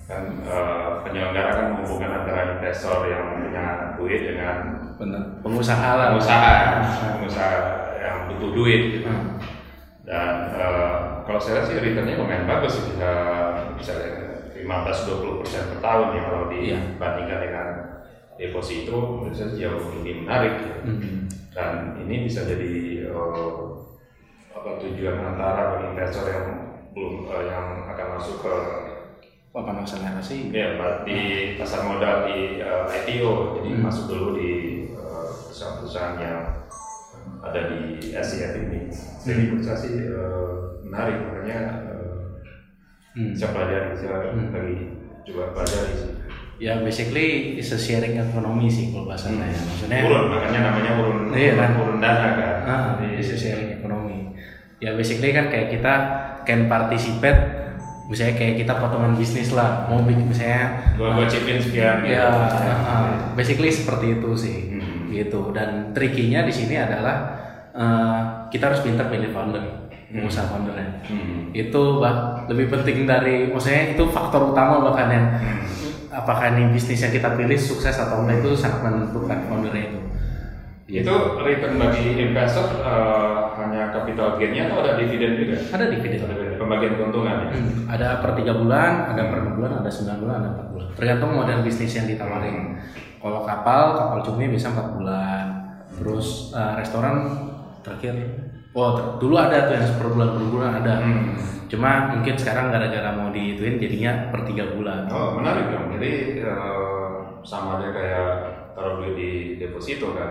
Kan 0.07 0.23
eh, 0.47 0.91
penyelenggara 1.03 1.51
kan 1.59 1.67
menghubungkan 1.75 2.25
antara 2.25 2.57
investor 2.57 3.11
yang 3.11 3.43
punya 3.43 3.67
duit 3.99 4.23
dengan 4.23 4.57
Benar. 5.01 5.41
Pengusaha 5.41 5.91
lah. 5.97 6.07
pengusaha, 6.13 6.53
pengusaha 7.17 7.57
yang 8.05 8.17
butuh 8.29 8.51
duit. 8.53 8.83
Gitu. 9.01 9.09
Hmm. 9.09 9.41
Dan 10.05 10.35
eh, 10.61 11.10
kalau 11.31 11.39
saya 11.39 11.55
lihat 11.57 11.67
sih 11.71 11.77
returnnya 11.79 12.19
lumayan 12.19 12.43
bagus 12.43 12.75
sih 12.75 12.91
bisa 12.91 13.11
bisa 13.79 13.93
15-20 14.59 15.39
persen 15.39 15.63
per 15.71 15.79
tahun 15.79 16.07
ya 16.11 16.23
kalau 16.27 16.43
Iya. 16.51 16.79
dibandingkan 16.99 17.39
dengan 17.39 17.67
deposito 18.35 18.99
menurut 19.15 19.31
saya 19.33 19.55
jauh 19.55 19.95
lebih 19.95 20.27
menarik 20.27 20.55
ya. 20.59 20.75
Hmm. 20.83 21.31
dan 21.55 21.71
ini 21.99 22.27
bisa 22.27 22.43
jadi 22.43 22.71
eh, 23.07 23.63
apa 24.51 24.71
tujuan 24.83 25.23
antara 25.23 25.79
bagi 25.79 25.87
investor 25.95 26.27
yang 26.27 26.47
belum 26.91 27.31
eh, 27.31 27.43
yang 27.47 27.67
akan 27.87 28.07
masuk 28.19 28.43
ke 28.43 28.55
Papan 29.51 29.83
akselerasi. 29.83 30.55
ya 30.55 30.79
di 31.03 31.19
pasar 31.55 31.87
modal 31.87 32.27
di 32.27 32.59
eh, 32.59 32.85
IPO 33.07 33.55
jadi 33.55 33.71
Hmm. 33.71 33.83
masuk 33.87 34.05
dulu 34.09 34.29
di 34.35 34.51
perusahaan-perusahaan 34.91 36.17
yang 36.19 36.39
ada 37.41 37.61
di 37.71 37.79
SCF 38.11 38.55
ini 38.59 38.81
jadi 39.23 39.41
menurut 39.47 39.63
saya 39.63 39.79
sih 39.79 39.95
eh, 39.95 40.55
menarik 40.91 41.17
makanya 41.21 41.59
eh, 41.87 42.19
Hmm. 43.11 43.33
bisa 43.33 43.51
pelajari 43.51 43.87
bisa 43.91 44.07
Hmm. 44.29 44.51
lagi 44.51 44.77
coba 45.25 45.43
pelajari 45.53 45.95
sih 45.97 46.13
Ya 46.61 46.77
basically 46.77 47.29
is 47.57 47.73
a 47.73 47.81
sharing 47.81 48.21
ekonomi 48.21 48.69
sih 48.69 48.93
kalau 48.93 49.09
bahasa 49.09 49.33
saya. 49.33 49.49
Maksudnya 49.49 50.05
urun 50.05 50.29
makanya 50.29 50.61
namanya 50.63 50.93
urun 50.95 51.19
Iya 51.33 51.53
kan? 51.57 51.71
urun 51.73 51.99
dana 51.99 52.29
kan 52.37 52.57
Ah, 52.63 52.83
Jadi, 53.01 53.17
is 53.17 53.33
a 53.33 53.39
sharing 53.39 53.71
ekonomi. 53.75 54.37
Ya 54.77 54.93
basically 54.93 55.33
kan 55.33 55.49
kayak 55.49 55.73
kita 55.73 55.95
can 56.43 56.69
participate 56.69 57.41
misalnya 58.07 58.37
kayak 58.37 58.55
kita 58.59 58.77
potongan 58.77 59.17
bisnis 59.17 59.51
lah 59.51 59.87
mau 59.87 60.05
bikin 60.05 60.27
misalnya 60.27 60.85
gua 60.95 61.15
gua 61.15 61.25
chipin 61.25 61.57
sekian 61.59 62.03
gitu. 62.03 62.13
ya 62.13 62.29
ah, 62.29 63.33
basically 63.33 63.71
seperti 63.71 64.19
itu 64.19 64.31
sih 64.37 64.57
Hmm. 64.71 65.09
gitu 65.09 65.51
dan 65.51 65.91
trikinya 65.91 66.43
di 66.43 66.53
sini 66.53 66.77
adalah 66.77 67.17
eh, 67.73 68.19
kita 68.49 68.69
harus 68.69 68.83
pintar 68.83 69.09
pilih 69.09 69.31
founder 69.31 69.90
pengusaha 70.11 70.47
foundernya 70.51 70.89
Hmm. 71.07 71.51
itu 71.55 71.83
bah, 71.99 72.45
lebih 72.51 72.67
penting 72.71 73.07
dari 73.07 73.49
maksudnya 73.51 73.95
itu 73.95 74.05
faktor 74.11 74.51
utama 74.51 74.83
bahkan 74.83 75.09
yang 75.11 75.27
apakah 76.11 76.51
ini 76.55 76.75
bisnis 76.75 77.03
yang 77.03 77.15
kita 77.15 77.39
pilih 77.39 77.55
sukses 77.55 77.95
atau 77.95 78.27
enggak 78.27 78.43
itu 78.43 78.51
sangat 78.55 78.83
menentukan 78.83 79.39
foundernya 79.47 79.85
itu 79.95 80.01
Itu 80.91 81.39
return 81.39 81.79
bagi 81.79 82.19
investor 82.19 82.83
uh, 82.83 83.55
hanya 83.55 83.95
capital 83.95 84.35
gain-nya 84.35 84.67
atau 84.67 84.83
ada 84.83 84.99
dividen 84.99 85.39
juga? 85.39 85.55
Ada 85.71 85.87
dividen. 85.87 86.19
Ada. 86.27 86.59
Pembagian 86.59 86.99
keuntungan 86.99 87.47
ya? 87.47 87.49
Hmm, 87.55 87.87
ada 87.87 88.19
per 88.19 88.35
tiga 88.35 88.59
bulan, 88.59 89.15
ada 89.15 89.23
per 89.31 89.39
enam 89.39 89.55
bulan, 89.55 89.73
ada 89.79 89.87
sembilan 89.87 90.19
bulan, 90.19 90.35
ada 90.43 90.49
empat 90.51 90.67
bulan. 90.75 90.89
Tergantung 90.99 91.31
model 91.39 91.59
bisnis 91.63 91.95
yang 91.95 92.11
ditawarin. 92.11 92.75
Kalau 93.23 93.47
kapal, 93.47 93.83
kapal 94.03 94.19
cumi 94.27 94.51
bisa 94.51 94.75
empat 94.75 94.89
bulan. 94.99 95.45
Terus 95.95 96.51
uh, 96.59 96.75
restoran 96.75 97.17
terakhir, 97.87 98.15
oh 98.73 98.91
dulu 99.17 99.35
ada 99.35 99.67
tuh 99.67 99.75
yang 99.75 99.87
per 99.97 100.09
bulan 100.09 100.29
per 100.33 100.45
bulan 100.47 100.71
ada. 100.79 100.95
Hmm. 101.01 101.35
Cuma 101.67 101.91
mungkin 102.11 102.35
sekarang 102.35 102.69
gara-gara 102.69 103.15
mau 103.15 103.31
diituin 103.31 103.79
jadinya 103.79 104.29
per 104.29 104.43
tiga 104.43 104.75
bulan. 104.75 105.07
Oh 105.07 105.39
menarik 105.39 105.71
dong. 105.71 105.95
Jadi 105.95 106.11
uh, 106.43 107.39
sama 107.43 107.79
aja 107.79 107.89
kayak 107.91 108.29
taruh 108.75 108.99
duit 108.99 109.15
di 109.15 109.31
deposito 109.57 110.13
kan, 110.13 110.31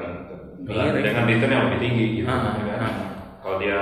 Mirip. 0.59 0.99
dengan 0.99 1.23
return 1.25 1.49
yang 1.49 1.63
lebih 1.67 1.79
tinggi 1.79 2.05
gitu. 2.17 2.27
Ah, 2.27 2.53
ya 2.53 2.63
kan? 2.65 2.79
ah. 2.81 2.93
Kalau 3.39 3.57
dia 3.57 3.79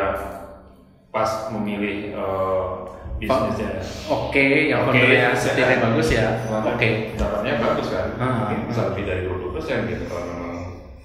pas 1.09 1.29
memilih 1.49 2.13
uh, 2.13 2.85
bisnisnya, 3.17 3.81
Oke, 4.05 4.69
yang 4.69 4.85
foundernya 4.85 5.33
sehat. 5.33 5.57
setirnya 5.57 5.77
bagus 5.81 6.07
ya. 6.07 6.25
Oke. 6.45 6.89
dapatnya 7.17 7.53
bagus 7.57 7.87
kan, 7.89 8.05
Ah. 8.15 8.33
mungkin 8.45 8.59
bisa 8.69 8.81
lebih 8.93 9.03
dari 9.03 9.21
20 9.25 9.49
persen 9.51 9.77
gitu 9.87 10.03
kalau 10.05 10.23
memang 10.23 10.55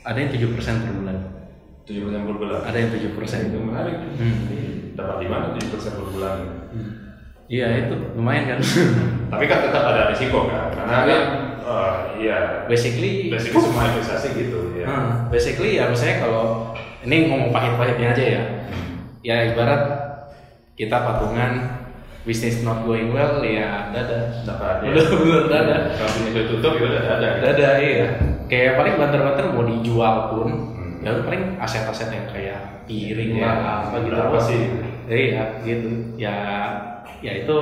Ada 0.02 0.18
yang 0.18 0.30
tujuh 0.30 0.48
persen 0.52 0.74
per 0.78 0.92
bulan. 0.92 1.01
7 1.82 1.98
persen 2.04 2.22
per 2.24 2.36
bulan. 2.38 2.60
Ada 2.62 2.76
yang 2.78 2.90
tujuh 2.94 3.10
persen. 3.14 3.38
itu 3.50 3.58
menarik. 3.58 3.96
Hmm. 4.16 4.36
Dapat 4.94 5.16
di 5.18 5.26
mana 5.26 5.44
7 5.56 5.72
persen 5.72 5.92
per 5.98 6.06
bulan? 6.08 6.34
Iya 7.52 7.66
itu 7.84 7.94
lumayan 8.16 8.44
kan. 8.48 8.58
Tapi 9.32 9.44
kan 9.44 9.58
tetap 9.60 9.84
ada 9.84 10.08
risiko 10.08 10.48
kan, 10.48 10.72
karena 10.72 10.96
Iya. 11.04 11.08
kan, 11.12 11.22
uh, 11.60 11.92
iya, 12.16 12.38
Basically, 12.64 13.28
basically 13.28 13.60
semua 13.60 13.92
investasi 13.92 14.28
gitu 14.32 14.72
ya. 14.72 14.86
Hmm, 14.88 15.28
basically 15.28 15.76
ya 15.76 15.92
misalnya 15.92 16.24
kalau 16.24 16.72
ini 17.04 17.28
ngomong 17.28 17.52
pahit-pahitnya 17.52 18.16
aja 18.16 18.24
ya. 18.24 18.42
Ya 19.20 19.36
ibarat 19.52 19.82
kita 20.74 20.96
patungan 20.96 21.82
bisnis 22.24 22.64
not 22.64 22.88
going 22.88 23.12
well 23.12 23.44
ya 23.44 23.92
dada. 23.92 24.32
Dapat 24.48 24.88
ya. 24.88 24.90
Udah 24.96 25.06
bener 25.12 25.42
dada. 25.50 25.76
Kalau 25.92 26.12
bisnis 26.24 26.46
tutup 26.48 26.72
ya 26.80 26.84
udah 26.88 27.02
ada. 27.20 27.28
Dada 27.42 27.68
iya. 27.78 28.08
Kayak 28.48 28.80
paling 28.80 28.94
banter-banter 28.96 29.44
mau 29.52 29.64
dijual 29.66 30.16
pun 30.32 30.48
Hmm. 30.72 30.81
Ya 31.02 31.08
udah 31.10 31.24
paling 31.24 31.44
aset-aset 31.58 32.08
yang 32.08 32.26
kayak 32.26 32.60
piring 32.86 33.36
Iya. 33.36 33.44
lah 33.44 33.54
apa 33.84 33.96
gitu. 34.00 34.14
Berapa 34.14 34.38
sih? 34.38 34.60
Iya 35.06 35.42
gitu. 35.62 35.88
Ya 36.16 36.34
ya 37.18 37.32
itu 37.42 37.58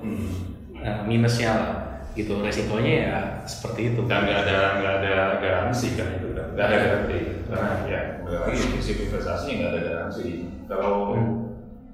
Hmm. 0.00 0.30
eh, 0.76 0.98
minusnya 1.04 1.50
lah 1.52 1.72
gitu 2.12 2.40
resikonya 2.40 2.92
ya 3.06 3.16
seperti 3.44 3.94
itu. 3.94 4.00
Dan 4.04 4.26
nggak 4.26 4.38
ada 4.44 4.58
nggak 4.76 4.94
ada 5.00 5.14
garansi 5.38 5.94
kan 5.94 6.08
itu 6.16 6.34
kan, 6.34 6.46
nggak 6.52 6.66
ada 6.66 6.76
garansi. 6.78 7.18
Karena 7.46 7.70
ya 7.86 8.00
lagi 8.26 8.62
prinsip 8.66 8.96
investasi 9.00 9.48
nggak 9.56 9.70
ada 9.70 9.80
garansi. 9.82 10.28
Kalau 10.66 10.94
Hmm. 11.14 11.36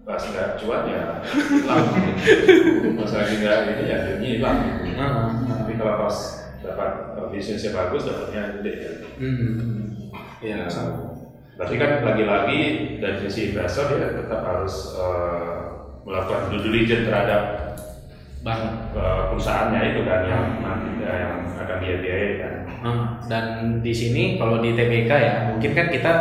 pas 0.03 0.22
nggak 0.22 0.49
cuan 0.57 0.86
ya 0.86 1.03
hilang. 1.26 1.86
pas 2.97 3.11
lagi 3.12 3.34
nggak 3.36 3.59
ini 3.66 3.84
ya 3.84 3.97
jadinya 4.01 4.28
hilang. 4.30 4.59
Heeh. 4.86 5.26
Tapi 5.51 5.72
kalau 5.74 5.94
pas 6.01 6.16
dapat 6.62 6.90
uh, 7.14 7.26
bisnisnya 7.28 7.70
bagus 7.70 8.07
dapatnya 8.07 8.42
gede 8.59 8.72
kan. 8.78 8.94
Hmm. 9.18 9.95
Ya. 10.45 10.68
Berarti 11.57 11.74
kan 11.80 11.91
lagi-lagi 12.05 12.61
dari 13.01 13.16
sisi 13.24 13.53
investor 13.53 13.97
dia 13.97 14.12
tetap 14.12 14.45
harus 14.45 14.93
uh, 15.01 15.57
melakukan 16.05 16.53
due 16.53 16.62
diligence 16.68 17.09
terhadap 17.09 17.43
banget. 18.45 18.72
uh, 18.93 19.32
perusahaannya 19.32 19.80
itu 19.97 20.01
kan 20.05 20.20
yang 20.28 20.45
nanti 20.61 20.91
yang 21.03 21.49
akan 21.57 21.76
dia 21.80 21.97
biayai 22.05 22.32
kan. 22.39 22.55
Hmm, 22.84 23.05
Dan 23.24 23.45
di 23.80 23.91
sini 23.91 24.37
kalau 24.37 24.61
di 24.61 24.76
TBK 24.76 25.11
ya 25.11 25.34
mungkin 25.51 25.72
kan 25.74 25.89
kita 25.91 26.12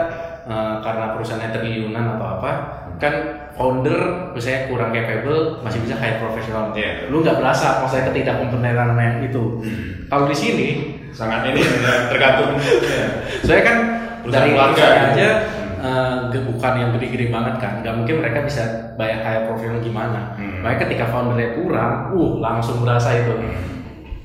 eh, 0.50 0.76
karena 0.82 1.14
perusahaannya 1.14 1.54
triliunan 1.54 2.18
atau 2.18 2.28
apa 2.40 2.52
kan 2.98 3.14
founder 3.54 4.32
misalnya 4.34 4.72
kurang 4.72 4.90
capable 4.96 5.62
masih 5.62 5.84
bisa 5.86 6.00
hire 6.00 6.18
profesional. 6.18 6.74
Iya. 6.74 7.12
Lu 7.12 7.22
nggak 7.22 7.38
berasa 7.38 7.84
maksudnya 7.84 8.10
ketidakkompetenan 8.10 9.22
itu. 9.22 9.62
Kalau 10.10 10.26
di 10.26 10.34
sini 10.34 10.68
Sangat 11.16 11.48
ini 11.48 11.64
ya, 11.64 12.12
tergantung. 12.12 12.60
ya. 12.60 13.08
saya 13.48 13.62
kan 13.64 13.78
Perusahaan 14.26 14.42
dari 14.42 14.50
keluarga 14.52 14.76
saya 14.76 14.90
gitu. 14.90 15.06
aja 15.14 15.30
eh, 15.78 16.16
ge- 16.30 16.46
bukan 16.46 16.74
yang 16.76 16.90
gede-gede 16.92 17.26
banget 17.30 17.56
kan. 17.58 17.74
Nggak 17.80 17.94
mungkin 17.96 18.16
mereka 18.20 18.40
bisa 18.42 18.64
bayar 18.96 19.20
hire 19.22 19.44
profesional 19.46 19.80
gimana. 19.80 20.22
Hmm. 20.34 20.60
Makanya 20.60 20.80
ketika 20.84 21.06
foundernya 21.08 21.50
kurang, 21.54 21.94
uh 22.12 22.32
langsung 22.40 22.82
berasa 22.82 23.14
itu 23.14 23.34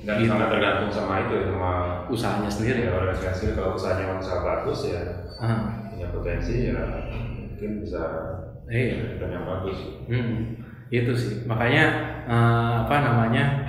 Dan 0.00 0.16
Gitu. 0.16 0.32
sangat 0.32 0.48
tergantung 0.48 0.88
sama 0.88 1.20
itu 1.20 1.36
sama 1.44 1.70
usahanya 2.08 2.48
sendiri. 2.48 2.80
ya, 2.82 2.96
organisasi 2.96 3.52
kalau 3.52 3.76
usahanya 3.76 4.16
usaha 4.16 4.40
bagus 4.40 4.88
ya 4.88 5.00
Ah, 5.36 5.86
punya 5.86 6.08
potensi 6.08 6.66
ya 6.66 6.80
mungkin 7.20 7.84
bisa 7.84 8.00
iya. 8.66 9.20
dan 9.20 9.28
yang 9.30 9.44
bagus. 9.44 10.00
Hmm, 10.08 10.56
itu 10.88 11.12
sih 11.12 11.44
makanya 11.44 11.84
eh, 12.24 12.72
apa 12.80 12.94
namanya 12.98 13.68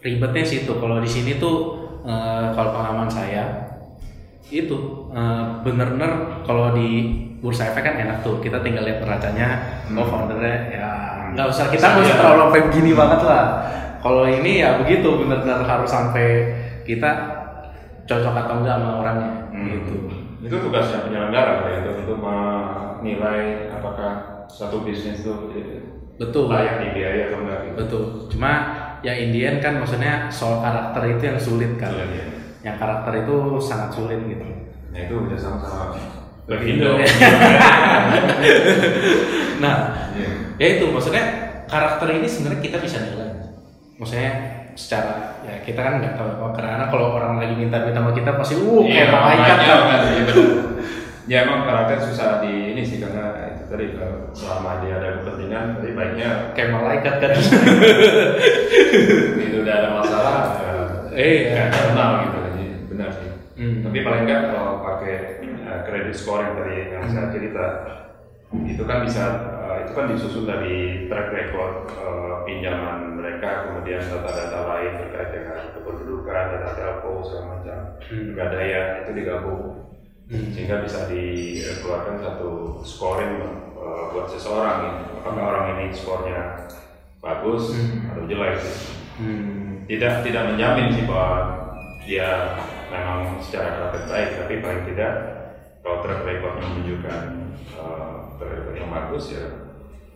ribetnya 0.00 0.40
situ 0.42 0.70
kalau 0.72 0.98
di 0.98 1.06
sini 1.06 1.36
tuh 1.36 1.56
eh, 2.02 2.46
kalau 2.54 2.70
pengalaman 2.72 3.10
saya 3.10 3.69
itu 4.52 4.76
eh, 5.10 5.44
bener-bener 5.62 6.42
kalau 6.42 6.74
di 6.74 6.88
bursa 7.38 7.70
efek 7.70 7.80
kan 7.80 7.96
enak 7.96 8.20
tuh 8.20 8.36
kita 8.38 8.60
tinggal 8.60 8.84
lihat 8.84 9.00
neracanya 9.00 9.48
oh 9.90 10.04
foundernya 10.04 10.56
ya 10.68 10.90
nggak 11.32 11.46
usah 11.46 11.70
kita 11.70 11.86
nggak 11.86 12.04
usah 12.04 12.10
Iya. 12.10 12.20
terlalu 12.20 12.40
sampai 12.42 12.62
begini 12.68 12.90
banget 12.92 13.20
lah 13.22 13.44
kalau 14.00 14.24
ini 14.24 14.52
ya 14.60 14.76
begitu 14.76 15.08
bener-bener 15.16 15.62
harus 15.62 15.88
sampai 15.88 16.26
kita 16.82 17.10
cocok 18.04 18.34
atau 18.34 18.54
enggak 18.58 18.76
sama 18.76 18.90
orangnya 19.00 19.30
Hmm. 19.50 19.66
gitu 19.66 19.94
Itu 20.40 20.56
tugasnya 20.56 21.04
penyelenggara 21.04 21.68
ya 21.68 21.84
untuk, 21.84 21.94
untuk 22.00 22.18
menilai 22.24 23.68
apakah 23.70 24.12
satu 24.48 24.82
bisnis 24.82 25.20
itu 25.20 25.32
betul 26.16 26.48
layak 26.48 26.80
dibiayai 26.80 27.28
atau 27.28 27.38
enggak 27.44 27.58
gitu. 27.64 27.76
Betul. 27.76 28.02
Cuma 28.32 28.52
ya 29.00 29.12
Indian 29.12 29.60
kan 29.60 29.80
maksudnya 29.80 30.28
soal 30.28 30.60
karakter 30.60 31.02
itu 31.12 31.22
yang 31.24 31.38
sulit 31.40 31.72
kan. 31.76 31.92
Sulit, 31.92 32.08
ya. 32.12 32.24
Yang 32.60 32.76
karakter 32.76 33.12
itu 33.24 33.36
sangat 33.58 33.90
sulit 33.90 34.20
gitu. 34.24 34.46
Nah 34.90 34.98
itu 35.00 35.14
udah 35.16 35.38
sama-sama 35.38 35.96
Berhindo. 36.44 36.98
nah, 39.62 39.76
Iya. 40.10 40.30
ya 40.58 40.66
itu 40.76 40.84
maksudnya 40.90 41.22
karakter 41.66 42.06
ini 42.10 42.26
sebenarnya 42.26 42.60
kita 42.60 42.78
bisa 42.82 42.98
nilai. 42.98 43.30
Maksudnya 43.96 44.32
secara 44.74 45.38
ya 45.44 45.60
kita 45.62 45.78
kan 45.78 46.00
nggak 46.00 46.16
tahu 46.16 46.28
apa 46.40 46.46
karena 46.56 46.84
kalau 46.88 47.14
orang 47.14 47.38
lagi 47.38 47.54
minta-minta 47.54 48.00
sama 48.00 48.10
kita 48.10 48.32
pasti 48.34 48.54
uh 48.56 48.80
Iya, 48.82 49.06
kayak 49.06 49.10
malaikat 49.12 49.56
makanya 49.58 49.70
kan. 49.70 49.86
kan, 49.86 50.00
iya. 50.10 50.34
Ya 51.30 51.46
emang 51.46 51.62
karakter 51.62 52.02
susah 52.02 52.42
di 52.42 52.74
ini 52.74 52.82
sih 52.82 52.98
karena 52.98 53.54
itu 53.54 53.62
tadi 53.70 53.94
kalau 53.94 54.34
selama 54.34 54.82
dia 54.82 54.98
ada 54.98 55.22
kepentingan, 55.22 55.78
tadi 55.78 55.94
baiknya 55.94 56.28
Kayak 56.58 56.70
malaikat 56.74 57.14
kan. 57.22 57.30
itu 59.38 59.56
udah 59.62 59.74
ada 59.78 59.88
masalah, 59.94 60.58
Iya. 61.14 61.70
nggak 61.70 61.86
kenal 61.86 62.10
gitu. 62.26 62.39
Hmm. 63.60 63.84
Tapi 63.84 63.98
paling 64.00 64.24
nggak 64.24 64.42
kalau 64.56 64.80
pakai 64.80 65.16
uh, 65.68 65.84
credit 65.84 66.16
score 66.16 66.40
yang 66.40 66.56
tadi 66.56 66.96
yang 66.96 67.04
saya 67.12 67.28
cerita, 67.28 67.64
itu 68.64 68.82
kan 68.88 69.04
bisa 69.04 69.24
uh, 69.60 69.76
itu 69.84 69.92
kan 69.92 70.08
disusun 70.08 70.48
dari 70.48 71.04
track 71.12 71.28
record 71.28 71.92
uh, 71.92 72.40
pinjaman 72.48 73.20
mereka, 73.20 73.68
kemudian 73.68 74.00
data-data 74.00 74.64
lain 74.64 74.92
terkait 75.04 75.30
dengan 75.36 75.60
kependudukan, 75.76 76.44
data 76.56 76.70
telco 76.72 77.20
segala 77.20 77.44
macam, 77.52 77.78
Hmm. 78.00 78.32
pegadaian 78.32 79.04
itu 79.04 79.10
digabung 79.12 79.62
Hmm. 80.30 80.48
sehingga 80.56 80.80
bisa 80.80 81.04
dikeluarkan 81.10 82.16
satu 82.22 82.80
scoring 82.80 83.34
uh, 83.76 84.08
buat 84.08 84.30
seseorang 84.30 84.76
gitu. 84.88 85.20
apakah 85.20 85.42
orang 85.52 85.66
ini 85.76 85.84
skornya 85.92 86.64
bagus 87.20 87.76
Hmm. 87.76 88.08
atau 88.08 88.24
jelek. 88.24 88.56
Hmm. 89.20 89.84
tidak 89.84 90.24
tidak 90.24 90.48
menjamin 90.48 90.96
sih 90.96 91.04
bahwa 91.04 91.38
dia 92.08 92.56
memang 92.90 93.38
secara 93.38 93.68
karakter 93.78 94.02
baik 94.10 94.28
tapi 94.42 94.54
paling 94.58 94.82
tidak 94.90 95.12
kalau 95.80 96.02
track 96.04 96.20
recordnya 96.26 96.66
menunjukkan 96.66 97.22
uh, 97.78 98.14
track 98.36 98.50
record 98.50 98.76
yang 98.76 98.90
bagus 98.92 99.26
ya 99.32 99.46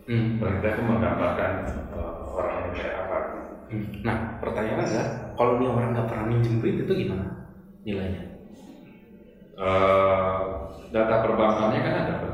Hmm. 0.05 0.37
paling 0.37 0.61
tidak 0.61 0.77
itu 0.77 0.83
menggambarkan 0.85 1.51
uh, 1.97 2.29
orang 2.29 2.55
ini 2.61 2.71
kayak 2.77 2.95
apa 3.09 3.17
Hmm. 3.65 3.89
Nah, 4.05 4.37
pertanyaannya 4.37 4.85
adalah 4.85 5.07
kalau 5.33 5.57
dia 5.57 5.73
orang 5.73 5.89
nggak 5.97 6.05
pernah 6.05 6.25
minjem 6.29 6.61
duit 6.61 6.85
itu 6.85 6.93
gimana 6.93 7.49
nilainya? 7.81 8.37
Uh, 9.57 10.69
data 10.93 11.25
perbankannya 11.25 11.79
kan 11.81 11.93
ada 12.05 12.13
Pak. 12.21 12.31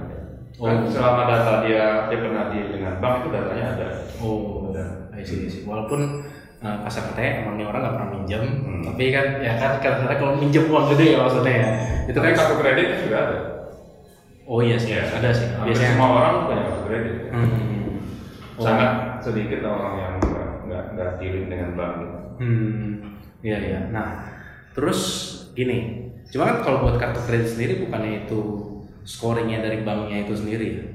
Oh. 0.59 0.67
Kan 0.67 0.83
selama 0.91 1.31
data 1.31 1.53
dia 1.63 2.11
dia 2.11 2.19
pernah 2.19 2.51
deal 2.51 2.67
dengan 2.75 2.99
bank 2.99 3.23
itu 3.23 3.27
datanya 3.31 3.65
ada 3.79 3.89
Oh, 4.19 4.75
I 5.15 5.23
see, 5.23 5.45
I 5.45 5.49
see. 5.49 5.63
Walaupun 5.63 6.27
uh, 6.61 6.77
kasar 6.81 7.03
katanya 7.09 7.31
emang 7.41 7.55
nih 7.55 7.65
orang 7.65 7.81
nggak 7.81 7.95
pernah 7.95 8.09
minjem, 8.11 8.43
Hmm. 8.61 8.81
tapi 8.85 9.03
kan 9.09 9.25
ya 9.39 9.53
kan 9.55 9.71
katanya 9.77 10.15
kalau 10.15 10.33
minjem 10.35 10.65
uang 10.65 10.85
gede 10.91 11.05
ya 11.11 11.17
maksudnya 11.19 11.53
ya. 11.53 11.67
Itu 12.05 12.17
kan 12.17 12.31
kartu 12.31 12.55
kredit 12.57 12.87
juga 13.01 13.17
ada 13.19 13.37
Oh 14.43 14.59
iya 14.59 14.75
sih, 14.75 14.91
Iya. 14.91 15.05
ada 15.15 15.29
sih. 15.31 15.47
Hampir 15.47 15.71
Biasanya. 15.71 15.91
semua 15.95 16.07
orang 16.11 16.33
punya 16.43 16.63
kartu 16.63 16.81
kredit 16.85 17.15
Hmm. 17.29 17.49
Oh. 18.53 18.63
sangat 18.63 18.91
sedikit 19.19 19.59
orang 19.63 19.93
yang 19.97 20.13
nggak 20.19 20.49
nggak 20.65 20.83
nggak 20.93 21.09
dealing 21.17 21.47
dengan 21.47 21.69
bank 21.73 21.93
gitu. 21.97 22.17
Hmm. 22.37 22.89
Iya 23.41 23.57
iya. 23.59 23.79
Nah, 23.89 24.07
terus 24.71 24.99
gini, 25.51 25.97
Cuma 26.27 26.47
kan 26.47 26.57
kalau 26.63 26.77
buat 26.81 26.95
kartu 26.95 27.19
kredit 27.21 27.43
sendiri 27.49 27.73
bukannya 27.81 28.23
itu 28.23 28.39
scoringnya 29.03 29.59
dari 29.59 29.83
banknya 29.83 30.23
itu 30.23 30.31
sendiri 30.31 30.67
ya? 30.71 30.85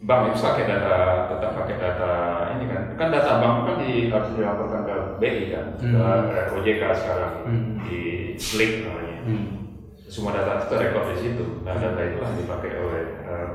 Bank 0.00 0.32
itu 0.32 0.40
pakai 0.40 0.64
data, 0.64 0.96
tetap 1.28 1.50
pakai 1.60 1.76
data 1.76 2.12
ini 2.56 2.64
kan. 2.72 2.82
Kan 2.96 3.08
data 3.12 3.36
bank 3.36 3.56
kan 3.68 3.74
di, 3.78 4.08
harus 4.08 4.32
dilaporkan 4.32 4.80
ke 4.88 4.96
BI 5.20 5.44
kan, 5.52 5.66
Hmm. 5.76 5.92
ke 6.24 6.40
OJK 6.56 6.82
sekarang 6.96 7.32
Hmm. 7.44 7.72
di 7.84 8.00
Slick 8.40 8.88
namanya. 8.88 9.16
Hmm. 9.28 9.46
Semua 10.08 10.32
data 10.32 10.56
itu 10.56 10.66
terrekod 10.72 11.04
di 11.12 11.16
situ. 11.20 11.44
Dan 11.62 11.76
data 11.76 12.00
itu 12.00 12.16
yang 12.16 12.32
dipakai 12.34 12.70
oleh 12.80 13.04
eh, 13.28 13.48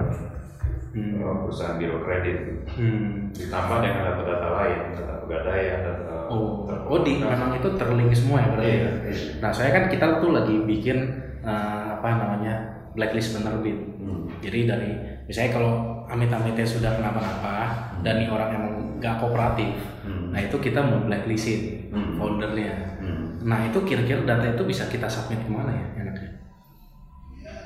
Hmm. 0.94 1.18
eh, 1.18 1.36
perusahaan 1.42 1.76
biro 1.76 1.98
kredit. 2.00 2.38
Hmm. 2.72 3.34
Ditambah 3.34 3.78
dengan 3.82 4.02
data-data 4.06 4.48
lain, 4.54 4.78
data 4.94 5.14
pegadaian, 5.26 5.80
data 5.82 6.16
Oh, 6.26 6.66
oh 6.66 7.00
di 7.02 7.22
memang 7.22 7.54
itu 7.54 7.70
terlink 7.74 8.10
semua 8.14 8.42
ya 8.42 8.50
berarti. 8.50 8.66
Iya, 8.66 8.78
ya? 8.78 8.92
iya. 9.06 9.30
Nah 9.42 9.52
saya 9.54 9.70
kan 9.70 9.86
kita 9.88 10.18
tuh 10.18 10.30
lagi 10.30 10.62
bikin 10.62 10.98
eh, 11.42 11.86
apa 11.92 12.06
namanya 12.22 12.54
blacklist 12.94 13.34
penerbit. 13.34 13.78
Hmm. 13.98 14.30
Jadi 14.42 14.60
dari 14.66 14.92
misalnya 15.26 15.52
kalau 15.54 15.74
amit-amitnya 16.08 16.64
sudah 16.64 16.92
kenapa-napa 16.94 17.56
dan 18.00 18.18
nih 18.18 18.30
orang 18.30 18.50
emang 18.52 18.74
nggak 18.98 19.16
kooperatif, 19.18 19.74
Hmm. 20.02 20.30
nah 20.30 20.40
itu 20.40 20.56
kita 20.58 20.80
mau 20.80 21.02
blacklistin 21.02 21.90
Hmm. 21.90 22.16
foldernya. 22.16 22.74
Hmm. 23.00 23.42
Nah 23.42 23.66
itu 23.66 23.78
kira-kira 23.82 24.22
data 24.24 24.46
itu 24.48 24.64
bisa 24.64 24.86
kita 24.86 25.06
submit 25.06 25.40
ke 25.40 25.50
mana 25.50 25.72
ya 25.72 25.86
enaknya? 25.98 26.32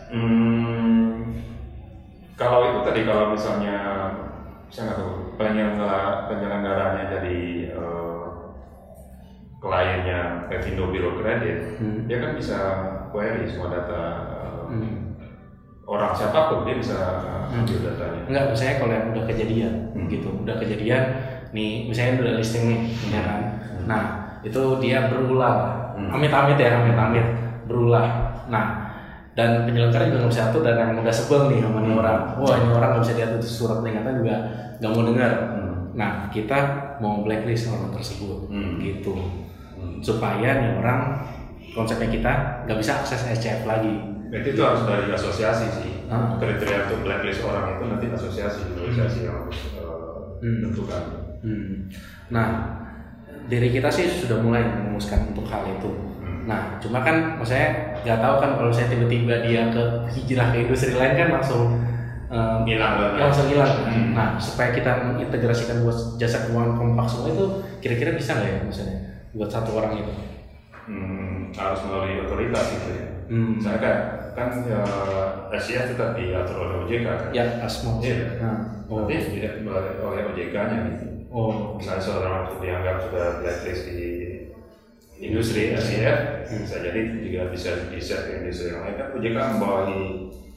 Hmm, 0.10 1.38
kalau 2.34 2.60
itu 2.66 2.80
tadi 2.82 3.02
kalau 3.04 3.32
misalnya 3.32 3.78
saya 4.68 4.84
nggak 4.86 4.98
tahu 4.98 5.12
penyelenggara 5.36 6.02
penyelenggaranya 6.26 7.04
jadi 7.12 7.38
eh, 7.72 8.28
kliennya 9.60 10.20
Evindo 10.50 10.88
Biro 10.88 11.20
Kredit, 11.20 11.78
Hmm. 11.78 12.08
dia 12.08 12.18
kan 12.20 12.32
bisa 12.34 12.58
query 13.12 13.44
semua 13.46 13.70
data 13.70 14.02
eh, 14.26 14.62
Hmm. 14.72 15.09
Orang 15.90 16.14
siapa 16.14 16.40
pun 16.48 16.58
dia 16.64 16.78
bisa 16.78 16.98
Hmm. 17.50 17.66
ambil 17.66 17.82
datanya. 17.82 18.22
Enggak, 18.30 18.46
misalnya 18.54 18.76
kalau 18.78 18.94
yang 18.94 19.08
udah 19.10 19.24
kejadian 19.26 19.74
Hmm. 19.90 20.06
gitu, 20.06 20.30
udah 20.30 20.56
kejadian 20.56 21.04
nih 21.50 21.90
misalnya 21.90 22.22
udah 22.22 22.34
listing 22.38 22.64
nih, 22.70 22.82
ya 23.10 23.22
kan. 23.26 23.42
Nah, 23.90 24.04
itu 24.46 24.62
dia 24.78 25.10
berulang. 25.10 25.58
Hmm. 25.98 26.14
Amit-amit 26.14 26.62
ya, 26.62 26.78
amit-amit 26.78 27.26
berulang. 27.66 28.06
Nah, 28.48 28.66
dan 29.34 29.66
penyelenggara 29.66 30.06
juga 30.06 30.26
nggak 30.26 30.32
bisa 30.32 30.44
atur 30.48 30.62
dan 30.62 30.78
yang 30.78 31.02
udah 31.02 31.10
sebel 31.10 31.50
nih 31.50 31.60
sama 31.60 31.82
nih 31.82 31.90
Hmm. 31.90 32.02
orang. 32.06 32.20
Wah, 32.38 32.56
ini 32.56 32.70
orang 32.70 32.90
nggak 32.94 33.04
bisa 33.04 33.16
diatur 33.18 33.42
surat 33.42 33.78
peringatan 33.82 34.14
juga 34.22 34.36
nggak 34.78 34.92
mau 34.94 35.04
dengar. 35.04 35.32
Hmm. 35.58 35.74
Nah, 35.98 36.12
kita 36.30 36.58
mau 37.02 37.26
blacklist 37.26 37.74
orang 37.74 37.90
tersebut, 37.90 38.46
Hmm. 38.46 38.78
gitu, 38.78 39.18
Hmm. 39.74 39.98
supaya 40.06 40.54
nih 40.54 40.78
orang 40.78 41.18
konsepnya 41.74 42.10
kita 42.10 42.32
nggak 42.64 42.78
bisa 42.78 43.02
akses 43.02 43.26
SCF 43.26 43.66
lagi. 43.66 44.19
Berarti 44.30 44.50
itu 44.54 44.62
harus 44.62 44.82
dari 44.86 45.08
asosiasi 45.10 45.66
sih. 45.74 45.92
Ah. 46.06 46.38
Kriteria 46.38 46.86
untuk 46.86 47.02
blacklist 47.04 47.42
orang 47.42 47.76
itu 47.76 47.84
nanti 47.86 48.06
asosiasi, 48.10 48.62
asosiasi 48.72 49.20
yang 49.26 49.46
harus 49.46 49.60
eh, 49.76 49.86
Hmm. 50.40 50.60
tentukan. 50.64 51.04
Hmm. 51.44 51.92
Nah, 52.30 52.48
diri 53.46 53.70
kita 53.70 53.90
sih 53.90 54.08
sudah 54.08 54.40
mulai 54.40 54.64
merumuskan 54.64 55.34
untuk 55.34 55.44
hal 55.46 55.68
itu. 55.68 55.90
Hmm. 56.22 56.48
Nah, 56.48 56.80
cuma 56.80 57.02
kan 57.02 57.36
maksudnya 57.36 57.98
nggak 58.00 58.20
tahu 58.20 58.36
kan 58.40 58.52
kalau 58.56 58.72
saya 58.72 58.88
tiba-tiba 58.88 59.44
dia 59.44 59.68
ke 59.68 59.84
hijrah 60.10 60.50
ke 60.50 60.64
industri 60.64 60.96
lain 60.96 61.14
kan 61.14 61.30
langsung 61.36 61.76
um, 62.30 62.62
Hilang 62.64 62.96
data. 62.96 63.18
langsung 63.20 63.52
hilang. 63.52 63.74
Hmm. 63.84 64.16
Nah, 64.16 64.30
supaya 64.40 64.72
kita 64.72 65.12
mengintegrasikan 65.12 65.84
buat 65.84 65.98
jasa 66.16 66.48
keuangan 66.48 66.78
kompak 66.78 67.06
semua 67.06 67.30
itu 67.30 67.46
kira-kira 67.82 68.16
bisa 68.16 68.38
nggak 68.38 68.48
ya 68.48 68.60
maksudnya 68.64 68.98
buat 69.30 69.50
satu 69.50 69.76
orang 69.76 69.94
itu? 70.00 70.14
Hmm, 70.88 71.52
harus 71.54 71.80
melalui 71.86 72.24
otoritas 72.24 72.66
gitu 72.74 72.90
ya. 72.96 73.06
Hmm. 73.30 73.62
Misalnya 73.62 73.80
kan, 73.80 73.98
kan 74.34 74.48
ya, 74.66 74.82
SIA 75.62 75.82
tetap 75.86 76.18
diatur 76.18 76.58
oleh 76.66 76.76
OJK 76.84 77.06
kan. 77.06 77.30
Ya, 77.30 77.46
asmo. 77.62 78.02
Iya. 78.02 78.42
Nah, 78.42 78.58
oh. 78.90 79.06
Nanti 79.06 79.38
tidak 79.38 79.62
oleh 80.02 80.22
OJK-nya 80.34 80.78
gitu. 80.90 81.06
Oh. 81.30 81.78
Misalnya 81.78 82.02
seorang 82.02 82.50
itu 82.50 82.56
dianggap 82.66 82.96
sudah 83.06 83.26
blacklist 83.46 83.84
di 83.86 84.10
industri 85.20 85.76
SIF, 85.78 86.18
Hmm. 86.50 86.64
bisa 86.66 86.76
jadi 86.82 87.00
juga 87.22 87.42
bisa 87.54 87.70
bisa 87.94 88.16
ke 88.26 88.42
industri 88.42 88.74
yang 88.74 88.82
lain 88.88 88.96
kan 88.98 89.08
OJK 89.14 89.38
membawahi 89.38 90.02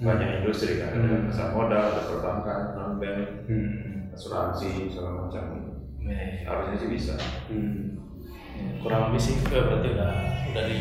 banyak 0.00 0.30
industri 0.42 0.80
kan, 0.80 0.96
ada 0.96 1.06
Hmm. 1.12 1.26
pasar 1.28 1.48
modal, 1.52 1.84
ada 1.92 2.02
perbankan, 2.08 2.60
non 2.78 2.92
bank, 2.96 3.20
Hmm. 3.50 4.08
asuransi 4.14 4.88
segala 4.88 5.28
macam. 5.28 5.44
Ya. 6.02 6.46
Harusnya 6.48 6.76
sih 6.78 6.90
bisa. 6.90 7.14
Hmm. 7.52 8.00
Ya, 8.56 8.64
kurang 8.80 9.10
lebih 9.10 9.20
sih 9.20 9.34
eh, 9.44 9.60
berarti 9.60 9.88
udah 9.92 10.12
udah 10.50 10.64
di 10.66 10.78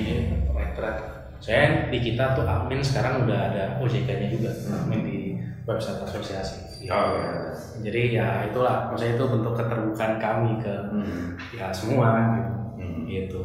right 0.55 0.73
track. 0.77 0.97
Saya 1.41 1.89
di 1.89 1.97
kita 1.97 2.37
tuh 2.37 2.45
admin 2.45 2.85
sekarang 2.85 3.25
udah 3.25 3.39
ada 3.49 3.63
OJK-nya 3.81 4.29
juga 4.29 4.53
admin 4.53 5.01
di 5.01 5.17
website 5.65 6.05
asosiasi. 6.05 6.85
Oh, 6.85 7.17
ya. 7.17 7.49
Jadi 7.81 8.01
ya 8.13 8.45
itulah 8.45 8.93
maksudnya 8.93 9.17
itu 9.17 9.25
bentuk 9.25 9.53
keterbukaan 9.57 10.21
kami 10.21 10.61
ke 10.61 10.73
Hmm. 10.93 11.33
ya 11.49 11.73
semua 11.73 12.37
gitu. 12.37 12.53
Hmm. 12.77 13.01
Gitu. 13.09 13.41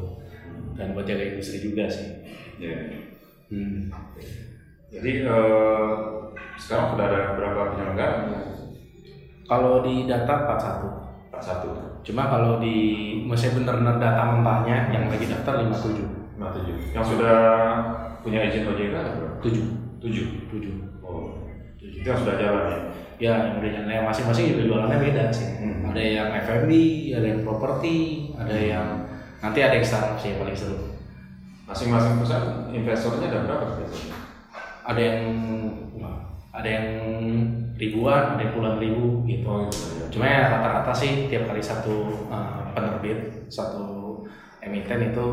Dan 0.77 0.93
buat 0.93 1.09
jaga 1.09 1.25
industri 1.25 1.65
juga 1.65 1.89
sih. 1.89 2.21
Ya. 2.61 2.77
Hmm. 3.49 3.89
Jadi 4.93 5.25
eh, 5.25 5.93
sekarang 6.61 6.87
sudah 6.93 7.05
ada 7.09 7.21
berapa 7.33 7.73
penyelenggara? 7.73 8.17
Kalau 9.47 9.81
di 9.81 10.05
data 10.05 10.35
41. 10.45 11.07
Pak 11.37 11.45
satu, 11.45 11.69
Cuma 12.01 12.33
kalau 12.33 12.57
di 12.57 12.77
maksudnya 13.29 13.61
bener-bener 13.61 14.01
data 14.01 14.23
mentahnya 14.25 14.89
yang 14.89 15.05
lagi 15.13 15.29
daftar 15.29 15.61
57. 15.61 16.16
Lima 16.37 16.53
tujuh. 16.53 16.77
Yang 16.93 17.07
sudah 17.17 17.37
punya 18.21 18.45
izin 18.45 18.69
OJK 18.69 18.93
ada 18.93 19.11
berapa? 19.17 19.37
7. 19.41 20.05
Tujuh. 20.05 20.27
7. 20.53 21.01
Oh, 21.01 21.49
itu 21.81 22.05
yang 22.05 22.21
sudah 22.21 22.37
jalan 22.37 22.65
ya. 22.69 22.79
Ya, 23.17 23.33
yang 23.49 23.57
udah 23.65 23.71
jalan 23.73 23.89
yang 23.89 24.05
masing-masing 24.05 24.45
juga 24.53 24.63
jualannya 24.69 24.99
beda 25.01 25.25
sih. 25.33 25.49
Hmm. 25.57 25.89
Ada 25.89 26.03
yang 26.05 26.29
F&B, 26.45 26.71
ada 27.17 27.27
yang 27.27 27.41
properti, 27.41 27.97
ada 28.37 28.53
yang 28.53 28.87
nanti 29.41 29.65
ada 29.65 29.75
yang 29.81 29.87
startup 29.87 30.21
sih 30.21 30.37
yang 30.37 30.45
paling 30.45 30.53
seru. 30.53 30.77
Masing-masing 31.65 32.21
perusahaan 32.21 32.69
investornya 32.77 33.27
ada 33.33 33.39
berapa 33.49 33.65
biasanya? 33.81 34.17
Ada 34.87 35.01
yang 35.01 35.21
ada 36.57 36.69
yang 36.69 36.87
ribuan, 37.77 38.37
ada 38.37 38.41
yang 38.41 38.53
puluhan 38.57 38.77
ribu 38.81 39.25
gitu. 39.29 39.45
Oh, 39.45 39.69
iya. 39.69 40.05
Cuma 40.09 40.25
ya 40.25 40.41
rata-rata 40.49 40.93
sih 40.97 41.29
tiap 41.29 41.45
kali 41.49 41.61
satu 41.61 42.29
uh, 42.33 42.73
penerbit, 42.73 43.49
satu 43.53 44.25
emiten 44.65 45.13
itu 45.13 45.27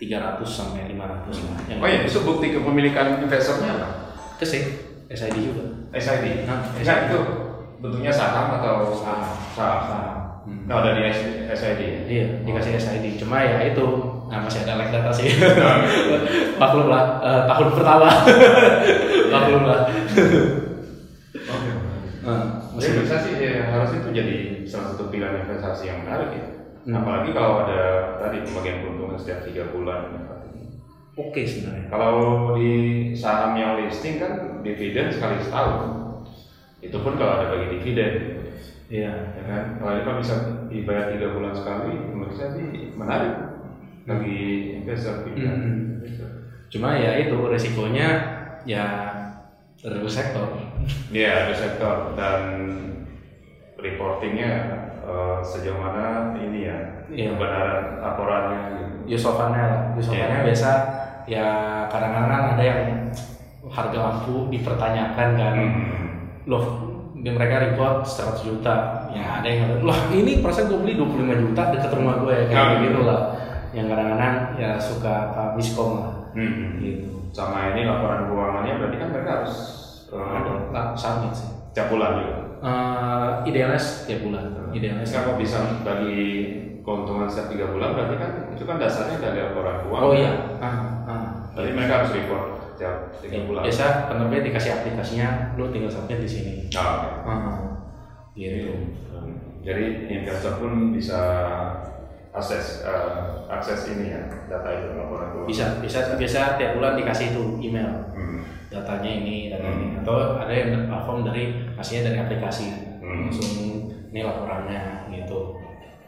300 0.00 0.40
sampai 0.48 0.88
500 0.96 1.44
lah. 1.44 1.58
Yang 1.68 1.78
Oh 1.84 1.88
iya, 1.92 1.98
itu 2.08 2.18
bukti 2.24 2.46
kepemilikan 2.56 3.20
investornya 3.20 3.76
apa? 3.76 3.88
Itu 4.40 4.44
sih 4.48 4.62
SID 5.12 5.36
juga. 5.52 5.64
SID. 5.92 6.48
Nah, 6.48 6.64
Enggak 6.72 7.12
itu 7.12 7.18
bentuknya 7.84 8.08
saham 8.08 8.56
atau 8.56 8.96
Saham. 8.96 9.36
Saham. 9.52 9.80
Saham. 9.84 10.16
Hmm. 10.48 10.64
Nah, 10.64 10.80
dari 10.80 11.04
SID. 11.52 12.08
Iya, 12.08 12.26
dikasih 12.48 12.80
SID. 12.80 13.20
Cuma 13.20 13.44
ya 13.44 13.60
itu, 13.60 13.86
nah 14.32 14.40
masih 14.40 14.64
ada 14.64 14.80
lag 14.80 14.88
data 14.88 15.12
sih. 15.12 15.28
Maklum 16.60 16.88
lah, 16.88 17.20
eh, 17.20 17.42
tahun 17.44 17.68
pertama. 17.76 18.08
Maklum 19.36 19.62
lah. 19.68 19.80
Oke. 21.36 21.70
Nah, 22.24 22.40
Masih 22.72 22.96
masih 22.96 23.04
bisa 23.04 23.16
sih 23.20 23.32
ya, 23.36 23.68
harusnya 23.68 24.00
itu 24.00 24.08
jadi 24.16 24.36
salah 24.64 24.96
satu 24.96 25.12
pilihan 25.12 25.44
investasi 25.44 25.92
yang 25.92 26.08
menarik 26.08 26.32
ya. 26.32 26.44
Hmm. 26.80 26.96
Apalagi 26.96 27.30
kalau 27.36 27.68
ada 27.68 27.82
tadi 28.16 28.40
pembagian 28.40 28.78
keuntungan 28.84 29.18
setiap 29.20 29.44
tiga 29.44 29.68
bulan. 29.68 30.02
oke 31.20 31.40
sebenarnya. 31.44 31.92
Kalau 31.92 32.14
di 32.56 32.72
saham 33.12 33.52
yang 33.52 33.76
listing 33.84 34.16
kan 34.16 34.64
dividen 34.64 35.12
sekali 35.12 35.36
setahun. 35.42 35.80
Itu 36.80 37.04
pun 37.04 37.20
kalau 37.20 37.36
ada 37.36 37.52
bagi 37.52 37.76
dividen, 37.76 38.12
Iya. 38.88 39.12
ya 39.36 39.42
kan? 39.44 39.62
Kalau 39.76 39.92
itu 40.00 40.06
kan 40.08 40.16
bisa 40.16 40.34
dibayar 40.72 41.12
tiga 41.12 41.36
bulan 41.36 41.52
sekali, 41.52 41.92
menurut 42.08 42.32
saya 42.32 42.56
sih 42.56 42.96
menarik 42.96 43.36
bagi 44.08 44.40
investor. 44.80 45.28
Hmm. 45.28 46.00
Cuma 46.72 46.96
ya 46.96 47.20
itu 47.20 47.36
resikonya 47.36 48.08
ya 48.64 48.86
real 49.84 50.08
sektor. 50.08 50.56
Iya, 51.12 51.48
ada 51.48 51.54
sektor 51.54 51.96
dan 52.16 52.40
reportingnya 53.76 54.52
eh, 55.10 55.38
sejauh 55.42 55.76
mana 55.76 56.30
ini 56.36 56.64
ya 56.64 56.76
Iya. 57.06 57.34
kebenaran 57.34 57.78
laporannya 57.98 58.60
gitu. 58.72 58.94
Yusofannya 59.10 59.62
lah. 59.64 59.82
Yusofannya 59.94 60.38
Iya. 60.38 60.46
biasa 60.46 60.70
ya 61.26 61.46
kadang-kadang 61.86 62.54
ada 62.54 62.62
yang 62.62 62.80
harga 63.66 63.98
lampu 63.98 64.46
dipertanyakan 64.48 65.28
kan. 65.34 65.54
Hmm. 65.54 66.06
Loh, 66.46 66.64
dia 67.16 67.30
mereka 67.30 67.60
report 67.60 68.02
100 68.02 68.42
juta. 68.42 68.74
Ya 69.10 69.38
ada 69.38 69.46
yang 69.46 69.82
loh 69.82 69.98
ini 70.10 70.38
persen 70.38 70.66
gue 70.66 70.78
beli 70.78 70.94
25 70.94 71.34
juta 71.36 71.62
dekat 71.68 71.90
rumah 71.92 72.18
gue 72.18 72.32
ya 72.32 72.44
kayak 72.46 72.66
Oh. 72.70 72.78
gitu 72.80 73.00
lah. 73.02 73.20
Yang 73.70 73.86
kadang-kadang 73.88 74.34
ya 74.56 74.70
suka 74.76 75.12
apa 75.30 75.42
miskom 75.54 75.98
lah 75.98 76.10
Hmm. 76.32 76.78
gitu. 76.78 77.06
Sama 77.30 77.70
ini 77.70 77.86
laporan 77.86 78.26
keuangannya 78.26 78.74
berarti 78.76 78.96
kan 78.96 79.08
mereka 79.10 79.30
harus 79.36 79.54
eh, 80.08 80.18
Ada 80.18 80.52
lah 80.70 80.84
submit 80.94 81.30
sih. 81.32 81.46
tiap 81.70 81.86
bulan 81.86 82.18
juga. 82.18 82.38
Eh, 82.60 83.28
idealnya 83.48 83.80
setiap 83.80 84.20
bulan. 84.28 84.52
Idealnya 84.76 85.04
sih. 85.04 85.16
Kalau 85.16 85.40
bisa 85.40 85.80
bagi 85.80 86.20
keuntungan 86.84 87.24
setiap 87.24 87.48
tiga 87.52 87.66
bulan 87.72 87.96
berarti 87.96 88.16
kan 88.20 88.30
itu 88.52 88.64
kan 88.68 88.76
dasarnya 88.76 89.16
dari 89.16 89.38
laporan 89.40 89.84
keuangan. 89.84 90.04
Oh 90.04 90.12
iya. 90.12 90.32
Ah, 90.60 90.76
ah. 91.08 91.24
Jadi 91.56 91.72
mereka 91.72 92.04
harus 92.04 92.12
report 92.16 92.44
tiap 92.80 92.96
tiga 93.20 93.44
bulan. 93.44 93.62
biasa 93.68 94.08
penerbit 94.08 94.42
dikasih 94.48 94.70
aplikasinya 94.80 95.28
lu 95.60 95.68
tinggal 95.68 95.92
submit 95.92 96.24
di 96.24 96.30
sini 96.30 96.52
Oh, 96.72 96.80
oke. 96.80 97.08
Ah, 97.28 97.60
gitu 98.32 98.72
Hmm. 99.10 99.36
Jadi 99.60 100.08
investor 100.08 100.56
pun 100.56 100.96
bisa 100.96 101.20
akses 102.30 102.82
eh, 102.82 103.10
akses 103.48 103.90
ini 103.90 104.10
ya 104.10 104.22
data 104.46 104.68
itu 104.70 104.94
laporan 104.94 105.28
keuangan. 105.32 105.46
bisa 105.46 105.64
bisa 105.80 105.98
biasa 106.14 106.54
tiap 106.56 106.72
bulan 106.74 106.94
dikasih 106.94 107.26
itu 107.30 107.42
email 107.60 107.90
Hmm. 108.10 108.40
datanya 108.68 109.10
ini 109.10 109.50
data 109.50 109.66
Hmm. 109.66 109.76
ini 109.76 109.86
atau 109.98 110.14
ada 110.36 110.52
yang 110.52 110.86
platform 110.86 111.24
dari 111.24 111.44
hasilnya 111.74 112.06
dari 112.06 112.18
aplikasi 112.20 112.66
Hmm. 112.98 113.26
langsung 113.26 113.50
ini 114.06 114.20
laporannya 114.20 114.80
gitu 115.10 115.58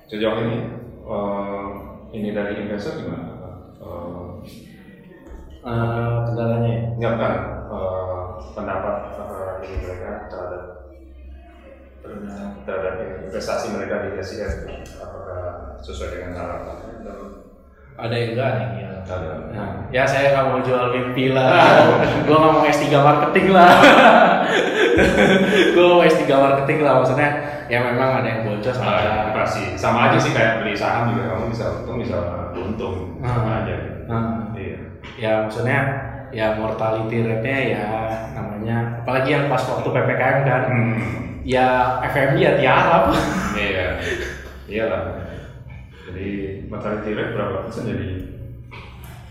Sejauh 0.06 0.38
ini 0.40 0.56
eh, 1.02 1.66
ini 2.12 2.28
dari 2.30 2.54
investor 2.60 2.98
gimana? 2.98 3.26
Eh, 3.78 4.30
Eh, 5.62 6.16
kendalanya 6.26 6.66
ya 6.68 6.82
Enggak 6.92 7.14
kan 7.16 7.34
eh, 7.66 8.26
pendapat 8.52 8.96
eh, 9.14 9.50
ini 9.62 9.76
mereka 9.80 10.10
terhadap 10.26 10.62
terhadap 12.66 12.94
investasi 13.26 13.66
mereka 13.74 14.06
di 14.06 14.18
SIF 14.20 14.66
apakah 14.98 15.78
sesuai 15.78 16.08
dengan 16.18 16.32
harapan? 16.36 16.76
Ada 17.92 18.14
yang 18.16 18.28
enggak 18.34 18.50
nih? 18.56 18.68
Ya 18.82 18.88
ada. 19.02 19.30
Nah, 19.52 19.68
ya 19.92 20.02
saya 20.08 20.32
nggak 20.32 20.46
mau 20.48 20.60
jual 20.64 20.84
mimpi 20.96 21.34
lah. 21.34 21.52
gue 22.26 22.32
nggak 22.32 22.52
mau 22.54 22.64
S3 22.64 22.86
marketing 22.96 23.46
lah. 23.52 23.72
gue 25.74 25.84
mau 25.84 26.00
S3 26.00 26.24
marketing 26.30 26.78
lah. 26.82 26.92
Maksudnya. 27.02 27.30
Ya 27.70 27.80
memang 27.80 28.20
ada 28.20 28.28
yang 28.28 28.42
boncos 28.44 28.76
Ah, 28.84 29.00
ada. 29.00 29.12
pasti 29.32 29.64
sama 29.80 30.12
aja 30.12 30.18
sih 30.20 30.36
kayak 30.36 30.60
beli 30.60 30.76
saham 30.76 31.16
juga. 31.16 31.36
Kamu 31.36 31.44
bisa 31.52 31.64
untung 31.80 31.96
bisa 32.00 32.18
untung 32.52 32.94
sama 33.20 33.64
aja. 33.64 33.76
Nah, 34.08 34.52
iya. 34.56 34.78
Ya 35.16 35.32
maksudnya 35.46 35.78
ya 36.32 36.56
mortality 36.56 37.20
rate-nya 37.20 37.58
ya 37.76 37.86
namanya. 38.32 39.04
Apalagi 39.04 39.28
yang 39.30 39.46
pas 39.46 39.62
waktu 39.62 39.88
PPKM 39.88 40.38
kan. 40.42 40.62
Hmm. 40.66 40.96
ya 41.42 41.98
FMI 42.06 42.38
ya 42.40 42.52
tiarap. 42.56 43.04
Iya. 43.52 43.88
Iyalah. 44.66 45.02
Jadi 46.08 46.28
mortality 46.66 47.10
rate 47.12 47.32
berapa 47.34 47.66
persen 47.66 47.84
jadi? 47.90 48.08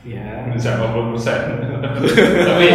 Ya. 0.01 0.43
Bisa 0.49 0.81
50 0.81 1.13
persen? 1.13 1.39
Tapi 2.49 2.65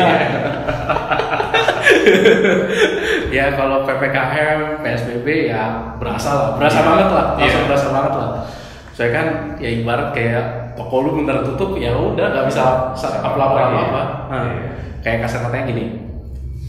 ya. 3.31 3.47
Kalau 3.57 3.85
PPKM 3.85 4.81
PSBB 4.83 5.27
ya 5.51 5.95
berasa 6.01 6.31
lah. 6.33 6.49
Berasa 6.57 6.79
banget 6.83 7.09
lah. 7.13 7.27
Langsung 7.37 7.63
Iya. 7.63 7.69
berasa 7.69 7.87
banget 7.93 8.13
lah. 8.17 8.31
Saya 8.97 9.09
kan 9.13 9.27
ya 9.61 9.71
ibarat 9.71 10.17
kayak 10.17 10.66
toko 10.77 10.97
lu 11.01 11.11
bener 11.17 11.41
tutup 11.43 11.75
ya 11.75 11.91
udah 11.91 12.27
nggak 12.29 12.47
bisa 12.47 12.93
sa- 12.93 13.19
apa 13.19 13.35
apa 13.35 13.61
apa 13.73 14.03
Nah, 14.27 14.43
Iya. 14.45 14.69
kayak 15.01 15.19
kasar 15.25 15.41
katanya 15.43 15.65
gini 15.67 15.85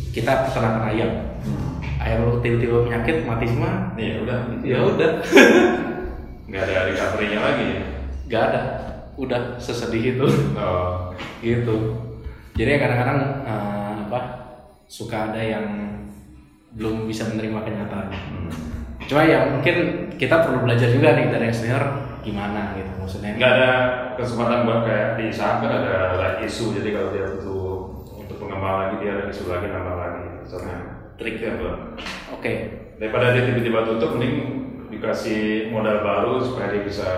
kita 0.09 0.47
peternakan 0.47 0.87
ayam 0.87 1.11
ayam 1.97 2.19
lu 2.23 2.39
tiba-tiba 2.39 2.81
penyakit 2.81 3.21
mati 3.21 3.45
semua. 3.45 3.91
Iya 3.93 4.23
udah. 4.23 4.37
Ya 4.63 4.79
udah. 4.79 5.11
Nggak 6.47 6.61
ada 6.63 6.87
recovery-nya 6.87 7.39
lagi 7.39 7.65
ya? 7.67 7.83
Nggak 8.25 8.43
ada. 8.47 8.61
Udah 9.15 9.41
sesedih 9.57 10.15
itu. 10.15 10.25
Oh. 10.55 11.11
gitu. 11.45 11.75
Jadi 12.53 12.69
ya 12.69 12.79
kadang-kadang 12.79 13.19
eh, 13.43 13.93
apa 14.07 14.19
suka 14.87 15.29
ada 15.29 15.41
yang 15.41 15.65
belum 16.71 17.05
bisa 17.05 17.27
menerima 17.27 17.59
kenyataan. 17.59 18.07
Hmm. 18.07 18.49
cuma 18.99 19.23
ya 19.23 19.39
mungkin 19.47 19.75
kita 20.13 20.43
perlu 20.43 20.61
belajar 20.61 20.89
juga 20.89 21.13
nih 21.13 21.29
dari 21.29 21.47
senior 21.47 21.79
gimana 22.27 22.75
gitu 22.75 22.91
maksudnya? 22.99 23.31
Nggak 23.39 23.51
ada 23.55 23.71
kesempatan 24.19 24.67
buat 24.67 24.81
kayak 24.83 25.09
di 25.15 25.25
saham 25.31 25.63
kan 25.63 25.71
ada 25.79 26.19
like 26.19 26.43
isu 26.43 26.75
jadi 26.75 26.89
kalau 26.91 27.09
dia 27.15 27.25
butuh 27.39 27.67
untuk 28.19 28.37
pengembang 28.43 28.75
lagi 28.83 28.95
dia 28.99 29.11
ada 29.15 29.23
isu 29.31 29.43
lagi 29.47 29.67
nambah 29.71 29.95
lagi 29.95 30.25
soalnya 30.43 30.79
trik 31.15 31.39
ya 31.39 31.55
bro 31.55 31.73
oke. 32.35 32.53
Daripada 32.97 33.29
dia 33.31 33.45
tiba-tiba 33.45 33.85
tutup 33.85 34.17
mending 34.17 34.35
dikasih 34.89 35.69
modal 35.69 36.01
baru 36.01 36.41
supaya 36.41 36.73
dia 36.73 36.83
bisa 36.83 37.09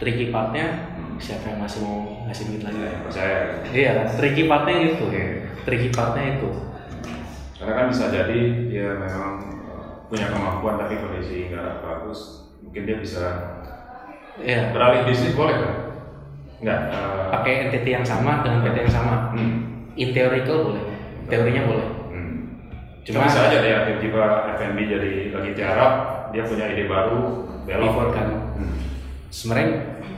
tricky 0.00 0.32
partnya 0.32 0.96
siapa 1.18 1.50
yang 1.50 1.60
masih 1.60 1.82
mau 1.82 2.24
ngasih 2.30 2.44
duit 2.48 2.62
lagi? 2.62 2.78
Ya, 2.78 2.92
percaya. 3.02 3.38
Iya 3.74 3.92
tricky 4.14 4.42
partnya 4.46 4.74
itu. 4.94 5.04
Oke. 5.06 5.24
tricky 5.66 5.88
partnya 5.92 6.24
itu. 6.40 6.48
Karena 7.58 7.72
kan 7.74 7.86
bisa 7.90 8.08
jadi 8.08 8.38
dia 8.70 8.96
memang 8.96 9.32
uh, 9.68 10.06
punya 10.08 10.30
kemampuan 10.32 10.80
tapi 10.80 10.96
kondisi 10.96 11.50
nggak 11.52 11.84
bagus 11.84 12.48
mungkin 12.62 12.84
dia 12.86 12.96
bisa 13.02 13.24
iya 14.40 14.70
beralih 14.70 15.04
bisnis 15.04 15.32
boleh 15.32 15.54
kan 15.54 15.72
nggak 16.58 16.80
uh, 16.90 17.30
pakai 17.32 17.68
entity 17.68 17.90
yang 17.92 18.02
sama 18.02 18.42
dengan 18.42 18.60
PT 18.60 18.76
yang 18.80 18.94
sama 18.94 19.14
hmm. 19.32 19.58
in 19.94 20.10
theoretical 20.10 20.72
boleh 20.72 20.84
teorinya 21.26 21.62
boleh 21.64 21.86
Hmm. 22.08 22.34
Cuma- 23.04 23.24
Cuma 23.24 23.28
bisa 23.28 23.40
aja 23.46 23.58
dia 23.60 23.78
tiba-tiba 23.84 24.24
F&B 24.54 24.78
jadi 24.82 25.10
lagi 25.30 25.50
tiarap, 25.54 25.92
dia 26.28 26.42
punya 26.42 26.66
ide 26.66 26.84
baru, 26.84 27.46
belok 27.62 28.10
kan. 28.10 28.26
Hmm. 28.52 28.74
sebenarnya 29.28 29.68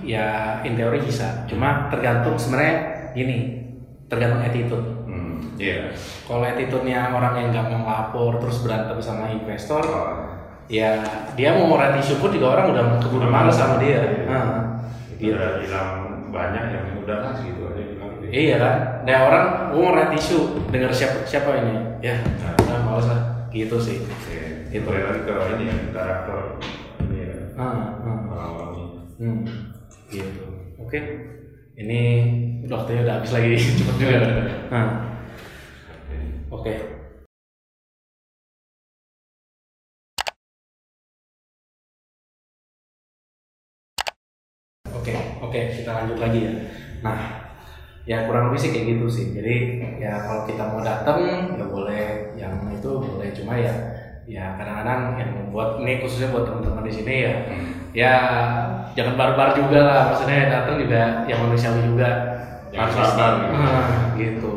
ya 0.00 0.26
in 0.62 0.74
teori 0.74 0.98
bisa 0.98 1.44
cuma 1.44 1.86
tergantung 1.86 2.34
sebenarnya 2.34 2.76
gini 3.12 3.38
tergantung 4.06 4.40
attitude 4.40 4.86
Hmm. 5.04 5.38
Iya. 5.54 5.92
kalau 6.24 6.40
attitude-nya 6.42 7.10
orang 7.10 7.36
yang 7.36 7.48
nggak 7.52 7.66
mau 7.68 7.84
lapor 7.84 8.40
terus 8.40 8.62
berantem 8.62 8.96
sama 8.98 9.28
investor 9.28 9.84
Oh. 9.84 10.39
Ya 10.70 11.02
dia 11.34 11.50
mau 11.58 11.74
rat 11.74 11.98
issue 11.98 12.16
pun 12.16 12.30
juga 12.30 12.54
orang 12.54 12.70
udah 12.70 12.84
keburu 13.02 13.26
males 13.26 13.58
sama 13.58 13.82
dia 13.82 14.22
nah, 14.24 14.78
Itu 15.10 15.18
gitu. 15.18 15.34
udah 15.34 15.50
hilang 15.58 15.90
banyak 16.30 16.64
yang 16.70 16.84
udah 17.02 17.16
lah 17.26 17.32
segitu 17.34 17.66
aja 17.66 17.82
bilang. 17.82 18.10
iya 18.30 18.56
kan 18.62 18.76
nah 19.02 19.18
orang 19.26 19.44
gue 19.74 19.82
mau 19.82 19.92
rat 19.92 20.14
issue 20.14 20.62
dengar 20.70 20.94
siapa 20.94 21.26
siapa 21.26 21.50
ini 21.58 21.74
ya 21.98 22.22
Nah. 22.22 22.54
udah 22.54 22.78
males 22.86 23.06
lah 23.10 23.20
gitu 23.50 23.76
sih 23.76 23.98
Oke. 24.06 24.70
Itu. 24.70 24.86
Lagi 24.86 25.26
ke 25.26 25.34
ini 25.58 25.64
ya, 25.66 25.76
karakter 25.90 26.62
ini 27.02 27.18
ya. 27.26 27.34
ah, 27.58 27.98
ah. 28.06 28.70
Hmm, 29.18 29.42
gitu. 30.06 30.46
Oke. 30.78 30.98
Ini 31.74 32.00
waktunya 32.70 33.02
udah 33.02 33.14
habis 33.18 33.34
lagi 33.34 33.58
cepet 33.82 33.96
juga. 33.98 34.18
Nah, 34.70 34.88
oke. 36.54 36.74
Oke, 45.41 45.57
oke, 45.57 45.61
kita 45.80 45.91
lanjut 45.97 46.18
lagi 46.20 46.38
ya. 46.45 46.53
Nah, 47.01 47.18
ya 48.05 48.28
kurang 48.28 48.53
lebih 48.53 48.61
sih 48.61 48.70
kayak 48.76 48.86
gitu 48.97 49.07
sih. 49.09 49.26
Jadi 49.32 49.80
ya 49.97 50.20
kalau 50.20 50.45
kita 50.45 50.62
mau 50.68 50.84
datang 50.84 51.16
ya 51.24 51.64
boleh, 51.64 52.36
yang 52.36 52.61
itu 52.68 52.91
boleh. 53.01 53.32
Cuma 53.32 53.57
ya, 53.57 53.72
ya 54.28 54.53
kadang-kadang 54.61 55.16
yang 55.16 55.30
membuat 55.32 55.80
ini 55.80 56.05
khususnya 56.05 56.28
buat 56.28 56.45
teman-teman 56.45 56.84
di 56.84 56.93
sini 56.93 57.14
ya, 57.24 57.34
ya 57.97 58.14
jangan 58.93 59.16
barbar 59.16 59.57
juga 59.57 59.80
lah. 59.80 60.01
Maksudnya 60.12 60.53
datang 60.53 60.76
juga 60.76 61.24
yang 61.24 61.41
manusiawi 61.49 61.80
juga. 61.88 62.11
Jangan 62.70 62.86
Harus- 62.86 62.99
barbar, 63.16 63.32
gitu. 63.41 63.57
Ah, 63.57 63.88
gitu. 64.14 64.55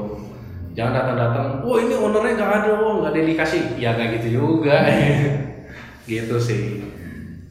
Jangan 0.73 0.93
datang-datang, 0.93 1.45
oh 1.61 1.77
ini 1.77 1.93
ownernya 1.93 2.33
nggak 2.33 2.51
ada, 2.65 2.71
oh 2.81 2.93
nggak 3.01 3.11
ada 3.13 3.19
yang 3.23 3.29
dikasih. 3.29 3.63
Ya 3.79 3.89
nggak 3.95 4.09
gitu 4.19 4.27
juga. 4.41 4.83
gitu 6.11 6.35
sih. 6.41 6.83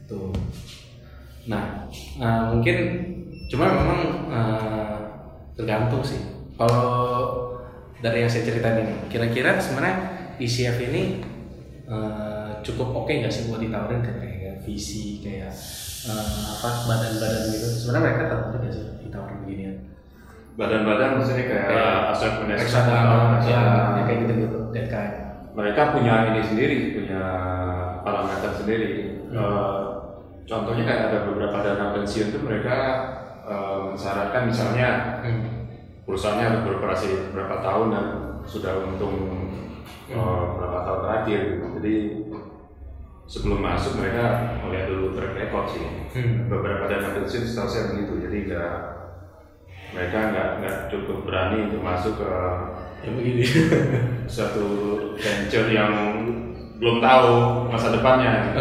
Tuh. 0.05 0.29
Nah, 1.47 1.87
eh, 2.19 2.43
mungkin 2.51 2.77
cuma 3.47 3.65
memang 3.69 4.01
eh, 4.29 4.95
tergantung 5.53 6.01
sih. 6.01 6.21
Kalau 6.53 6.85
dari 7.99 8.21
yang 8.21 8.31
saya 8.31 8.45
ceritain 8.45 8.83
ini, 8.83 8.95
kira-kira 9.07 9.57
sebenarnya 9.57 9.95
ICF 10.37 10.77
ini 10.91 11.03
eh, 11.87 12.49
cukup 12.63 13.03
oke 13.03 13.11
nggak 13.11 13.33
sih 13.33 13.49
buat 13.49 13.59
ditawarin 13.59 14.01
ke 14.01 14.11
kayak 14.17 14.55
visi 14.63 15.19
kayak 15.19 15.51
eh, 16.07 16.25
apa 16.53 16.69
badan-badan 16.85 17.43
gitu? 17.49 17.67
Sebenarnya 17.67 18.03
mereka 18.05 18.23
tertarik 18.31 18.59
nggak 18.61 18.73
sih 18.73 18.85
ditawarin 19.03 19.37
beginian? 19.43 19.75
Badan-badan 20.53 21.17
maksudnya 21.17 21.45
kayak 21.49 21.65
Kayak 21.65 21.93
aset 22.13 22.33
Reksadana, 22.45 23.41
ya, 23.41 23.61
ya 23.97 24.01
kayak 24.05 24.19
gitu-gitu, 24.21 24.59
DKI. 24.69 25.09
mereka 25.53 25.81
punya 25.93 26.13
ini 26.29 26.41
sendiri, 26.45 26.77
punya 26.93 27.21
parameter 28.01 28.51
sendiri. 28.53 28.89
Hmm. 29.33 29.37
Eh, 29.37 29.81
contohnya 30.45 30.83
kayak 30.85 31.01
ada 31.09 31.17
beberapa 31.25 31.57
dana 31.57 31.85
pensiun 31.97 32.29
itu 32.29 32.39
mereka 32.45 32.75
eh, 33.43 33.77
mensyaratkan 33.91 34.47
misalnya 34.47 34.89
Hmm. 35.23 35.43
perusahaannya 36.03 36.45
harus 36.45 36.61
beroperasi 36.67 37.07
berapa 37.31 37.63
tahun 37.63 37.87
dan 37.91 38.05
sudah 38.43 38.73
untung 38.83 39.15
eh, 40.11 40.43
berapa 40.59 40.79
tahun 40.83 40.99
terakhir 41.03 41.39
gitu. 41.47 41.65
Jadi 41.79 41.95
sebelum 43.23 43.59
masuk 43.63 44.03
mereka 44.03 44.25
melihat 44.61 44.91
dulu 44.91 45.15
track 45.15 45.33
record 45.35 45.65
sih. 45.71 45.83
Hmm. 46.11 46.51
Beberapa 46.51 46.91
dana 46.91 47.15
pensiun 47.15 47.43
setahu 47.47 47.67
saya 47.67 47.83
begitu. 47.95 48.19
Jadi 48.19 48.37
nggak 48.51 48.71
mereka 49.93 50.17
nggak 50.33 50.49
nggak 50.59 50.77
cukup 50.89 51.17
berani 51.23 51.57
untuk 51.71 51.81
masuk 51.81 52.13
ke 52.19 52.31
Ya 53.03 53.11
begini. 53.11 53.43
suatu 54.31 54.63
venture 55.19 55.67
yang 55.67 55.91
belum 56.79 57.03
tahu 57.03 57.31
masa 57.67 57.91
depannya. 57.91 58.55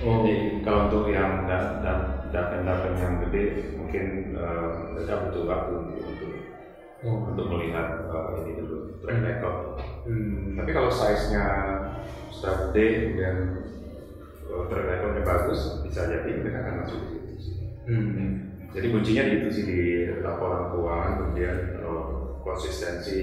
oh. 0.00 0.24
Jadi 0.24 0.64
kalau 0.64 0.88
untuk 0.88 1.12
yang 1.12 1.44
dan 1.44 1.84
dan 1.84 1.98
dapen-dapen 2.32 2.96
yang 2.96 3.14
gede 3.28 3.76
mungkin 3.76 4.04
eh, 4.34 4.68
mereka 4.96 5.28
butuh 5.28 5.44
waktu 5.44 5.72
untuk, 5.76 6.00
untuk 6.08 6.30
oh. 7.04 7.28
untuk 7.28 7.46
melihat 7.52 8.08
uh, 8.08 8.40
ini 8.42 8.62
dulu 8.62 8.96
track 9.02 9.18
Hmm. 9.20 9.26
record. 9.26 9.56
Hmm. 10.06 10.56
Tapi 10.56 10.70
kalau 10.72 10.90
size-nya 10.90 11.44
sudah 12.32 12.54
gede 12.70 12.86
kemudian 13.04 13.36
uh, 14.48 14.64
track 14.70 14.86
recordnya 14.86 15.22
bagus, 15.26 15.60
bisa 15.84 16.08
jadi 16.08 16.30
mereka 16.40 16.58
akan 16.64 16.74
masuk 16.86 17.00
di 17.10 17.36
situ. 17.36 17.64
Hmm. 17.90 18.30
Jadi 18.72 18.86
kuncinya 18.88 19.22
di 19.28 19.32
itu 19.36 19.48
sih 19.52 19.64
di 19.68 19.80
laporan 20.24 20.72
keuangan, 20.72 21.12
kemudian 21.20 21.56
uh, 21.84 22.40
konsistensi 22.40 23.20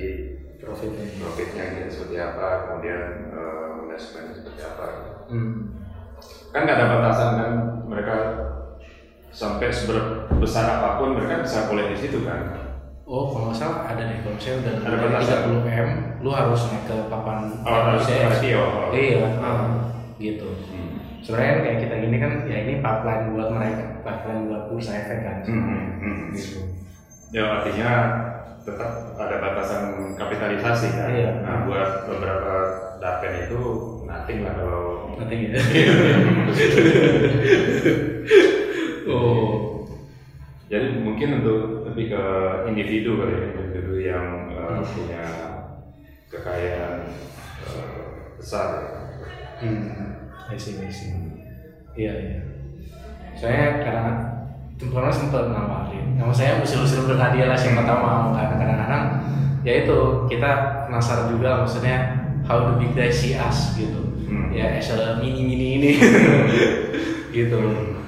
Profitnya. 0.60 1.08
profitnya 1.24 1.64
gitu, 1.72 1.88
seperti 1.88 2.16
apa, 2.20 2.68
kemudian 2.68 3.32
uh, 3.32 3.80
manajemennya 3.80 4.34
seperti 4.36 4.62
apa. 4.68 4.86
Hmm. 5.32 5.80
Kan 6.52 6.68
nggak 6.68 6.78
ada 6.78 6.88
batasan 7.00 7.32
kan 7.40 7.52
mereka 7.88 8.16
sampai 9.30 9.70
sebesar 9.70 10.66
apa 10.68 10.98
pun 10.98 11.14
mereka 11.14 11.42
bisa 11.42 11.70
boleh 11.70 11.94
di 11.94 11.98
situ 11.98 12.26
kan. 12.26 12.70
Oh, 13.10 13.34
kalau 13.34 13.50
nggak 13.50 13.58
salah 13.58 13.90
ada 13.90 14.06
nih. 14.06 14.22
Kalau 14.22 14.38
saya 14.38 14.54
udah 14.62 14.74
Ada 14.86 14.98
batasan. 15.02 15.40
30 15.50 15.66
m, 15.66 15.90
lu 16.22 16.30
harus 16.30 16.62
naik 16.70 16.84
ke 16.86 16.96
papan 17.10 17.38
Oh, 17.66 17.80
harus 17.90 18.06
ICS. 18.06 18.38
IPO. 18.38 18.66
Iya, 18.94 19.26
Hmm. 19.34 19.42
ah, 19.42 19.66
gitu. 20.22 20.50
Sebenarnya 21.20 21.52
kan 21.52 21.62
kayak 21.66 21.80
kita 21.82 21.96
gini 22.00 22.18
kan, 22.22 22.32
ya 22.46 22.58
ini 22.64 22.74
pipeline 22.80 23.34
buat 23.34 23.50
mereka, 23.50 23.84
pipeline 24.06 24.46
buat 24.46 24.64
bursa 24.70 24.94
efek 24.96 25.20
kan. 25.26 25.38
Hmm, 25.42 25.58
hmm, 25.66 25.84
hmm. 26.00 26.22
Gitu. 26.38 26.60
Ya 27.34 27.44
artinya 27.60 27.92
tetap 28.62 28.92
ada 29.18 29.36
batasan 29.42 30.14
kapitalisasi 30.14 30.88
kan. 30.94 31.10
Iya. 31.10 31.32
Nah 31.42 31.66
buat 31.66 32.06
beberapa 32.06 32.54
dapen 33.02 33.34
itu 33.42 33.62
nothing 34.06 34.46
lah 34.46 34.54
kalau 34.54 35.18
Nanti 35.18 35.50
ya. 35.50 35.58
oh. 39.10 39.70
Jadi 40.70 41.02
mungkin 41.02 41.42
untuk 41.42 41.90
lebih 41.90 42.14
ke 42.14 42.24
individu 42.70 43.18
kali 43.18 43.34
ya, 43.34 43.42
individu 43.58 43.94
yang 44.06 44.26
uh, 44.54 44.86
punya 44.86 45.26
kekayaan 46.30 47.10
uh, 47.66 48.38
besar. 48.38 48.70
Hmm. 49.58 50.30
I 50.50 50.58
see, 50.58 50.78
I 50.78 50.94
see. 50.94 51.10
Iya, 51.98 52.14
iya. 52.22 52.40
Saya 53.34 53.82
karena 53.82 54.14
tempatnya 54.78 55.10
sempat 55.10 55.50
nawarin. 55.50 56.16
Nama 56.16 56.30
saya 56.30 56.62
usil-usil 56.62 57.10
berhadiah 57.10 57.50
lah 57.50 57.58
siapa 57.58 57.82
tahu 57.84 58.00
mau 58.06 58.32
kan 58.38 58.56
kadang-kadang 58.62 59.06
ya 59.66 59.84
itu 59.84 59.98
kita 60.32 60.52
penasaran 60.88 61.36
juga 61.36 61.66
maksudnya 61.66 61.98
how 62.48 62.72
the 62.72 62.74
big 62.80 62.94
guys 62.94 63.18
see 63.18 63.34
us 63.36 63.74
gitu. 63.74 64.06
Hmm. 64.30 64.54
Ya 64.54 64.78
as 64.78 64.94
a 64.94 65.18
mini-mini 65.18 65.82
ini 65.82 65.92
gitu. 67.36 67.58
Iya. 67.58 67.99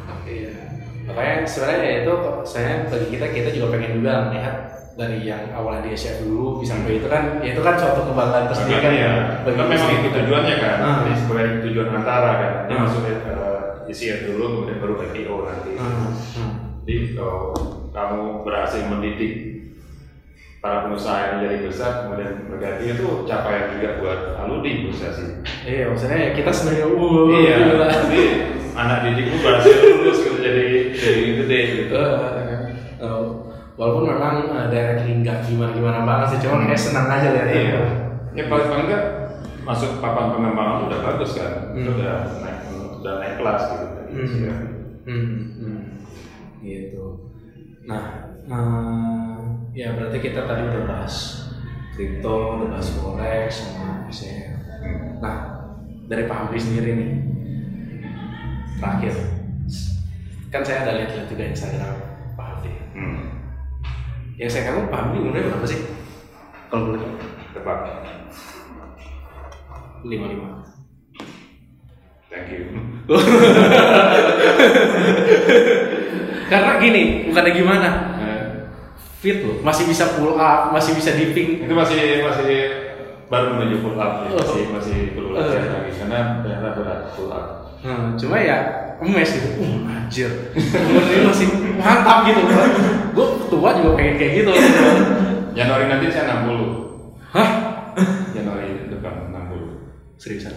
Makanya 1.21 1.45
sebenarnya 1.45 1.79
ya 1.85 1.95
itu 2.01 2.13
saya 2.49 2.71
bagi 2.89 3.07
kita 3.13 3.25
kita 3.29 3.49
juga 3.53 3.77
pengen 3.77 4.01
juga 4.01 4.11
melihat 4.25 4.55
dari 4.97 5.21
yang 5.21 5.53
awalnya 5.53 5.85
di 5.85 5.93
SF 5.93 6.25
dulu 6.25 6.57
bisa 6.57 6.73
sampai 6.73 6.97
itu 6.97 7.05
kan 7.05 7.37
ya 7.45 7.53
itu 7.53 7.61
kan 7.61 7.77
suatu 7.77 8.09
kebanggaan 8.09 8.49
tersendiri 8.49 8.81
kan 8.81 8.93
ya, 8.97 9.11
bagi 9.45 9.57
kan 9.61 9.65
memang 9.69 9.91
itu 10.01 10.09
tujuannya 10.09 10.55
kan, 10.57 10.75
Ah. 10.81 10.97
jadi 11.05 11.15
sebagai 11.21 11.47
tujuan 11.69 11.87
antara 11.93 12.31
kan. 12.41 12.53
Dia 12.65 12.73
Ah. 12.73 12.81
masuk 12.89 13.01
ke 13.05 13.13
ICF 13.93 14.19
dulu, 14.33 14.45
kemudian 14.49 14.77
baru 14.81 14.93
IPO 14.97 15.35
nanti. 15.45 15.71
Hmm, 15.77 16.09
hmm. 16.09 16.51
Jadi 16.89 16.93
kalau 17.13 17.53
kamu 17.93 18.21
berhasil 18.41 18.81
mendidik 18.89 19.33
para 20.57 20.89
pengusaha 20.89 21.17
yang 21.21 21.33
menjadi 21.37 21.57
besar, 21.69 21.91
kemudian 22.05 22.33
berganti 22.49 22.83
itu 22.89 23.07
capaian 23.29 23.77
juga 23.77 23.89
buat 24.01 24.19
alumni 24.41 24.71
bisa 24.89 25.13
sih. 25.13 25.29
Iya, 25.69 25.93
maksudnya 25.93 26.17
ya 26.17 26.29
kita 26.33 26.49
sebenarnya 26.49 26.87
uh, 26.89 27.25
iya, 27.37 27.55
jadi 28.09 28.23
anak 28.75 28.97
didikmu 29.05 29.37
berhasil 29.43 29.75
lulus 29.83 30.17
gitu 30.23 30.37
jadi 30.39 30.65
jadi 30.95 31.21
gede 31.43 31.59
gitu. 31.85 31.95
Eh, 33.01 33.23
walaupun 33.81 34.13
memang 34.13 34.35
uh, 34.53 34.67
directly 34.69 35.25
nggak 35.25 35.41
gimana 35.49 35.73
gimana 35.73 35.99
banget 36.05 36.37
sih, 36.37 36.39
cuman 36.45 36.69
kayak 36.69 36.77
senang 36.77 37.07
aja 37.09 37.33
lihat 37.33 37.49
Iya. 37.49 37.81
Ya 38.37 38.43
paling 38.45 38.67
paling 38.69 38.85
enggak 38.87 39.05
masuk 39.65 39.97
papan 39.97 40.37
pengembangan 40.37 40.85
udah 40.85 40.99
bagus 41.01 41.33
kan, 41.33 41.73
Hmm. 41.73 41.89
udah 41.89 42.15
naik 42.45 42.59
udah 43.01 43.13
naik 43.17 43.35
kelas 43.41 43.61
gitu. 43.73 43.85
Hmm. 43.89 44.27
Iya. 44.29 44.55
Hmm, 45.01 45.25
hmm. 45.57 45.79
gitu. 46.61 47.05
Nah, 47.89 48.03
eh, 48.45 49.37
ya 49.73 49.97
berarti 49.97 50.17
kita 50.21 50.45
tadi 50.45 50.61
udah 50.61 50.83
bahas 50.85 51.15
kripto, 51.97 52.61
udah 52.61 52.67
bahas 52.69 52.87
forex 52.93 53.49
sama 53.65 54.05
SEO. 54.13 54.61
Hmm. 54.85 55.17
Nah, 55.25 55.37
dari 56.05 56.29
Pak 56.29 56.37
Hamdi 56.37 56.59
sendiri 56.61 56.91
nih, 56.93 57.09
terakhir, 58.81 59.13
kan 60.49 60.61
saya 60.65 60.77
ada 60.83 60.91
lihat-lihat 60.97 61.29
juga 61.29 61.43
Instagram 61.45 61.95
Pak 62.33 62.45
Hamdi. 62.49 62.71
Hmm. 62.97 63.21
Yang 64.35 64.49
saya 64.57 64.73
tahu 64.73 64.89
Pak 64.89 64.99
Hamdi 64.99 65.17
umurnya 65.21 65.45
berapa 65.47 65.65
sih? 65.69 65.79
Kalau 66.67 66.89
boleh? 66.89 67.05
Tebak. 67.53 67.79
lima 70.01 70.25
lima. 70.33 70.49
Thank 72.25 72.49
you. 72.49 72.63
Karena 76.51 76.71
gini, 76.81 77.29
bukannya 77.29 77.51
gimana? 77.53 77.89
Eh, 78.17 78.43
Fit 79.21 79.45
loh, 79.45 79.61
masih 79.61 79.85
bisa 79.85 80.17
pull 80.17 80.33
up, 80.33 80.73
masih 80.73 80.97
bisa 80.97 81.13
dipping. 81.13 81.61
itu 81.61 81.73
masih 81.77 82.25
masih 82.25 82.80
baru 83.31 83.55
menuju 83.55 83.75
full 83.79 83.95
up 83.95 84.13
ya. 84.21 84.29
Oh. 84.29 84.37
masih 84.37 84.63
masih 84.69 84.97
perlu 85.15 85.31
latihan 85.31 85.63
Eh. 85.63 85.71
lagi 85.71 85.91
karena 85.95 86.19
ternyata 86.43 86.67
berat 86.75 86.99
full 87.15 87.31
up. 87.31 87.45
Hmm, 87.79 88.13
cuma 88.13 88.35
ya 88.37 88.57
emes 88.99 89.31
gitu. 89.31 89.47
Uh, 89.57 89.87
anjir. 89.89 90.29
Ini 90.53 91.25
masih 91.25 91.47
mantap 91.79 92.27
gitu. 92.27 92.41
Gue 93.11 93.27
tua 93.47 93.69
juga 93.73 93.89
pengen 93.95 94.15
kayak 94.19 94.33
gitu. 94.37 94.51
Januari 95.57 95.87
nanti 95.87 96.11
saya 96.11 96.43
60. 96.45 97.33
Hah? 97.33 97.49
Januari 98.31 98.85
depan 98.85 99.33
60. 99.33 100.21
Seriusan? 100.21 100.53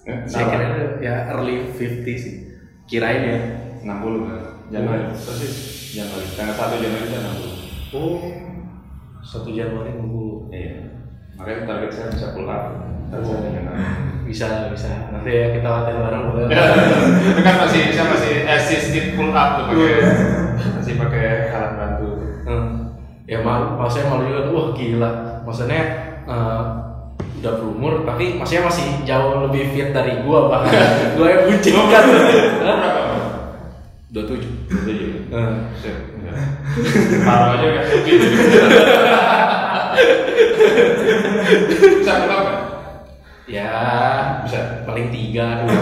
Eh, 0.00 0.18
Saya 0.24 0.44
kira 0.48 0.64
ya 0.98 1.14
early 1.30 1.68
50 1.70 2.16
sih. 2.16 2.34
Kirain 2.88 3.22
ya. 3.22 3.38
60 3.84 4.26
kan. 4.26 4.40
Januari 4.72 5.02
persis 5.12 5.54
Januari. 5.94 6.26
Tanggal 6.34 6.56
1 6.56 6.82
Januari 6.82 7.06
saya 7.06 7.20
60. 7.28 7.94
Oh. 7.94 8.18
Satu 9.30 9.54
Januari 9.54 9.94
nunggu. 9.94 10.50
Iya. 10.50 10.90
Makanya 11.38 11.62
target 11.62 11.90
saya 11.94 12.06
bisa 12.10 12.26
saya 13.22 13.38
dengan 13.46 13.64
Bisa, 14.26 14.46
bisa. 14.74 14.90
Nanti 15.14 15.30
ya 15.30 15.46
kita 15.54 15.68
latihan 15.70 16.02
bareng 16.02 16.22
boleh. 16.34 16.44
itu 17.30 17.40
kan 17.42 17.54
masih 17.62 17.94
saya 17.94 18.06
masih 18.10 18.32
assisted 18.46 19.06
pull 19.14 19.30
up 19.30 19.62
tuh 19.62 19.64
pakai 19.70 19.94
masih 20.78 20.94
pakai 20.98 21.50
alat 21.54 21.72
bantu. 21.78 22.08
Hmm. 22.42 22.70
Ya 23.30 23.38
malu, 23.46 23.78
maksudnya 23.78 24.10
malu 24.10 24.26
juga. 24.26 24.50
Wah 24.50 24.66
gila. 24.74 25.10
Maksudnya 25.46 25.82
eh, 26.26 26.62
udah 27.40 27.52
berumur 27.56 28.02
tapi 28.02 28.34
maksudnya 28.34 28.66
masih 28.66 28.86
jauh 29.06 29.46
lebih 29.46 29.70
fit 29.72 29.94
dari 29.94 30.26
gua 30.26 30.50
bahkan 30.50 30.74
gua 31.18 31.26
yang 31.30 31.42
buncit 31.46 31.74
kan. 31.74 32.04
Berapa? 34.10 34.26
Dua 34.26 34.26
tujuh. 34.26 34.52
Tujuh. 34.66 35.10
Set, 35.78 35.96
enggak. 36.18 36.34
Paruh 37.22 37.48
aja 37.54 37.66
kan 37.78 37.84
lebih. 37.94 38.18
Bisa 41.78 42.14
kan? 42.26 42.58
Ya 43.50 43.70
Bisa. 44.46 44.82
paling 44.82 45.14
tiga 45.14 45.62
dua. 45.62 45.74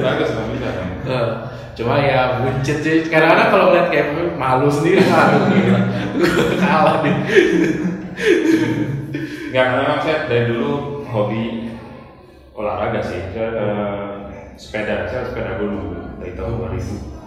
Bagus 0.00 0.32
dong 0.32 0.48
bisa 0.56 0.68
Cuma 1.72 2.00
ya 2.00 2.40
buncit 2.40 2.78
sih. 2.84 3.04
Kadang-kadang 3.08 3.48
kalau 3.52 3.64
ngeliat 3.72 3.88
kayak 3.92 4.08
malu 4.36 4.68
sendiri 4.72 5.04
malu. 5.08 5.40
Kalah 6.56 7.04
nih. 7.04 7.16
Enggak, 9.52 9.66
karena 9.76 9.94
saya 10.00 10.16
dari 10.28 10.44
dulu 10.48 11.04
hobi 11.04 11.68
olahraga 12.56 13.00
sih. 13.04 13.20
Saya 13.36 13.48
eh, 13.56 14.12
sepeda, 14.56 15.04
saya 15.08 15.28
sepeda 15.28 15.60
gunung 15.60 16.16
dari 16.16 16.32
tahun 16.32 16.72
2000. 16.72 17.21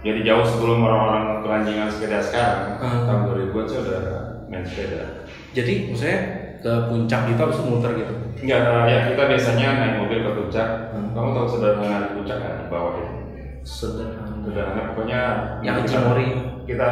Jadi 0.00 0.20
jauh 0.24 0.40
sebelum 0.40 0.80
orang-orang 0.80 1.44
keranjingan 1.44 1.88
sepeda 1.92 2.18
sekarang, 2.24 2.80
Hmm. 2.80 3.04
tahun 3.04 3.20
2000 3.28 3.68
saya 3.68 3.80
udah 3.84 4.00
main 4.48 4.64
sepeda. 4.64 5.28
Jadi 5.52 5.92
maksudnya 5.92 6.18
ke 6.60 6.72
puncak 6.88 7.20
gitu 7.28 7.40
harus 7.40 7.60
muter 7.64 7.90
gitu. 7.96 8.14
Enggak, 8.40 8.60
eh, 8.64 8.84
ya 8.88 8.98
kita 9.12 9.22
biasanya 9.28 9.68
naik 9.76 9.94
mobil 10.00 10.18
ke 10.24 10.30
puncak. 10.32 10.68
Hmm. 10.96 11.12
Kamu 11.12 11.28
tahu 11.36 11.46
sederhana 11.48 11.96
di 12.00 12.08
puncak 12.16 12.38
kan 12.40 12.52
di 12.56 12.66
bawah 12.72 12.92
itu? 12.96 13.14
Sederhana. 13.60 14.40
Sederhana 14.40 14.82
pokoknya 14.92 15.20
Yang 15.60 15.76
kita, 15.84 15.88
Cimori. 15.92 16.28
kita 16.64 16.88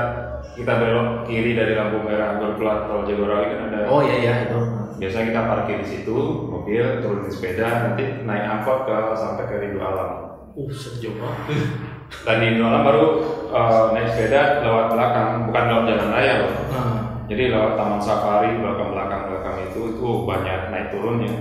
kita 0.52 0.72
belok 0.74 1.08
kiri 1.24 1.54
dari 1.54 1.72
lampu 1.78 2.02
merah 2.02 2.36
berpelat 2.36 2.90
tol 2.90 3.08
Jagorawi 3.08 3.46
kan 3.56 3.60
ada. 3.72 3.78
Oh 3.88 4.04
iya 4.04 4.16
iya 4.20 4.32
itu. 4.50 4.58
Biasanya 4.98 5.30
kita 5.32 5.42
parkir 5.46 5.76
di 5.80 5.88
situ, 5.88 6.16
mobil 6.50 6.82
turunin 7.00 7.30
sepeda, 7.30 7.88
nanti 7.88 8.26
naik 8.26 8.44
angkot 8.44 8.84
ke 8.84 8.96
sampai 9.14 9.46
ke 9.46 9.54
Rindu 9.62 9.78
Alam. 9.80 10.27
Uh 10.58 10.66
sejauh 10.74 11.14
banget. 11.22 11.54
Dan 12.26 12.36
di 12.42 12.46
Rindu 12.50 12.66
Alam 12.66 12.82
baru 12.82 13.06
eh, 13.54 13.84
naik 13.94 14.08
sepeda 14.10 14.64
lewat 14.66 14.86
belakang, 14.90 15.46
bukan 15.46 15.64
lewat 15.70 15.84
jalan 15.86 16.08
raya 16.10 16.32
loh. 16.42 16.52
Nah, 16.74 16.94
Jadi 17.28 17.42
lewat 17.52 17.76
taman 17.76 18.00
safari 18.00 18.56
belakang 18.58 18.90
belakang 18.90 19.22
belakang 19.30 19.56
itu 19.70 19.80
itu 19.94 20.08
banyak 20.26 20.60
naik 20.72 20.88
turunnya. 20.90 21.32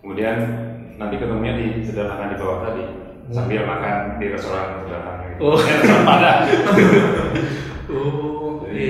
Kemudian 0.00 0.36
nanti 0.96 1.18
ketemunya 1.18 1.58
di 1.58 1.66
sederhana 1.82 2.32
di 2.32 2.38
bawah 2.38 2.64
tadi 2.64 2.84
sambil 3.34 3.66
makan 3.66 4.22
di 4.22 4.26
restoran 4.32 4.86
sederhana. 4.86 5.24
Gitu. 5.34 5.40
Oh. 5.44 5.58
Restoran 5.60 6.02
Padang. 6.08 6.40
Oh, 7.94 8.64
Jadi 8.64 8.64
Jadi 8.64 8.84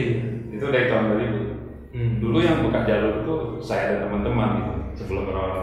Iya. 0.55 0.55
itu 0.55 0.67
dari 0.71 0.87
tahun 0.87 1.05
2000. 1.19 1.95
Hmm. 1.95 2.15
Dulu 2.23 2.39
yang 2.41 2.63
buka 2.63 2.87
jalur 2.87 3.27
itu 3.27 3.35
saya 3.59 3.85
dan 3.91 3.99
teman-teman 4.07 4.51
gitu 4.63 4.73
sebelum 5.03 5.31
orang 5.35 5.55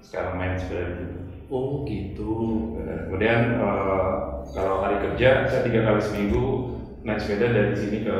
sekarang 0.00 0.34
main 0.40 0.56
sepeda 0.56 0.88
gitu. 0.98 1.21
Oh 1.52 1.84
gitu. 1.84 2.32
Dan 2.80 3.12
Kemudian 3.12 3.60
eh, 3.60 4.12
kalau 4.56 4.80
hari 4.80 4.96
kerja 5.04 5.44
saya 5.44 5.68
tiga 5.68 5.84
kali 5.84 6.00
seminggu 6.00 6.72
naik 7.04 7.20
sepeda 7.20 7.52
dari 7.52 7.76
sini 7.76 8.08
ke 8.08 8.16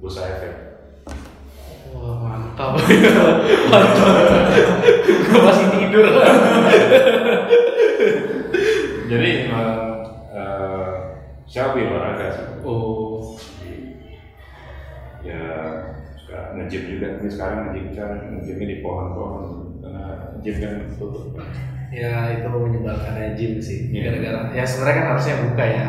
Bursa 0.00 0.24
Efek. 0.24 0.54
Wah 1.92 2.16
mantap. 2.24 2.80
mantap. 3.72 4.16
Gue 5.04 5.40
masih 5.44 5.66
tidur. 5.76 6.04
Jadi 9.12 9.28
memang 9.44 9.68
eh, 10.32 10.92
saya 11.44 11.68
hobi 11.68 11.84
olahraga 11.84 12.26
sih. 12.32 12.46
oh. 12.64 13.36
Ya 15.20 15.44
suka 16.16 16.56
nge-gym 16.56 16.96
juga. 16.96 17.20
Ini 17.20 17.28
sekarang 17.28 17.58
nge-gym 17.68 17.92
kan 17.92 18.10
nge-gymnya 18.32 18.66
di 18.72 18.78
pohon-pohon 18.80 19.44
karena 19.84 20.04
gym 20.40 20.56
kan 20.64 20.72
tutup. 20.96 21.36
Ya 21.88 22.12
itu 22.36 22.46
menyebalkan 22.46 23.16
gym 23.32 23.56
sih. 23.58 23.88
Iya. 23.88 24.12
Gara-gara 24.12 24.40
ya 24.52 24.64
sebenarnya 24.64 24.96
kan 24.96 25.06
harusnya 25.14 25.34
buka 25.44 25.64
ya. 25.64 25.82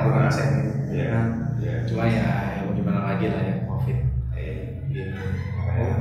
Iya. 0.90 1.08
Nah, 1.12 1.26
Iya. 1.60 1.76
Cuma 1.84 2.04
ya, 2.08 2.28
ya 2.56 2.62
mau 2.64 2.72
gimana 2.72 3.00
lagi 3.04 3.26
lah 3.28 3.42
ya 3.44 3.56
covid. 3.68 3.98
Eh, 4.32 4.80
gitu. 4.88 5.12
Makanya 5.60 5.92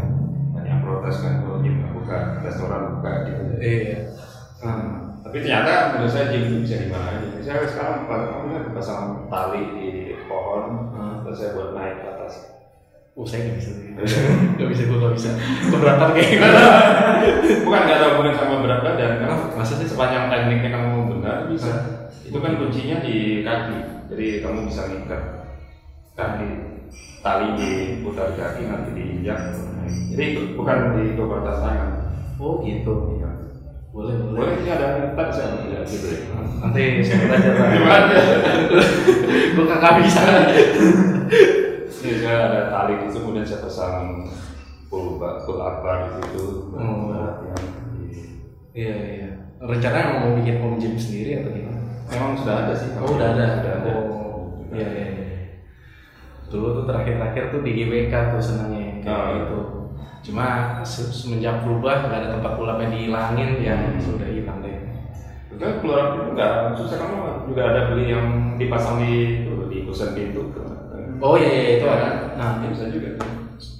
banyak 0.55 0.77
protes 0.81 1.17
kan 1.19 1.33
kalau 1.43 1.59
gym 1.61 1.83
nggak 1.83 1.93
buka, 1.99 2.19
restoran 2.47 2.83
buka 2.99 3.11
gitu. 3.27 3.43
Iya. 3.59 3.97
Nah, 4.63 4.79
tapi 5.27 5.37
ternyata 5.43 5.99
menurut 5.99 6.13
saya 6.15 6.31
gym 6.31 6.43
itu 6.47 6.57
bisa 6.63 6.77
di 6.79 6.89
mana 6.89 7.19
aja. 7.19 7.29
Saya 7.43 7.67
sekarang 7.67 8.07
kan 8.07 8.23
pasang 8.71 9.03
tali 9.27 9.63
di 9.75 9.89
pohon, 10.31 10.95
Hmm. 10.95 11.17
terus 11.27 11.37
saya 11.43 11.53
buat 11.59 11.75
naik. 11.75 11.99
Oh 13.19 13.27
saya 13.27 13.51
nggak 13.51 13.59
bisa. 13.59 13.71
Nggak 14.55 14.69
bisa 14.71 14.83
gue 14.87 14.99
nggak 15.03 15.15
bisa. 15.19 15.31
Keberatan 15.75 16.15
kayak 16.15 16.29
gitu. 16.39 16.49
Bukan 17.67 17.81
nggak 17.83 17.99
ada 17.99 18.07
hubungan 18.15 18.35
sama 18.39 18.63
berat 18.63 18.81
badan 18.87 19.13
kan? 19.19 19.31
Masa 19.59 19.75
sih? 19.75 19.91
Sepanjang 19.91 20.31
tekniknya 20.31 20.71
kamu 20.71 21.19
benar 21.19 21.51
bisa. 21.51 22.07
Itu 22.23 22.39
kan 22.39 22.55
kuncinya 22.63 23.03
di 23.03 23.43
kaki. 23.43 23.79
Jadi 24.15 24.27
kamu 24.39 24.71
bisa 24.71 24.87
ngikat 24.87 25.23
kaki 26.15 26.51
tali 27.19 27.49
di 27.59 27.71
kaki 28.15 28.63
nanti 28.71 28.91
diinjak. 28.95 29.39
Jadi 30.15 30.23
itu 30.23 30.41
bukan 30.55 30.79
di 30.95 31.19
keberatan 31.19 31.59
tangan. 31.59 31.91
Oh 32.39 32.63
gitu. 32.63 33.19
Boleh 33.91 34.15
boleh. 34.15 34.39
Boleh 34.39 34.55
ini 34.63 34.71
ada 34.71 35.11
tak 35.19 35.35
saya 35.35 35.59
tidak 35.67 35.83
gitu 35.91 36.07
ya. 36.07 36.39
Nanti 36.39 37.03
saya 37.03 37.27
belajar. 37.27 37.53
Gimana? 37.67 38.15
Gue 39.59 39.65
kagak 39.67 40.07
bisa. 40.07 40.23
Saya 41.99 42.35
ada 42.47 42.61
tali 42.71 42.95
di 42.95 43.11
situ, 43.11 43.19
kemudian 43.21 43.43
saya 43.43 43.61
pasang 43.61 44.23
pull 44.87 45.19
bar, 45.19 45.43
pull 45.43 45.59
up 45.59 45.83
bar 45.83 45.99
di 46.07 46.23
situ. 46.23 46.71
Oh. 46.71 47.11
Latihan. 47.11 47.63
Iya 48.71 48.95
iya. 48.95 49.29
Rencana 49.59 50.23
mau 50.23 50.39
bikin 50.39 50.63
home 50.63 50.79
gym 50.79 50.95
sendiri 50.95 51.43
atau 51.43 51.51
gimana? 51.51 51.81
Memang 52.07 52.39
sudah 52.39 52.55
ada 52.65 52.73
sih. 52.73 52.95
Oh 52.95 53.19
udah 53.19 53.29
ada. 53.35 53.45
Sudah 53.59 53.73
ada. 53.83 53.93
Oh 54.15 54.39
iya 54.71 54.87
iya. 54.87 55.07
iya. 55.11 55.29
Dulu 56.49 56.67
tuh 56.79 56.85
terakhir-terakhir 56.87 57.45
tuh 57.51 57.61
di 57.67 57.71
GWK 57.75 58.15
tuh 58.33 58.41
senangnya 58.41 59.03
kayak 59.03 59.19
Oh. 59.19 59.29
gitu. 59.35 59.59
Cuma 60.31 60.47
se- 60.83 61.11
semenjak 61.11 61.67
berubah 61.67 62.07
nggak 62.07 62.21
ada 62.23 62.29
tempat 62.39 62.53
pulapnya 62.55 62.95
dihilangin 62.95 63.51
ya 63.59 63.75
Hmm. 63.75 63.99
sudah 63.99 64.29
hilang 64.31 64.63
deh. 64.63 64.79
Kan 65.59 65.83
keluar 65.83 66.15
itu 66.15 66.39
enggak 66.39 66.79
susah 66.79 66.97
kamu 66.97 67.19
juga 67.51 67.63
ada 67.67 67.81
beli 67.91 68.15
yang 68.15 68.27
dipasang 68.55 69.03
di 69.03 69.43
itu 69.43 69.53
di 69.67 69.79
kusen 69.83 70.15
pintu. 70.15 70.55
Oh 71.19 71.35
iya 71.35 71.51
iya 71.51 71.65
itu 71.79 71.87
ada. 71.87 72.11
Nah 72.39 72.63
bisa 72.67 72.87
juga. 72.89 73.11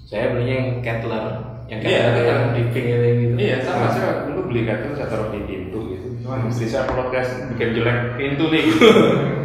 saya 0.09 0.33
belinya 0.33 0.57
yang 0.57 0.71
Kettler, 0.81 1.25
yang 1.69 1.81
Iya, 1.85 2.01
Kettler 2.01 2.17
iya. 2.17 2.33
yang 2.33 2.43
di 2.57 2.63
pinggir 2.73 2.99
gitu. 3.05 3.35
Iya 3.37 3.57
sama 3.61 3.87
saya 3.93 4.25
dulu 4.25 4.49
beli 4.49 4.65
kartu 4.65 4.97
saya 4.97 5.07
taruh 5.07 5.29
di 5.31 5.41
pintu 5.45 5.79
gitu. 5.93 6.07
Cuma 6.25 6.49
istri 6.49 6.65
saya 6.65 6.89
protes 6.89 7.29
bikin 7.55 7.77
jelek 7.77 7.99
pintu 8.17 8.45
nih. 8.49 8.63
Gitu. 8.67 8.89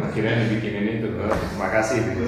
Akhirnya 0.00 0.34
dibikinin 0.46 0.88
itu. 0.98 1.08
Oh, 1.20 1.28
Terima 1.28 1.68
kasih. 1.68 2.00
Gitu. 2.00 2.22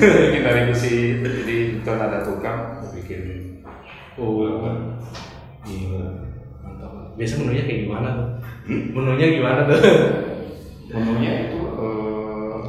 bikin 0.00 0.42
dari 0.42 0.62
besi 0.66 0.94
jadi 1.20 1.56
itu 1.78 1.90
ada 1.90 2.18
tukang 2.24 2.58
bikin 2.96 3.20
Oh, 4.16 4.44
gila, 5.64 6.04
mantap. 6.60 6.92
Biasa 7.16 7.40
menunya 7.40 7.64
kayak 7.64 7.80
gimana 7.88 8.08
tuh? 8.16 8.28
Menunya 8.68 9.26
gimana 9.32 9.60
tuh? 9.64 9.80
menunya 10.90 11.46
itu 11.46 11.58
eh, 11.78 12.60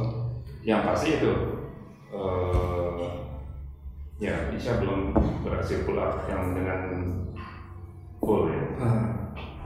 yang 0.62 0.86
pasti 0.86 1.18
itu 1.18 1.30
eh, 2.12 3.08
ya 4.20 4.34
bisa 4.48 4.78
belum 4.78 5.10
berhasil 5.42 5.82
pull 5.82 5.96
up 5.96 6.22
yang 6.26 6.52
dengan 6.52 6.80
full 8.18 8.46
ya 8.46 8.62
Hmm. 8.78 9.04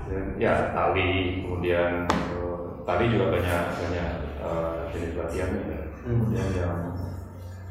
Dan, 0.06 0.38
ya 0.38 0.70
tali 0.70 1.42
kemudian 1.42 2.06
eh, 2.06 2.58
tali 2.82 3.04
juga 3.10 3.34
banyak 3.34 3.62
banyak 3.74 4.10
eh, 4.38 4.74
jenis 4.90 5.12
latihannya 5.14 5.62
ya. 5.66 5.80
Hmm. 6.00 6.14
kemudian 6.22 6.48
yang 6.54 6.74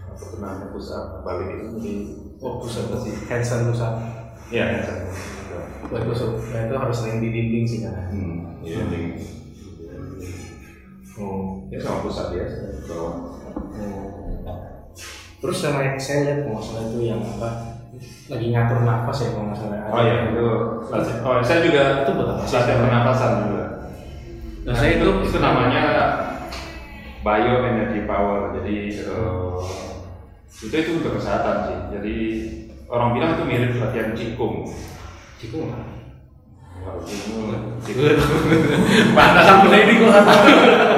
apa 0.06 0.26
namanya 0.36 0.68
push 0.70 0.92
up 0.92 1.22
balik 1.22 1.50
itu 1.54 1.68
di 1.80 1.96
Oh, 2.36 2.60
pusat 2.60 2.92
sih. 3.00 3.16
Handstand 3.26 3.72
pusat. 3.72 3.94
ya 4.52 4.68
yang 4.70 4.84
satu 4.84 5.08
Wah, 5.88 5.98
itu, 5.98 6.14
su- 6.14 6.42
nah, 6.52 6.62
itu 6.62 6.76
harus 6.76 6.98
sering 6.98 7.18
di 7.20 7.30
dinding 7.30 7.64
sih 7.64 7.80
kan. 7.82 7.96
hmm, 8.12 8.60
ya, 8.60 8.84
yang- 8.84 9.16
Oh. 11.16 11.64
ya 11.72 11.80
sama 11.80 12.04
push 12.04 12.20
up 12.20 12.28
biasa 12.30 12.84
bawah 12.84 13.16
oh. 13.56 14.25
Terus 15.46 15.58
sama 15.62 15.86
yang 15.86 16.00
saya 16.02 16.20
lihat 16.26 16.40
kalau 16.42 16.58
nggak 16.58 16.66
salah 16.66 16.84
itu 16.90 17.00
yang 17.06 17.22
apa? 17.22 17.50
Lagi 18.26 18.46
ngatur 18.50 18.80
nafas 18.82 19.18
ya 19.22 19.30
kalau 19.38 19.46
nggak 19.52 19.60
salah. 19.62 19.78
Oh 19.94 20.02
iya, 20.02 20.16
itu 20.34 20.48
latihan. 20.90 21.20
Oh, 21.22 21.38
saya 21.46 21.60
juga 21.62 21.84
Itu 22.02 22.12
buat 22.18 22.30
latihan 22.42 22.80
pernapasan 22.82 23.32
juga. 23.46 23.66
Nah, 24.66 24.74
saya 24.74 24.92
itu 24.98 25.08
itu 25.22 25.38
namanya 25.38 25.84
bio 27.22 27.56
energy 27.62 28.02
power. 28.10 28.58
Jadi 28.58 28.76
eh, 28.98 29.58
itu 30.66 30.74
itu 30.74 30.92
untuk 30.98 31.22
kesehatan 31.22 31.56
sih. 31.70 31.80
Jadi 31.94 32.16
orang 32.90 33.14
bilang 33.14 33.38
itu 33.38 33.44
mirip 33.46 33.72
latihan 33.78 34.18
cikung. 34.18 34.66
Cikung 35.38 35.70
apa? 35.70 35.86
Cikung. 37.06 37.54
Cikung 37.86 38.18
sampai 39.46 39.80
ini 39.86 39.94
nggak 40.02 40.24
tahu. 40.26 40.95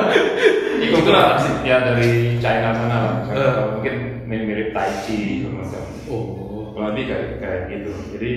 Itu 0.88 1.10
lah 1.12 1.38
ya 1.68 1.78
dari 1.84 2.38
China 2.40 2.70
sana 2.72 2.98
lah. 3.04 3.16
Eh. 3.32 3.54
Mungkin 3.80 3.96
mirip 4.28 4.72
tai 4.72 4.92
chi 5.04 5.44
semacam. 5.44 5.84
Oh. 6.08 6.48
kurang 6.78 6.94
lebih 6.94 7.10
kayak 7.10 7.42
kayak 7.42 7.62
gitu 7.74 7.90
jadi 8.14 8.32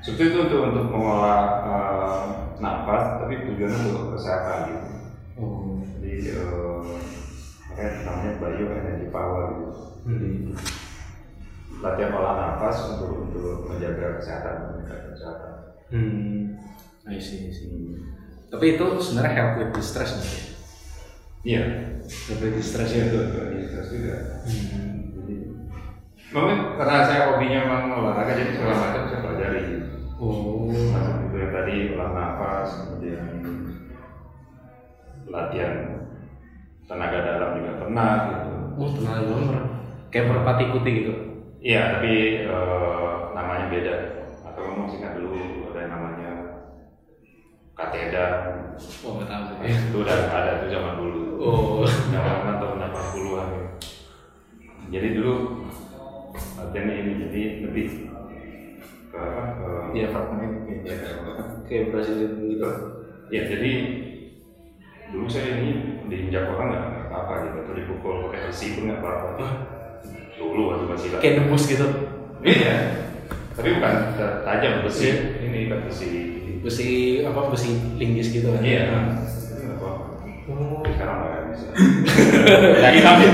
sebetulnya 0.00 0.32
itu 0.32 0.38
untuk 0.48 0.60
untuk 0.72 0.86
mengolah 0.96 1.44
eh, 1.68 2.22
nafas 2.56 3.20
tapi 3.20 3.44
tujuannya 3.44 3.78
untuk 3.84 4.16
kesehatan 4.16 4.58
gitu 4.72 4.88
Oh. 5.36 5.84
jadi 6.00 6.40
eh, 6.40 6.80
makanya 7.68 7.90
namanya 8.08 8.32
bio 8.40 8.66
energy 8.72 9.12
power 9.12 9.42
gitu 9.52 9.68
jadi 10.08 10.30
latihan 11.84 12.16
olah 12.16 12.34
nafas 12.40 12.96
untuk 12.96 13.28
untuk 13.28 13.68
menjaga 13.68 14.24
kesehatan 14.24 14.80
menjaga 14.80 15.12
kesehatan 15.12 15.52
Hmm. 15.86 16.58
I 17.06 17.14
see, 17.22 17.46
I 17.46 17.54
see. 17.54 17.94
Tapi 18.50 18.74
itu 18.74 18.86
sebenarnya 18.98 19.32
help 19.38 19.52
with 19.62 19.70
distress 19.78 20.18
nih. 20.18 20.55
Iya 21.46 21.62
iya 21.62 22.34
ya. 22.34 22.46
itu 22.50 22.60
stres 22.60 22.90
juga 22.90 23.22
Hmm. 24.46 25.14
jadi 25.14 25.34
mungkin 26.34 26.58
karena 26.74 27.06
saya 27.06 27.20
hobinya 27.30 27.58
memang 27.62 27.84
olahraga 27.94 28.34
jadi 28.34 28.52
segala 28.58 28.74
macam 28.82 29.02
saya 29.06 29.22
pelajari 29.22 29.62
Oh. 30.16 30.64
Nah, 30.72 31.28
itu 31.28 31.36
yang 31.36 31.52
tadi 31.52 31.92
olah 31.92 32.08
nafas, 32.16 32.88
kemudian 32.88 33.20
latihan 35.28 35.72
tenaga 36.88 37.18
dalam 37.20 37.60
juga 37.60 37.72
pernah 37.84 38.12
gitu. 38.32 38.52
Oh, 38.80 38.88
tenang 38.96 39.28
banget. 39.28 39.64
Kayak 40.08 40.28
merpati 40.32 40.64
putih 40.72 40.92
gitu. 41.04 41.14
Iya, 41.60 42.00
tapi 42.00 42.12
eh, 42.48 43.16
namanya 43.36 43.68
beda. 43.68 43.94
Atau 44.48 44.60
kamu 44.64 44.88
singkat 44.88 45.20
dulu 45.20 45.36
ada 45.68 45.78
yang 45.84 45.92
namanya 45.92 46.32
kateda. 47.76 48.24
Oh, 49.04 49.20
nggak 49.20 49.28
tahu 49.28 49.42
sih. 49.52 49.68
Itu 49.92 49.96
udah 50.00 50.16
ada 50.32 50.50
itu 50.64 50.66
zaman 50.72 50.96
dulu. 50.96 51.24
Oh. 51.36 51.84
Zaman 51.84 52.56
tahun 52.56 52.76
80-an. 52.88 53.48
Jadi 54.86 55.08
dulu 55.12 55.34
latihannya 56.56 56.94
ini 56.96 57.12
jadi 57.20 57.42
lebih 57.66 57.86
ke 59.10 59.16
apa? 59.16 59.42
Ke, 59.56 59.68
Iya, 59.92 60.06
fragmen. 60.10 60.50
ya, 60.82 60.94
Kayak 61.66 61.84
Brazilian 61.90 62.32
gitu. 62.40 62.68
Ya 63.26 63.42
jadi 63.44 63.72
dulu 65.10 65.26
saya 65.26 65.58
ini 65.58 65.70
diinjak 66.06 66.46
orang 66.48 66.68
nggak 66.70 66.84
apa-apa 67.10 67.32
gitu 67.44 67.56
atau 67.62 67.74
dipukul 67.74 68.14
pakai 68.28 68.46
besi 68.46 68.66
pun 68.74 68.82
nggak 68.86 69.00
apa-apa. 69.02 69.46
Dulu 70.36 70.60
waktu 70.70 70.84
masih 70.86 71.08
latihan. 71.10 71.22
Kayak 71.22 71.36
debus 71.42 71.62
gitu. 71.66 71.86
Iya. 72.40 72.74
Tapi 73.56 73.68
bukan 73.80 73.94
ta- 74.14 74.38
tajam 74.44 74.84
besi. 74.86 75.04
Iya. 75.08 75.16
Ini 75.42 75.58
kan 75.66 75.80
besi. 75.84 76.08
Besi 76.62 76.88
apa 77.22 77.40
besi 77.50 77.70
linggis 77.98 78.30
gitu 78.30 78.54
kan. 78.54 78.62
Iya. 78.62 78.82
Apa-apa. 78.86 79.34
Sekarang 81.06 81.22
nggak 81.22 81.44
bisa. 81.54 81.68
Lagi 82.82 82.98
tapi. 83.06 83.24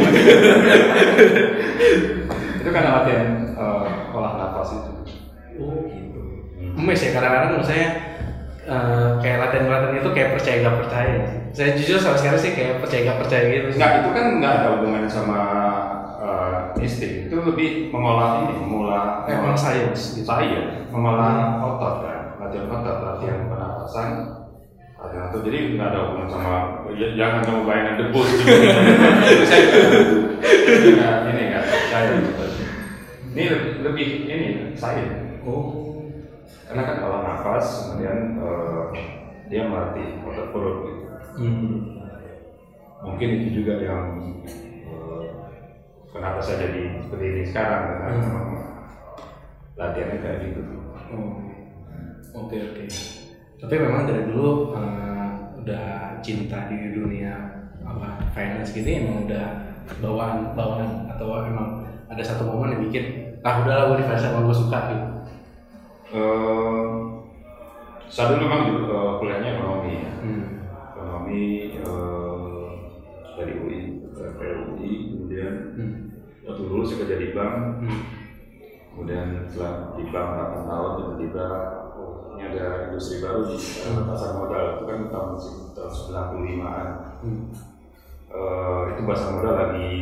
itu 2.61 2.69
kan 2.69 2.85
latihan 2.85 3.29
uh, 3.57 4.13
olah 4.13 4.33
nafas 4.37 4.77
itu. 4.77 4.93
Oh 5.57 5.89
gitu. 5.89 6.21
Mes 6.77 7.01
ya 7.01 7.17
kadang-kadang 7.17 7.49
menurut 7.57 7.65
saya 7.65 7.87
uh, 8.69 9.17
kayak 9.25 9.49
latihan-latihan 9.49 10.05
itu 10.05 10.11
kayak 10.13 10.31
percaya 10.37 10.57
gak 10.61 10.79
percaya. 10.85 11.17
Saya 11.57 11.71
jujur 11.81 11.97
sama 11.97 12.21
sekali 12.21 12.39
sih 12.45 12.53
kayak 12.53 12.85
percaya 12.85 13.09
gak 13.09 13.21
percaya 13.25 13.45
gitu 13.49 13.69
nggak 13.81 13.93
itu 14.05 14.11
kan 14.13 14.27
nggak 14.41 14.53
ada 14.53 14.69
hubungannya 14.77 15.09
sama 15.09 15.41
uh, 16.21 16.57
insting 16.77 17.29
itu 17.29 17.37
lebih 17.41 17.89
mengolah 17.89 18.49
ini 18.49 18.57
mengolah 18.57 19.25
emang 19.29 19.57
sains 19.57 20.17
gitu. 20.17 20.29
saya 20.29 20.89
mengolah 20.93 21.61
otot 21.61 21.95
kan 22.05 22.21
latihan 22.41 22.69
otot 22.69 22.97
latihan 23.05 23.49
pernapasan 23.53 24.09
otot 25.03 25.43
jadi 25.43 25.59
nggak 25.75 25.89
ada 25.91 25.99
hubungan 26.07 26.29
sama 26.31 26.55
ya, 26.95 27.09
jangan 27.19 27.41
kamu 27.43 27.61
bayangkan 27.67 27.97
debus 27.99 28.29
saya 29.51 29.65
nggak 30.95 31.17
ini 31.35 31.43
nggak 31.51 31.65
saya 31.91 32.11
ini 33.33 33.43
lebih, 33.49 33.73
lebih 33.83 34.09
ini 34.31 34.47
saya 34.79 35.03
oh 35.43 35.83
karena 36.73 36.89
kan 36.89 36.97
olah 37.05 37.21
nafas 37.21 37.67
kemudian 37.85 38.41
uh, 38.41 38.89
dia 39.53 39.69
melatih 39.69 40.25
otot 40.25 40.49
perut 40.57 40.77
gitu. 40.89 41.05
Hmm. 41.37 42.01
Mungkin 43.05 43.29
itu 43.37 43.61
juga 43.61 43.77
yang 43.85 44.17
uh, 44.89 45.53
kenapa 46.09 46.41
saya 46.41 46.65
jadi 46.65 47.05
seperti 47.05 47.25
ini 47.29 47.43
sekarang 47.45 47.83
karena 47.93 48.09
hmm. 48.17 48.57
latihannya 49.77 50.17
kayak 50.25 50.39
gitu. 50.49 50.61
Oh. 51.13 51.37
Oke 52.33 52.57
okay, 52.57 52.61
oke. 52.65 52.89
Okay. 52.89 53.22
Tapi 53.63 53.75
memang 53.79 54.11
dari 54.11 54.27
dulu 54.27 54.75
uh, 54.75 55.55
udah 55.63 56.19
cinta 56.19 56.67
di 56.67 56.99
dunia 56.99 57.63
apa 57.83 58.27
finance 58.35 58.75
gitu 58.75 58.87
emang 58.87 59.31
udah 59.31 59.47
bawaan 60.03 60.55
bawaan 60.59 61.07
atau 61.11 61.47
emang 61.47 61.87
ada 62.11 62.23
satu 62.23 62.47
momen 62.47 62.75
yang 62.75 62.83
bikin 62.91 63.35
ah 63.43 63.63
udahlah 63.63 63.91
gue 63.91 64.03
di 64.03 64.07
finance 64.07 64.27
emang 64.31 64.47
gue 64.47 64.55
suka 64.55 64.79
gitu 64.91 65.07
Uh, 66.13 67.25
saya 68.05 68.37
dulu 68.37 68.45
memang 68.45 68.69
juga 68.69 68.85
uh, 68.93 69.13
kuliahnya 69.17 69.57
ekonomi 69.57 69.93
ya. 69.97 70.13
Hmm. 70.21 70.45
Ekonomi 70.93 71.45
uh, 71.81 72.69
dari 73.41 73.53
UI 73.57 73.81
ke 74.13 74.47
UI 74.77 74.93
kemudian 75.09 75.53
hmm. 75.73 75.93
waktu 76.45 76.63
dulu 76.69 76.85
saya 76.85 77.09
kerja 77.09 77.17
di 77.17 77.29
bank. 77.33 77.81
Hmm. 77.81 78.01
Kemudian 78.93 79.49
setelah 79.49 79.97
di 79.97 80.05
bank 80.13 80.29
8 80.53 80.69
tahun 80.69 80.91
tiba-tiba 81.01 81.47
ini 82.43 82.59
ada 82.59 82.91
industri 82.91 83.23
baru 83.23 83.47
di 83.47 83.55
uh, 83.55 84.03
pasar 84.03 84.35
modal 84.35 84.65
itu 84.75 84.85
kan 84.91 84.99
tahun 85.07 85.31
tahun 85.79 85.91
95-an. 86.35 86.89
Hmm. 87.23 87.43
Uh, 88.33 88.83
itu 88.91 89.01
pasar 89.07 89.39
modal 89.39 89.55
lagi 89.55 89.95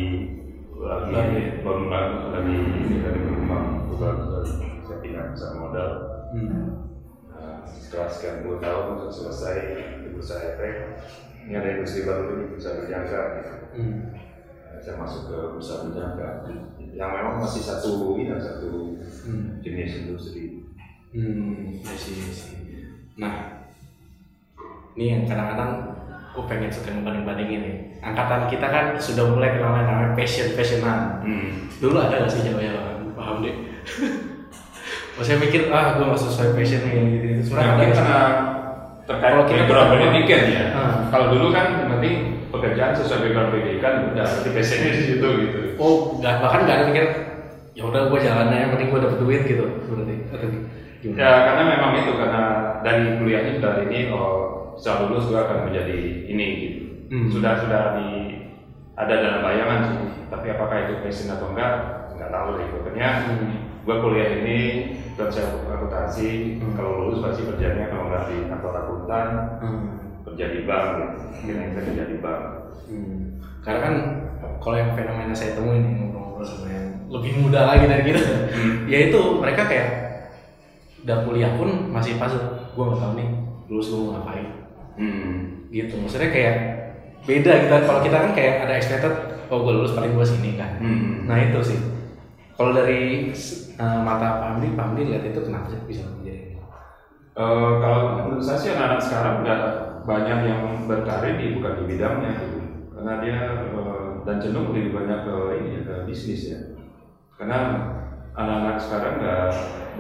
lagi 0.80 1.61
baru 1.61 1.93
lagi 1.93 2.57
ini 2.57 3.05
lagi 3.05 3.20
berkembang 3.20 3.84
baru 4.01 4.49
saya 4.88 4.99
pindah 5.05 5.36
ke 5.36 5.47
modal 5.61 5.91
hmm. 6.32 6.88
nah, 7.28 7.61
setelah 7.68 8.09
sekian 8.09 8.49
puluh 8.49 8.59
tahun 8.64 8.97
untuk 8.97 9.12
selesai 9.12 9.57
di 10.01 10.09
bursa 10.16 10.41
efek 10.41 11.05
ini 11.45 11.53
ada 11.53 11.68
industri 11.76 12.09
baru 12.09 12.32
ini 12.32 12.45
bursa 12.57 12.80
berjangka 12.80 13.20
gitu. 13.36 13.53
hmm. 13.76 13.99
nah, 14.72 14.78
saya 14.80 14.95
masuk 14.97 15.22
ke 15.28 15.38
bursa 15.53 15.74
berjangka 15.84 16.28
yang 16.97 17.12
memang 17.12 17.45
masih 17.45 17.61
satu 17.61 18.16
ini 18.16 18.32
satu 18.41 18.97
hmm. 19.28 19.61
jenis 19.61 20.09
industri 20.09 20.60
hmm, 21.15 21.83
isi, 21.83 22.13
isi. 22.31 22.51
nah 23.19 23.67
ini 24.95 25.05
yang 25.17 25.23
kadang-kadang 25.27 26.01
aku 26.31 26.47
pengen 26.47 26.71
suka 26.71 26.95
ngebanding-bandingin 26.95 27.61
nih. 27.67 27.77
Angkatan 28.01 28.47
kita 28.49 28.67
kan 28.71 28.85
sudah 28.97 29.29
mulai 29.29 29.59
kenal 29.59 29.77
namanya 29.77 30.17
passion 30.17 30.57
passionan 30.57 31.21
hmm. 31.21 31.69
dulu 31.83 32.01
ada 32.01 32.25
gak 32.25 32.33
sih 32.33 32.47
Jawa 32.47 32.63
ya 32.65 32.73
paham 33.13 33.45
deh 33.45 33.53
oh, 35.19 35.23
saya 35.27 35.37
mikir 35.37 35.69
ah 35.69 35.99
gue 35.99 36.09
gak 36.09 36.21
sesuai 36.23 36.57
passion 36.57 36.81
nih 36.87 36.93
gitu. 36.97 37.27
Gitu 37.29 37.41
sebenarnya 37.51 37.75
nah, 37.75 37.93
karena 37.93 38.21
terkait 39.05 39.33
kalau 39.35 39.45
kita 39.45 39.63
background 39.67 39.91
pendidikan 39.91 40.43
ya. 40.49 40.65
Hmm. 40.73 40.99
kalau 41.11 41.27
dulu 41.35 41.47
kan 41.51 41.67
penting 41.99 42.15
pekerjaan 42.49 42.93
sesuai 42.95 43.21
background 43.27 43.49
pendidikan 43.53 43.95
udah 44.15 44.25
berarti 44.25 44.51
passionnya 44.55 44.91
di 44.95 45.03
situ 45.05 45.29
gitu. 45.45 45.59
Oh 45.77 46.17
nggak 46.23 46.35
bahkan 46.41 46.61
nggak 46.65 46.77
ada 46.79 46.85
mikir 46.89 47.05
ya 47.75 47.83
udah 47.87 48.03
gue 48.09 48.19
jalannya 48.23 48.59
yang 48.65 48.71
penting 48.75 48.89
gue 48.91 49.01
dapet 49.03 49.19
duit 49.19 49.43
gitu 49.45 49.67
berarti 49.87 50.15
gimana? 51.01 51.19
ya 51.21 51.31
karena 51.49 51.63
memang 51.77 51.93
itu 51.97 52.13
karena 52.17 52.43
dari 52.85 53.05
kuliahnya 53.19 53.53
sudah 53.59 53.75
ini 53.89 53.99
oh 54.13 54.33
setelah 54.77 54.99
lulus 55.09 55.29
gue 55.29 55.41
akan 55.41 55.59
menjadi 55.69 55.99
ini 56.29 56.47
gitu 56.61 56.81
hmm. 57.13 57.29
sudah 57.33 57.53
sudah 57.61 57.83
di 58.01 58.09
ada 58.97 59.15
dalam 59.17 59.41
bayangan 59.45 59.81
sih 59.89 59.99
tapi 60.29 60.47
apakah 60.53 60.77
itu 60.87 60.95
passion 61.05 61.33
atau 61.33 61.53
enggak 61.53 61.73
nggak 62.17 62.31
tahu 62.31 62.49
deh 62.61 62.67
pokoknya 62.69 63.09
hmm. 63.27 63.57
gue 63.85 63.97
kuliah 64.01 64.29
ini 64.41 64.59
saya 65.29 65.53
akuntansi 65.69 66.57
hmm. 66.57 66.73
kalau 66.73 67.05
lulus 67.05 67.21
pasti 67.21 67.45
kerjanya 67.45 67.93
kalau 67.93 68.09
nggak 68.09 68.25
di 68.33 68.37
kantor 68.49 68.73
akuntan 68.73 69.27
hmm. 69.61 69.85
kerja 70.25 70.45
di 70.49 70.61
bank 70.65 70.87
gitu 70.97 71.17
mungkin 71.29 71.57
kita 71.69 71.81
kerja 71.93 72.05
di 72.09 72.17
bank 72.25 72.43
hmm. 72.89 73.19
karena 73.61 73.81
kan 73.85 73.95
kalau 74.65 74.77
yang 74.81 74.97
fenomena 74.97 75.37
saya 75.37 75.53
temuin 75.57 75.85
nih 75.85 75.93
ngobrol-ngobrol 76.01 76.47
sama 76.49 76.69
yang 76.73 76.89
lebih 77.13 77.33
muda 77.45 77.61
lagi 77.69 77.85
dari 77.85 78.03
kita 78.09 78.23
hmm. 78.25 78.77
ya 78.89 78.99
itu 79.13 79.21
mereka 79.37 79.63
kayak 79.69 79.89
udah 81.05 81.19
kuliah 81.25 81.53
pun 81.57 81.91
masih 81.93 82.21
pas 82.21 82.33
gue 82.75 82.85
nggak 82.85 83.01
tahu 83.01 83.13
nih 83.17 83.29
lulus 83.71 83.87
gue 83.89 84.01
mau 84.01 84.11
ngapain 84.19 84.47
hmm. 85.01 85.37
gitu 85.73 85.95
maksudnya 86.01 86.31
kayak 86.33 86.57
beda 87.25 87.53
kita 87.69 87.77
kalau 87.85 88.01
kita 88.01 88.17
kan 88.17 88.31
kayak 88.33 88.55
ada 88.69 88.75
expected 88.77 89.15
oh 89.49 89.65
gue 89.65 89.73
lulus 89.77 89.97
paling 89.97 90.13
gue 90.13 90.27
sini 90.27 90.57
kan 90.61 90.81
hmm. 90.81 91.29
nah 91.29 91.37
itu 91.41 91.61
sih 91.65 91.81
kalau 92.61 92.77
dari 92.77 93.33
uh, 93.81 94.01
mata 94.05 94.45
Pak 94.61 94.77
Hamdi 94.77 95.09
lihat 95.09 95.25
itu 95.25 95.41
kenapa 95.41 95.73
sih 95.73 95.81
bisa 95.89 96.05
menjadi? 96.05 96.61
Uh, 97.33 97.81
kalau 97.81 98.01
menurut 98.21 98.45
saya 98.45 98.61
sih 98.61 98.71
anak-anak 98.77 99.01
sekarang 99.01 99.35
udah 99.41 99.61
banyak 100.05 100.39
yang 100.45 100.63
berkarir 100.85 101.41
di 101.41 101.57
bukan 101.57 101.73
di 101.81 101.85
bidangnya 101.89 102.37
gitu. 102.37 102.59
karena 102.93 103.13
dia 103.25 103.37
uh, 103.73 104.21
dan 104.29 104.37
cenderung 104.37 104.77
lebih 104.77 104.93
banyak 104.93 105.25
ke 105.25 105.37
ini 105.57 105.71
ya, 105.73 105.81
ke 105.89 105.95
bisnis 106.05 106.43
ya. 106.53 106.61
Karena 107.41 107.59
anak-anak 108.41 108.76
sekarang 108.80 109.14
nggak 109.20 109.49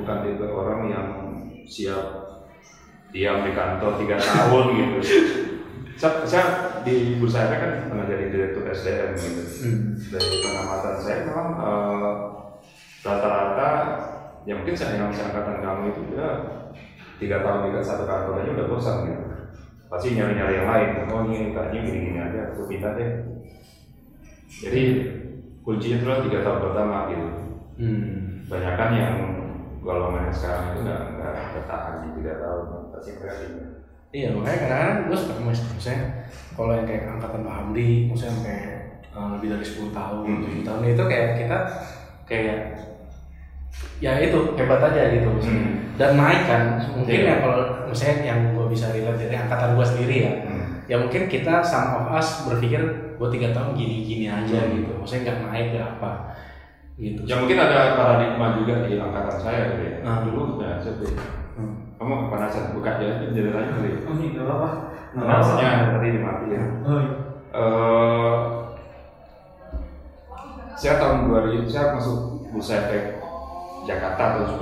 bukan 0.00 0.18
tipe 0.24 0.46
orang 0.48 0.80
yang 0.88 1.08
siap 1.68 2.06
diam 3.10 3.42
di 3.44 3.52
kantor 3.52 3.92
tiga 4.00 4.16
tahun 4.26 4.66
gitu. 4.76 4.98
Saya, 6.00 6.24
saya 6.24 6.46
di 6.80 7.20
bursa 7.20 7.44
efek 7.44 7.58
kan 7.60 7.72
pernah 7.92 8.06
jadi 8.08 8.32
direktur 8.32 8.64
SDM 8.72 9.12
gitu. 9.20 9.42
Hmm. 9.44 9.82
Dari 10.00 10.36
pengamatan 10.40 10.94
saya 10.96 11.16
memang 11.28 11.48
uh, 11.60 12.12
rata-rata 13.04 13.70
ya 14.48 14.56
mungkin 14.56 14.72
saya 14.72 14.96
yang 14.96 15.12
angkatan 15.12 15.60
kamu 15.60 15.82
itu 15.92 16.00
ya 16.16 16.28
tiga 17.20 17.44
tahun 17.44 17.68
di 17.68 17.84
satu 17.84 18.08
kantor 18.08 18.40
aja 18.40 18.50
udah 18.56 18.66
bosan 18.72 18.96
gitu 19.04 19.24
pasti 19.90 20.16
nyari-nyari 20.16 20.54
yang 20.62 20.68
lain 20.70 20.88
oh 21.10 21.20
ini 21.28 21.52
tadi 21.52 21.76
gini-gini 21.82 22.20
aja 22.22 22.54
aku 22.54 22.70
pindah 22.70 22.94
deh 22.96 23.10
jadi 24.48 24.82
kuncinya 25.60 25.98
itu 26.00 26.30
tiga 26.30 26.38
tahun 26.46 26.58
pertama 26.62 26.96
gitu 27.12 27.28
hmm. 27.82 28.29
Banyak 28.50 28.74
kan 28.74 28.90
yang 28.90 29.16
golongan 29.80 30.26
yang 30.28 30.34
sekarang 30.34 30.64
itu 30.74 30.80
nggak 30.84 31.02
nggak 31.16 31.34
bertahan 31.54 31.94
di 32.02 32.08
tiga 32.20 32.32
tahun 32.42 32.64
pasti 32.90 33.10
mereka 33.16 33.34
iya 34.10 34.28
makanya 34.34 34.58
kadang-kadang 34.66 34.98
gue 35.06 35.16
suka 35.16 35.34
mas 35.46 35.60
misalnya 35.70 36.06
kalau 36.58 36.72
yang 36.74 36.86
kayak 36.90 37.04
angkatan 37.14 37.46
Pak 37.46 37.54
Hamdi 37.54 37.88
misalnya 38.10 38.34
sampai 38.34 38.58
uh, 39.14 39.28
lebih 39.38 39.48
dari 39.54 39.64
10 39.64 39.96
tahun, 39.96 40.22
hmm. 40.26 40.62
tahun 40.66 40.80
itu 40.82 41.04
kayak 41.06 41.28
kita 41.38 41.58
kayak 42.26 42.58
ya 44.02 44.18
itu 44.18 44.38
hebat 44.58 44.82
aja 44.82 45.02
gitu 45.14 45.30
hmm. 45.30 45.94
dan 45.94 46.18
naik 46.18 46.42
kan 46.50 46.62
mungkin 46.90 47.16
yeah. 47.22 47.38
ya 47.38 47.42
kalau 47.44 47.86
misalnya 47.86 48.16
yang 48.26 48.40
gue 48.56 48.66
bisa 48.66 48.90
lihat 48.90 49.14
dari 49.14 49.36
angkatan 49.36 49.78
gue 49.78 49.86
sendiri 49.86 50.16
ya 50.26 50.34
hmm. 50.42 50.66
ya 50.90 50.96
mungkin 50.98 51.30
kita 51.30 51.62
some 51.62 52.02
of 52.02 52.06
us 52.10 52.50
berpikir 52.50 52.82
gue 53.14 53.28
tiga 53.30 53.54
tahun 53.54 53.78
gini 53.78 54.02
gini 54.02 54.26
aja 54.26 54.58
hmm. 54.58 54.70
gitu 54.74 54.90
maksudnya 54.98 55.22
nggak 55.30 55.38
naik 55.46 55.66
gak 55.78 55.86
apa 55.96 56.10
gitu 57.00 57.20
ya 57.24 57.34
mungkin 57.40 57.58
ada 57.58 57.96
paradigma 57.96 58.46
juga 58.60 58.84
di 58.84 59.00
angkatan 59.00 59.38
saya 59.40 59.60
gitu 59.72 59.82
ya. 59.88 59.96
Nah. 60.04 60.20
dulu 60.28 60.60
ya. 60.60 60.76
Jadi 60.84 61.08
hmm. 61.56 61.74
kamu 61.96 62.14
panasan 62.28 62.76
buka 62.76 63.00
aja 63.00 63.24
jadi 63.32 63.50
lagi 63.50 63.70
kali 63.72 63.90
oh 64.04 64.14
ini 64.20 64.36
gak 64.36 64.46
apa 64.46 64.68
nah, 65.16 65.22
rasanya 65.40 65.96
tadi 65.96 66.08
dimati 66.14 66.46
ya? 66.52 66.62
Oh, 66.84 66.98
iya. 67.00 67.12
uh, 67.56 68.36
saya 70.76 70.94
tahun 71.00 71.28
2000 71.28 71.72
saya 71.72 71.96
masuk 71.96 72.18
bursa 72.52 72.74
efek 72.86 73.04
Jakarta 73.88 74.36
tahun 74.36 74.60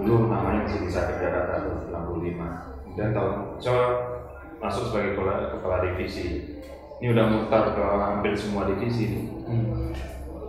95 0.00 0.04
dulu 0.08 0.32
namanya 0.32 0.64
masih 0.64 0.80
bisa 0.88 1.04
ke 1.12 1.20
Jakarta 1.20 1.62
tahun 1.62 1.78
95 2.16 2.84
kemudian 2.84 3.10
tahun 3.12 3.32
saya 3.60 3.84
masuk 4.58 4.90
sebagai 4.90 5.14
kepala, 5.14 5.54
kepala 5.54 5.76
divisi. 5.86 6.58
Ini 6.98 7.14
udah 7.14 7.26
mutar 7.30 7.62
ke 7.78 7.82
hampir 7.82 8.34
semua 8.34 8.66
divisi 8.66 9.02
nih. 9.06 9.24
Hmm. 9.46 9.94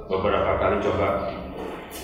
Beberapa 0.09 0.57
kali 0.57 0.75
coba 0.81 1.29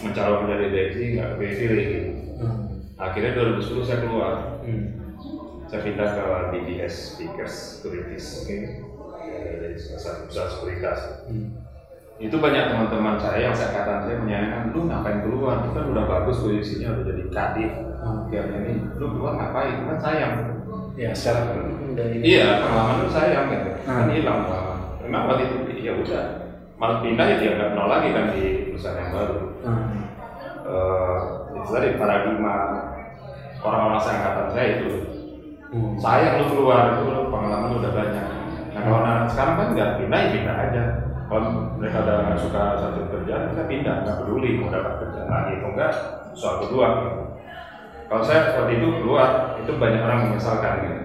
mencalon 0.05 0.45
menjadi 0.45 0.65
divisi 0.69 1.05
nggak 1.17 1.29
kepilih 1.35 1.85
gitu 1.89 2.11
hmm. 2.37 2.61
akhirnya 3.01 3.31
2010 3.33 3.87
saya 3.89 3.99
keluar 4.05 4.33
hmm. 4.61 4.87
saya 5.65 5.81
pindah 5.81 6.09
ke 6.13 6.23
BDS 6.53 6.93
Speakers 7.17 7.53
Securities 7.81 8.45
okay. 8.45 8.61
dari 9.57 9.75
salah 9.81 10.01
satu 10.01 10.19
perusahaan 10.29 10.51
sekuritas 10.53 10.99
hmm. 11.25 11.49
itu 12.21 12.35
banyak 12.37 12.63
teman-teman 12.69 13.17
saya 13.17 13.49
yang 13.49 13.55
seangkatan 13.57 13.97
saya 14.05 14.17
menyayangkan 14.21 14.61
lu 14.71 14.85
ngapain 14.85 15.19
keluar 15.25 15.65
itu 15.65 15.69
kan 15.73 15.85
udah 15.89 16.05
bagus 16.05 16.37
posisinya 16.45 16.89
udah 16.93 17.03
jadi 17.09 17.25
kadif 17.33 17.73
Hmm. 18.05 18.29
kayak 18.29 18.53
ini 18.61 18.85
lu 19.01 19.17
keluar 19.17 19.33
ngapain 19.33 19.81
kan 19.89 19.97
sayang 19.97 20.35
Ya, 20.95 21.09
secara 21.11 21.57
iya 22.21 22.61
pengalaman 22.61 23.01
lu 23.01 23.09
sayang 23.09 23.49
gitu 23.49 23.69
kan 23.81 24.05
Hmm. 24.05 24.13
hilang 24.13 24.45
pengalaman 24.45 24.79
memang 25.01 25.21
waktu 25.25 25.43
itu 25.49 25.89
ya 25.89 25.97
udah 25.97 26.44
malah 26.75 26.99
pindah 26.99 27.25
ya 27.25 27.35
dia 27.39 27.51
nggak 27.55 27.69
kenal 27.71 27.87
lagi 27.87 28.09
kan 28.11 28.25
di 28.35 28.43
perusahaan 28.71 28.99
yang 28.99 29.11
baru. 29.15 29.39
Hmm. 29.63 29.99
Eh, 30.65 31.19
itu 31.55 31.69
tadi 31.71 31.87
paradigma 31.95 32.55
orang-orang 33.63 34.01
seangkatan 34.01 34.47
saya 34.51 34.67
itu. 34.79 34.91
Hmm. 35.65 35.97
sayang 35.99 36.39
lu 36.39 36.45
keluar 36.55 36.95
itu 36.95 37.03
pengalaman 37.27 37.67
lu 37.73 37.77
udah 37.83 37.91
banyak. 37.91 38.25
Nah 38.71 38.81
kalau 38.85 38.99
anak 39.01 39.27
sekarang 39.27 39.55
kan 39.59 39.67
nggak 39.75 39.91
pindah 39.99 40.19
ya 40.19 40.29
pindah 40.31 40.55
aja. 40.55 40.83
Kalau 41.25 41.47
mereka 41.81 41.97
udah 42.05 42.15
nggak 42.21 42.39
suka 42.39 42.61
satu 42.79 42.99
kerjaan 43.09 43.49
mereka 43.49 43.63
pindah 43.65 43.95
nggak 44.05 44.17
peduli 44.23 44.49
mau 44.61 44.69
dapat 44.69 44.93
kerjaan 45.01 45.27
lagi 45.31 45.51
atau 45.57 45.69
enggak 45.73 45.91
soal 46.35 46.55
kedua 46.67 46.85
gitu. 47.01 47.21
kalau 48.05 48.21
saya 48.21 48.53
waktu 48.53 48.77
itu 48.77 48.87
keluar 49.01 49.57
itu 49.57 49.71
banyak 49.81 50.01
orang 50.05 50.19
menyesalkan 50.29 50.73
gitu. 50.85 51.01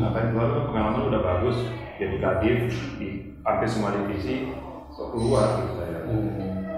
Ngapain 0.00 0.32
keluar 0.32 0.48
lu 0.48 0.60
pengalaman 0.72 0.96
lu 0.96 1.06
udah 1.12 1.22
bagus 1.22 1.56
jadi 2.00 2.16
kadif 2.16 2.58
di 2.96 3.08
hampir 3.44 3.68
semua 3.68 3.92
divisi 3.92 4.48
kok 5.00 5.08
keluar 5.10 5.46
gitu 5.56 5.72
saya 5.80 5.98
Hmm. 6.04 6.28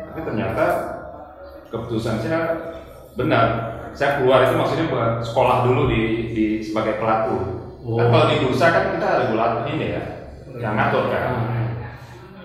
tapi 0.06 0.20
ternyata 0.22 0.64
keputusan 1.66 2.20
saya 2.20 2.40
benar 3.12 3.46
saya 3.92 4.22
keluar 4.22 4.46
itu 4.46 4.54
maksudnya 4.54 4.86
buat 4.88 5.10
sekolah 5.20 5.66
dulu 5.66 5.90
di, 5.90 6.02
di 6.30 6.46
sebagai 6.62 7.02
pelaku 7.02 7.58
Oh. 7.82 7.98
kan 7.98 8.14
kalau 8.14 8.26
di 8.30 8.46
bursa 8.46 8.70
kan 8.70 8.84
kita 8.94 9.02
ada 9.02 9.18
regulator 9.26 9.66
ini 9.66 9.86
ya 9.90 10.02
yang 10.54 10.78
ngatur 10.78 11.10
kan 11.10 11.24
Hmm. 11.34 11.66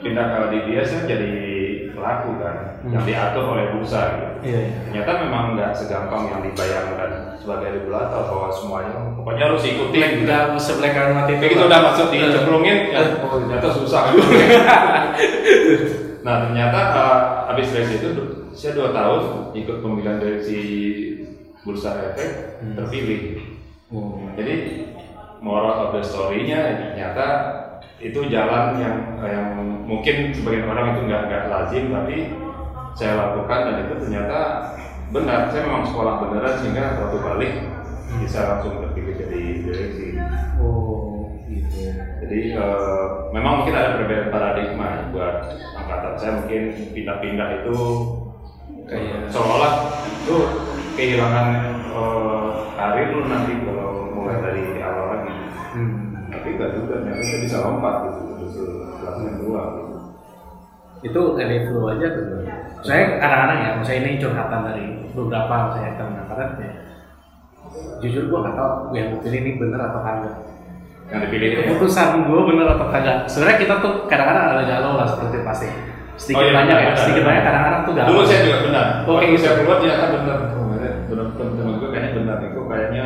pindah 0.01 0.25
kalau 0.33 0.47
di 0.49 0.59
dia 0.65 0.81
saya 0.81 1.05
jadi 1.05 1.31
pelaku 1.93 2.29
kan 2.41 2.55
Hmm. 2.81 2.91
yang 2.97 3.03
diatur 3.05 3.45
oleh 3.53 3.69
bursa 3.69 4.01
gitu. 4.17 4.26
Iya, 4.43 4.59
iya. 4.69 4.77
ternyata 4.89 5.11
memang 5.25 5.43
nggak 5.57 5.71
segampang 5.73 6.23
yang 6.29 6.41
dibayangkan 6.45 7.11
sebagai 7.39 7.69
regulator 7.81 8.21
bahwa 8.27 8.49
semuanya 8.53 8.93
pokoknya 9.17 9.43
harus 9.49 9.63
ikutin 9.65 10.01
gitu. 10.01 10.23
Udah 10.27 10.41
sebelah 10.59 10.91
kanan 10.93 11.13
mati 11.17 11.31
Begitu 11.39 11.63
udah 11.63 11.79
masuk 11.91 12.07
dicemplungin, 12.13 12.77
ya 12.93 13.01
oh, 13.23 13.39
ternyata 13.41 13.67
susah. 13.71 14.03
nah 16.25 16.49
ternyata 16.49 16.79
uh, 16.91 17.19
habis 17.53 17.71
dari 17.71 17.87
situ 17.87 18.09
saya 18.51 18.73
dua 18.73 18.89
tahun 18.91 19.53
ikut 19.53 19.77
pemilihan 19.79 20.17
direksi 20.19 20.61
bursa 21.61 22.13
efek 22.13 22.29
Hmm. 22.57 22.73
terpilih. 22.73 23.37
Oh. 23.93 24.17
Jadi 24.33 24.81
moral 25.45 25.77
of 25.77 25.89
the 25.93 26.01
story-nya 26.01 26.89
ternyata 26.89 27.25
itu 28.01 28.17
jalan 28.33 28.81
yang 28.81 28.97
yang 29.21 29.47
mungkin 29.85 30.33
sebagian 30.33 30.65
orang 30.69 30.97
itu 30.97 31.01
nggak 31.05 31.21
nggak 31.29 31.43
lazim 31.49 31.93
tapi 31.93 32.33
saya 32.97 33.13
lakukan 33.13 33.59
dan 33.69 33.75
itu 33.85 33.93
ternyata 34.01 34.39
benar. 35.13 35.53
Saya 35.53 35.61
memang 35.69 35.85
sekolah 35.85 36.13
beneran 36.25 36.55
sehingga 36.57 36.97
waktu 36.97 37.17
balik 37.21 37.53
bisa 38.17 38.39
langsung 38.49 38.81
terpilih 38.81 39.13
jadi 39.15 39.41
direksi. 39.61 40.07
Oh, 40.57 41.29
gitu. 41.45 41.93
Jadi 42.25 42.39
eh, 42.57 43.05
memang 43.31 43.61
mungkin 43.61 43.77
ada 43.77 44.01
perbedaan 44.01 44.33
paradigma 44.33 45.13
buat 45.13 45.35
angkatan 45.77 46.13
saya 46.17 46.31
mungkin 46.41 46.61
pindah-pindah 46.91 47.49
itu 47.63 47.77
Kayak- 48.87 49.27
seolah-olah 49.29 49.73
itu 50.23 50.35
kehilangan 50.97 51.47
eh, 51.93 52.49
karir 52.73 53.07
lu 53.13 53.21
nanti 53.29 53.53
kalau 53.61 54.09
mulai 54.15 54.41
dari 54.41 54.81
awal 54.81 55.05
lagi. 55.13 55.33
Hmm. 55.77 55.89
Tapi 56.27 56.47
enggak 56.59 56.71
juga, 56.75 56.99
ternyata 56.99 57.23
kita 57.23 57.37
bisa 57.47 57.57
lompat 57.63 57.95
gitu, 58.03 58.19
justru 58.43 58.65
kelasnya 58.99 59.31
dua 59.39 59.61
gitu. 59.79 59.86
Itu 60.99 61.21
dari 61.33 61.65
flu 61.65 61.81
aja 61.87 62.07
tuh. 62.09 62.25
Saya 62.81 63.17
kadang-kadang 63.17 63.59
ya, 63.59 63.69
saya 63.81 63.97
ini 64.01 64.17
curhatan 64.17 64.61
dari 64.65 64.85
beberapa 65.11 65.55
saya 65.71 65.93
teman 65.95 66.21
angkatan 66.23 66.49
ya. 66.57 66.71
Jujur 67.99 68.23
gua 68.29 68.39
nggak 68.43 68.55
tahu 68.55 68.71
yang 68.93 69.05
gue 69.11 69.19
pilih 69.21 69.39
ini 69.41 69.51
bener 69.57 69.79
atau 69.81 69.99
kagak. 69.99 70.33
Yang 71.07 71.19
dipilih 71.27 71.47
itu 71.47 71.57
ya. 71.57 71.65
Keputusan 71.67 72.07
gue 72.25 72.41
bener 72.47 72.67
atau 72.69 72.87
kagak. 72.89 73.17
Sebenarnya 73.27 73.57
kita 73.59 73.73
tuh 73.79 73.93
kadang-kadang 74.07 74.45
ada 74.55 74.63
galau 74.63 74.91
lah 74.95 75.07
seperti 75.07 75.37
pasti. 75.43 75.67
Sedikit 76.17 76.41
Oh, 76.41 76.49
iya, 76.49 76.53
banyak 76.55 76.73
ya, 76.73 76.85
benar, 76.89 76.97
sedikit 76.97 77.21
benar. 77.21 77.29
banyak 77.29 77.43
kadang-kadang 77.45 77.81
tuh 77.83 77.93
galau. 77.93 78.09
Dulu 78.09 78.21
saya 78.25 78.39
juga 78.41 78.57
benar. 78.65 78.85
Oh, 79.05 79.11
Waktu 79.13 79.25
gitu. 79.27 79.41
saya 79.43 79.53
keluar 79.61 79.77
ternyata 79.77 80.05
benar. 80.09 80.37
Oh, 80.49 80.65
benar 81.07 81.25
teman 81.37 81.73
gue 81.77 81.89
kayaknya 81.93 82.11
benar 82.17 82.37
itu 82.41 82.61
kayaknya 82.65 83.05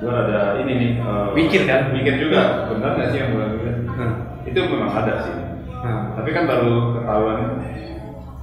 gue 0.00 0.12
ada 0.14 0.40
ini 0.62 0.72
nih. 0.78 0.90
eh, 0.96 1.28
Mikir 1.34 1.62
kan? 1.66 1.80
Mikir 1.90 2.14
juga. 2.18 2.40
Benar 2.70 2.90
nggak 2.94 3.08
sih 3.10 3.18
yang 3.18 3.28
gue 3.34 3.44
bilang? 3.58 3.78
Hmm. 3.90 4.12
Itu 4.46 4.58
memang 4.70 4.90
ada 4.94 5.14
sih. 5.26 5.34
Hmm. 5.80 6.02
Tapi 6.12 6.28
kan 6.30 6.44
baru 6.44 6.72
ketahuan 6.94 7.40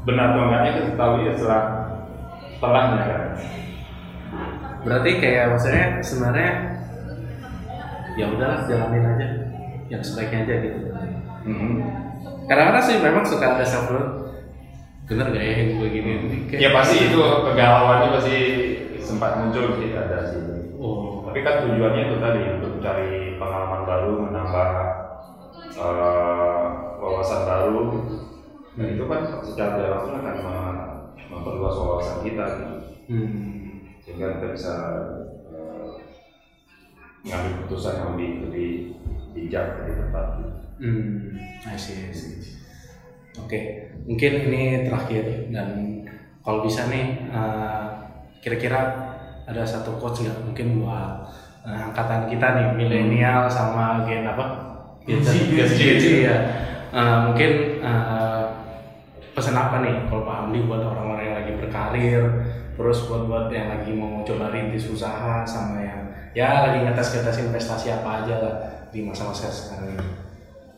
benar 0.04 0.26
atau 0.34 0.42
enggaknya 0.48 0.72
itu 0.74 0.84
tahu 0.96 1.14
ya 1.22 1.34
setelah 1.36 1.64
setelahnya 2.58 3.02
kan. 3.04 3.24
Berarti 4.82 5.12
kayak 5.20 5.46
maksudnya 5.54 5.86
sebenarnya 6.00 6.50
ya 8.18 8.26
udahlah 8.34 8.66
jalanin 8.66 9.06
aja 9.06 9.28
yang 9.88 10.02
sebaiknya 10.02 10.48
aja 10.48 10.56
gitu. 10.66 10.80
Mhm. 11.46 11.72
Kadang-kadang 12.48 12.84
sih 12.84 12.96
memang 13.04 13.24
suka 13.24 13.46
ada 13.60 13.66
self 13.68 13.92
doubt. 13.92 14.12
Bener 15.08 15.32
gak 15.32 15.40
ya 15.40 15.54
yang 15.56 15.70
gue 15.80 15.88
gini? 15.88 16.12
Kayak- 16.52 16.62
Ya 16.64 16.70
pasti 16.74 17.08
itu 17.08 17.16
kegalauannya 17.20 18.10
pasti 18.18 18.38
sempat 19.00 19.40
muncul 19.40 19.78
sih 19.80 19.96
ada 19.96 20.20
sih. 20.28 20.42
Oh. 20.76 21.24
Tapi 21.28 21.40
kan 21.44 21.64
tujuannya 21.64 22.02
itu 22.08 22.16
tadi 22.20 22.42
untuk 22.60 22.72
mencari 22.80 23.36
pengalaman 23.38 23.82
baru, 23.86 24.12
menambah 24.28 24.70
eh, 25.78 26.57
wawasan 26.98 27.42
baru. 27.46 27.82
Dan 28.78 28.94
itu 28.94 29.04
kan 29.10 29.22
secara 29.42 29.70
tidak 29.78 29.90
langsung 29.90 30.16
akan 30.22 30.36
mem- 30.38 30.94
memperluas 31.30 31.76
wawasan 31.82 32.18
kita, 32.26 32.46
gitu. 32.62 32.76
Hmm. 33.08 33.96
sehingga 34.04 34.38
kita 34.38 34.48
bisa 34.52 34.74
eh, 35.48 35.92
mengambil 37.24 37.52
keputusan 37.60 37.94
yang 37.98 38.10
lebih 38.16 38.30
lebih 38.48 38.70
bijak 39.34 39.66
lebih 39.84 39.96
tepat. 40.06 40.26
Hmm. 40.78 41.40
I 41.66 41.76
see, 41.76 42.08
I 42.08 42.14
see. 42.14 42.38
Oke, 43.38 43.60
mungkin 44.06 44.32
ini 44.50 44.88
terakhir 44.88 45.50
dan 45.50 46.04
kalau 46.46 46.62
bisa 46.64 46.86
nih 46.88 47.28
eh, 47.32 47.86
kira-kira 48.40 48.80
ada 49.48 49.64
satu 49.64 49.96
quotes 49.98 50.22
nggak 50.24 50.44
mungkin 50.46 50.84
buat 50.84 51.28
eh, 51.66 51.80
angkatan 51.92 52.30
kita 52.30 52.48
nih 52.56 52.68
milenial 52.78 53.50
sama 53.50 54.06
gen 54.06 54.28
apa? 54.28 54.46
Gen 55.08 55.24
Z. 55.24 55.32
Gen 55.52 55.98
Z, 55.98 56.04
ya. 56.24 56.38
Eh, 56.88 57.18
mungkin 57.28 57.52
eh, 57.84 58.44
pesan 59.36 59.54
apa 59.54 59.84
nih 59.86 60.08
kalau 60.10 60.26
Pak 60.26 60.36
Hamdi 60.48 60.66
buat 60.66 60.82
orang-orang 60.82 61.26
yang 61.30 61.38
lagi 61.44 61.52
berkarir, 61.62 62.22
terus 62.74 63.06
buat 63.06 63.30
buat 63.30 63.48
yang 63.54 63.70
lagi 63.70 63.92
mau 63.94 64.24
coba 64.26 64.50
rintis 64.50 64.90
usaha 64.90 65.46
sama 65.46 65.78
yang 65.84 66.10
ya 66.34 66.70
lagi 66.70 66.86
ngetes-ngetes 66.86 67.46
investasi 67.46 67.92
apa 67.92 68.24
aja 68.24 68.36
lah 68.42 68.56
di 68.90 69.04
masa-masa 69.06 69.52
sekarang 69.52 69.94
ini. 69.94 70.08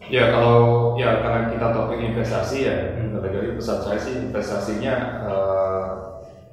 Ya 0.09 0.33
kalau 0.33 0.97
ya 0.97 1.21
karena 1.21 1.53
kita 1.53 1.67
topik 1.69 2.01
investasi 2.01 2.57
ya, 2.65 2.75
Hmm. 2.97 3.21
dari 3.21 3.53
pesan 3.53 3.79
saya 3.83 3.99
sih 3.99 4.15
investasinya 4.31 4.93
eh, 5.29 5.87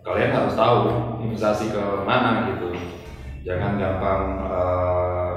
kalian 0.05 0.31
harus 0.37 0.55
tahu 0.55 0.79
investasi 1.25 1.73
ke 1.73 1.83
mana 2.05 2.53
gitu. 2.53 2.71
Jangan 3.47 3.81
gampang 3.81 4.23
eh, 4.53 5.33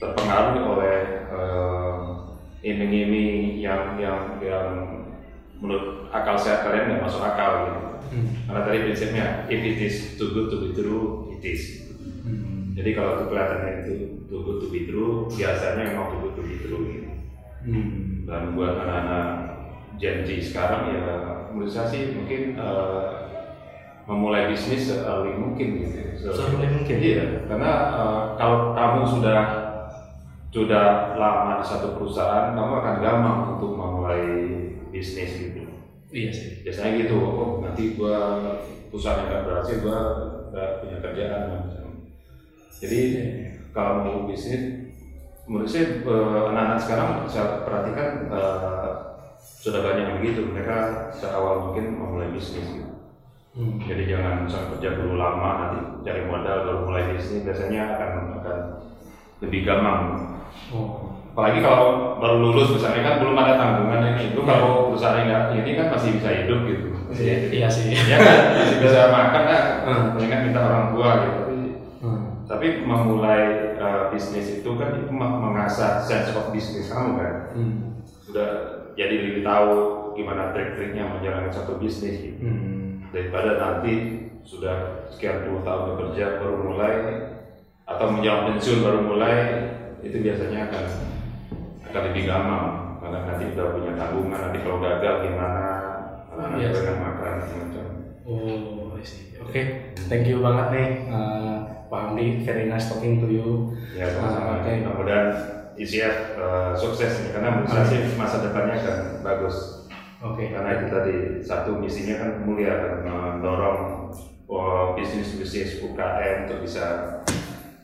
terpengaruh 0.00 0.56
oleh 0.64 0.96
eh, 0.96 0.99
iming-iming 2.60 3.58
yang 3.58 3.96
yang 3.96 4.36
yang 4.38 4.68
menurut 5.56 6.08
akal 6.10 6.36
sehat 6.36 6.64
kalian 6.64 6.88
nggak 6.90 7.04
masuk 7.04 7.20
akal 7.20 7.52
gitu. 7.66 7.80
Hmm. 8.10 8.26
Karena 8.44 8.60
tadi 8.64 8.78
prinsipnya 8.82 9.26
if 9.46 9.60
it 9.60 9.78
is 9.78 9.96
too 10.14 10.32
good 10.32 10.48
to 10.48 10.56
be 10.58 10.70
true, 10.72 11.30
it 11.30 11.42
is. 11.42 11.86
Hmm. 12.24 12.72
Jadi 12.74 12.90
kalau 12.92 13.16
itu 13.16 13.24
kelihatannya 13.28 13.72
itu 13.82 13.92
too 14.26 14.40
good 14.42 14.58
to 14.58 14.68
be 14.68 14.84
true, 14.84 15.28
biasanya 15.28 15.92
memang 15.92 16.06
too 16.10 16.20
good 16.22 16.34
to 16.34 16.42
be 16.42 16.56
true 16.58 16.82
gitu 16.86 17.08
Hmm. 17.60 18.24
dan 18.24 18.56
buat 18.56 18.72
anak-anak 18.72 19.28
Z 20.00 20.24
sekarang 20.40 20.96
ya 20.96 21.04
menurut 21.52 21.68
saya 21.68 21.92
sih 21.92 22.16
mungkin 22.16 22.56
eh, 22.56 23.04
memulai 24.08 24.48
bisnis 24.48 24.88
se-early 24.88 25.36
mungkin 25.36 25.84
gitu. 25.84 25.92
Se- 26.16 26.32
Se-early 26.32 26.72
mungkin? 26.72 26.96
Iya, 26.96 27.44
karena 27.44 27.70
eh, 27.92 28.20
kalau 28.40 28.72
kamu 28.72 29.00
sudah 29.04 29.38
sudah 30.50 31.14
lama 31.14 31.62
di 31.62 31.64
satu 31.66 31.94
perusahaan, 31.94 32.52
kamu 32.58 32.72
akan 32.82 32.96
gampang 32.98 33.38
untuk 33.56 33.78
memulai 33.78 34.26
bisnis 34.90 35.38
gitu. 35.38 35.62
Iya 36.10 36.30
sih. 36.34 36.66
Biasanya 36.66 37.06
gitu, 37.06 37.16
oh 37.22 37.62
nanti 37.62 37.94
gua 37.94 38.42
perusahaan 38.90 39.22
yang 39.22 39.28
nggak 39.30 39.44
berhasil, 39.46 39.76
gua 39.78 39.98
nggak 40.50 40.70
punya 40.82 40.96
kerjaan. 40.98 41.42
misalnya. 41.70 41.94
Jadi 42.82 43.00
kalau 43.70 44.02
mau 44.02 44.18
bisnis 44.26 44.90
menurut 45.50 45.66
saya 45.66 45.98
eh, 46.02 46.42
anak-anak 46.54 46.78
sekarang 46.78 47.08
saya 47.26 47.66
perhatikan 47.66 48.30
eh, 48.30 48.90
sudah 49.40 49.80
banyak 49.82 50.04
yang 50.06 50.16
begitu 50.22 50.46
mereka 50.46 51.10
seawal 51.10 51.70
mungkin 51.70 51.98
memulai 51.98 52.30
bisnis 52.30 52.64
gitu. 52.70 52.90
Hmm. 53.50 53.82
jadi 53.82 54.06
jangan 54.06 54.46
misalnya 54.46 54.78
kerja 54.78 54.88
dulu 54.94 55.18
lama 55.18 55.50
nanti 55.58 55.78
cari 56.06 56.22
modal 56.22 56.70
baru 56.70 56.80
mulai 56.86 57.18
bisnis 57.18 57.42
biasanya 57.42 57.98
akan 57.98 58.10
akan 58.38 58.58
lebih 59.40 59.60
gampang. 59.64 60.36
Oh. 60.70 61.10
apalagi 61.30 61.62
kalau 61.62 62.18
baru 62.18 62.36
lulus 62.42 62.74
misalnya 62.74 63.06
kan 63.06 63.14
belum 63.22 63.38
ada 63.38 63.54
tanggungan 63.54 64.02
ini 64.12 64.34
itu 64.34 64.40
kalau 64.42 64.90
perusahaan 64.90 65.24
nggak 65.24 65.62
ini 65.62 65.70
kan 65.78 65.86
masih 65.94 66.18
bisa 66.18 66.28
hidup 66.42 66.60
gitu. 66.66 66.86
Iya, 67.16 67.34
iya 67.54 67.68
sih. 67.70 67.94
Ya 67.94 68.18
kan? 68.18 68.60
Masih 68.60 68.76
bisa 68.82 69.00
makan 69.08 69.42
kan 69.46 69.62
mendingan 70.18 70.40
minta 70.50 70.60
orang 70.66 70.86
tua 70.92 71.10
gitu. 71.22 71.40
Tapi 71.46 71.56
hmm. 72.02 72.22
tapi 72.50 72.66
memulai 72.82 73.42
uh, 73.78 74.10
bisnis 74.10 74.60
itu 74.60 74.70
kan 74.74 75.00
itu 75.00 75.08
mengasah 75.14 76.02
sense 76.02 76.34
of 76.34 76.50
bisnis 76.50 76.90
kamu 76.90 77.10
kan. 77.16 77.34
Hmm. 77.54 77.76
sudah 78.26 78.48
jadi 78.94 79.14
lebih 79.26 79.42
tahu 79.42 79.74
gimana 80.14 80.54
trik-triknya 80.54 81.08
menjalankan 81.08 81.50
satu 81.54 81.78
bisnis 81.80 82.20
gitu. 82.20 82.42
hmm. 82.42 83.10
daripada 83.14 83.58
nanti 83.58 83.94
sudah 84.44 85.06
sekian 85.10 85.46
puluh 85.46 85.62
tahun 85.62 85.94
bekerja 85.94 86.42
baru 86.42 86.56
mulai 86.62 86.94
atau 87.90 88.06
menjelang 88.08 88.54
pensiun 88.54 88.80
baru 88.80 89.00
mulai 89.02 89.36
itu 90.00 90.22
biasanya 90.22 90.70
akan 90.70 90.84
akan 91.84 92.00
lebih 92.10 92.22
gampang 92.24 92.66
karena 93.02 93.18
nanti 93.26 93.44
sudah 93.50 93.66
punya 93.74 93.92
tanggungan 93.98 94.38
nanti 94.38 94.58
kalau 94.62 94.78
gagal 94.78 95.14
gimana 95.26 95.64
anak-anak 96.30 96.58
Yes. 96.62 96.72
dengan 96.78 96.96
makan 97.02 97.32
macam 97.42 97.86
Oh, 98.22 98.94
I 98.94 99.02
see. 99.02 99.34
Oke, 99.42 99.62
thank 100.06 100.22
you 100.24 100.38
banget 100.38 100.66
nih 100.70 100.88
uh, 101.10 101.56
Pak 101.90 102.14
Amdi. 102.14 102.46
Very 102.46 102.70
nice 102.70 102.86
talking 102.86 103.18
to 103.18 103.26
you. 103.26 103.74
ya 103.90 104.06
sama-sama 104.06 104.62
Oke. 104.62 104.70
mudah-mudahan 104.78 105.28
ICF 105.74 106.38
uh, 106.38 106.70
sukses 106.78 107.26
nih 107.26 107.30
karena 107.34 107.58
menurut 107.58 107.74
saya 107.74 107.84
sih 107.90 108.14
masa 108.14 108.46
depannya 108.46 108.78
akan 108.78 108.96
bagus 109.26 109.56
Oke. 110.22 110.54
karena 110.54 110.78
itu 110.78 110.86
tadi 110.86 111.16
satu 111.42 111.74
misinya 111.74 112.22
kan 112.22 112.30
mulia 112.46 112.70
kan 112.70 112.92
mendorong 113.02 113.80
bisnis-bisnis 114.94 115.82
UKM 115.82 116.46
untuk 116.46 116.62
bisa 116.62 116.84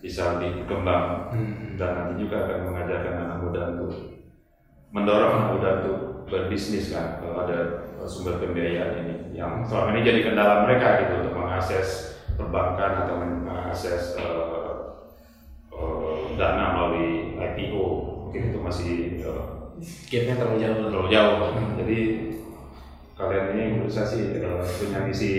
bisa 0.06 0.38
lebih 0.38 0.62
berkembang. 0.62 1.34
Hmm. 1.34 1.74
dan 1.74 1.90
nanti 1.92 2.22
juga 2.22 2.46
akan 2.46 2.58
mengajarkan 2.70 3.14
anak 3.26 3.38
muda 3.42 3.62
untuk 3.76 3.92
mendorong 4.94 5.32
anak 5.34 5.50
muda 5.58 5.70
untuk 5.82 5.98
berbisnis 6.30 6.94
kan 6.94 7.20
kalau 7.20 7.44
ada 7.44 7.58
sumber 8.06 8.38
pembiayaan 8.38 9.02
ini 9.02 9.14
yang 9.34 9.66
selama 9.66 9.92
ini 9.92 10.06
jadi 10.06 10.20
kendala 10.24 10.64
mereka 10.64 11.02
gitu 11.04 11.26
untuk 11.26 11.34
mengakses 11.36 11.88
perbankan 12.38 13.04
atau 13.04 13.14
mengakses 13.20 14.16
uh, 14.16 15.04
uh, 15.74 16.32
dana 16.38 16.72
melalui 16.78 17.34
IPO 17.36 17.84
mungkin 18.24 18.42
itu 18.54 18.58
masih 18.62 18.94
uh, 19.26 19.56
Gapnya 20.08 20.40
terlalu 20.40 20.58
jauh. 20.64 20.88
terlalu 20.88 21.08
jauh. 21.12 21.36
Jadi 21.76 21.98
kalian 23.12 23.44
ini 23.52 23.62
menurut 23.76 23.92
saya 23.92 24.08
sih 24.08 24.40
uh, 24.40 24.64
punya 24.64 25.04
misi 25.04 25.32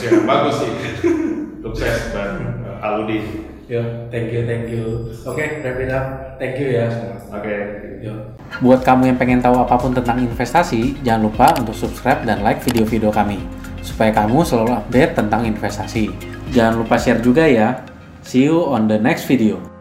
yang 0.00 0.24
bagus 0.24 0.64
sih. 0.64 0.72
Sukses 1.64 2.16
dan 2.16 2.64
uh, 2.64 2.80
aludi 2.80 3.49
Yo, 3.70 3.78
thank 4.10 4.34
you, 4.34 4.42
thank 4.50 4.66
you. 4.66 5.14
Oke, 5.22 5.62
wrap 5.62 5.78
it 5.78 5.94
up. 5.94 6.34
Thank 6.42 6.58
you 6.58 6.74
ya 6.74 6.90
semua. 6.90 7.38
oke 7.38 7.54
Yo. 8.02 8.34
Buat 8.58 8.82
kamu 8.82 9.14
yang 9.14 9.18
pengen 9.20 9.38
tahu 9.38 9.62
apa 9.62 9.78
pun 9.78 9.94
tentang 9.94 10.18
investasi, 10.18 10.98
jangan 11.06 11.30
lupa 11.30 11.54
untuk 11.54 11.78
subscribe 11.78 12.26
dan 12.26 12.42
like 12.42 12.58
video-video 12.66 13.14
kami, 13.14 13.38
supaya 13.78 14.10
kamu 14.10 14.42
selalu 14.42 14.74
update 14.74 15.14
tentang 15.14 15.46
investasi. 15.46 16.10
Jangan 16.50 16.82
lupa 16.82 16.98
share 16.98 17.22
juga 17.22 17.46
ya. 17.46 17.86
See 18.26 18.50
you 18.50 18.58
on 18.66 18.90
the 18.90 18.98
next 18.98 19.30
video. 19.30 19.79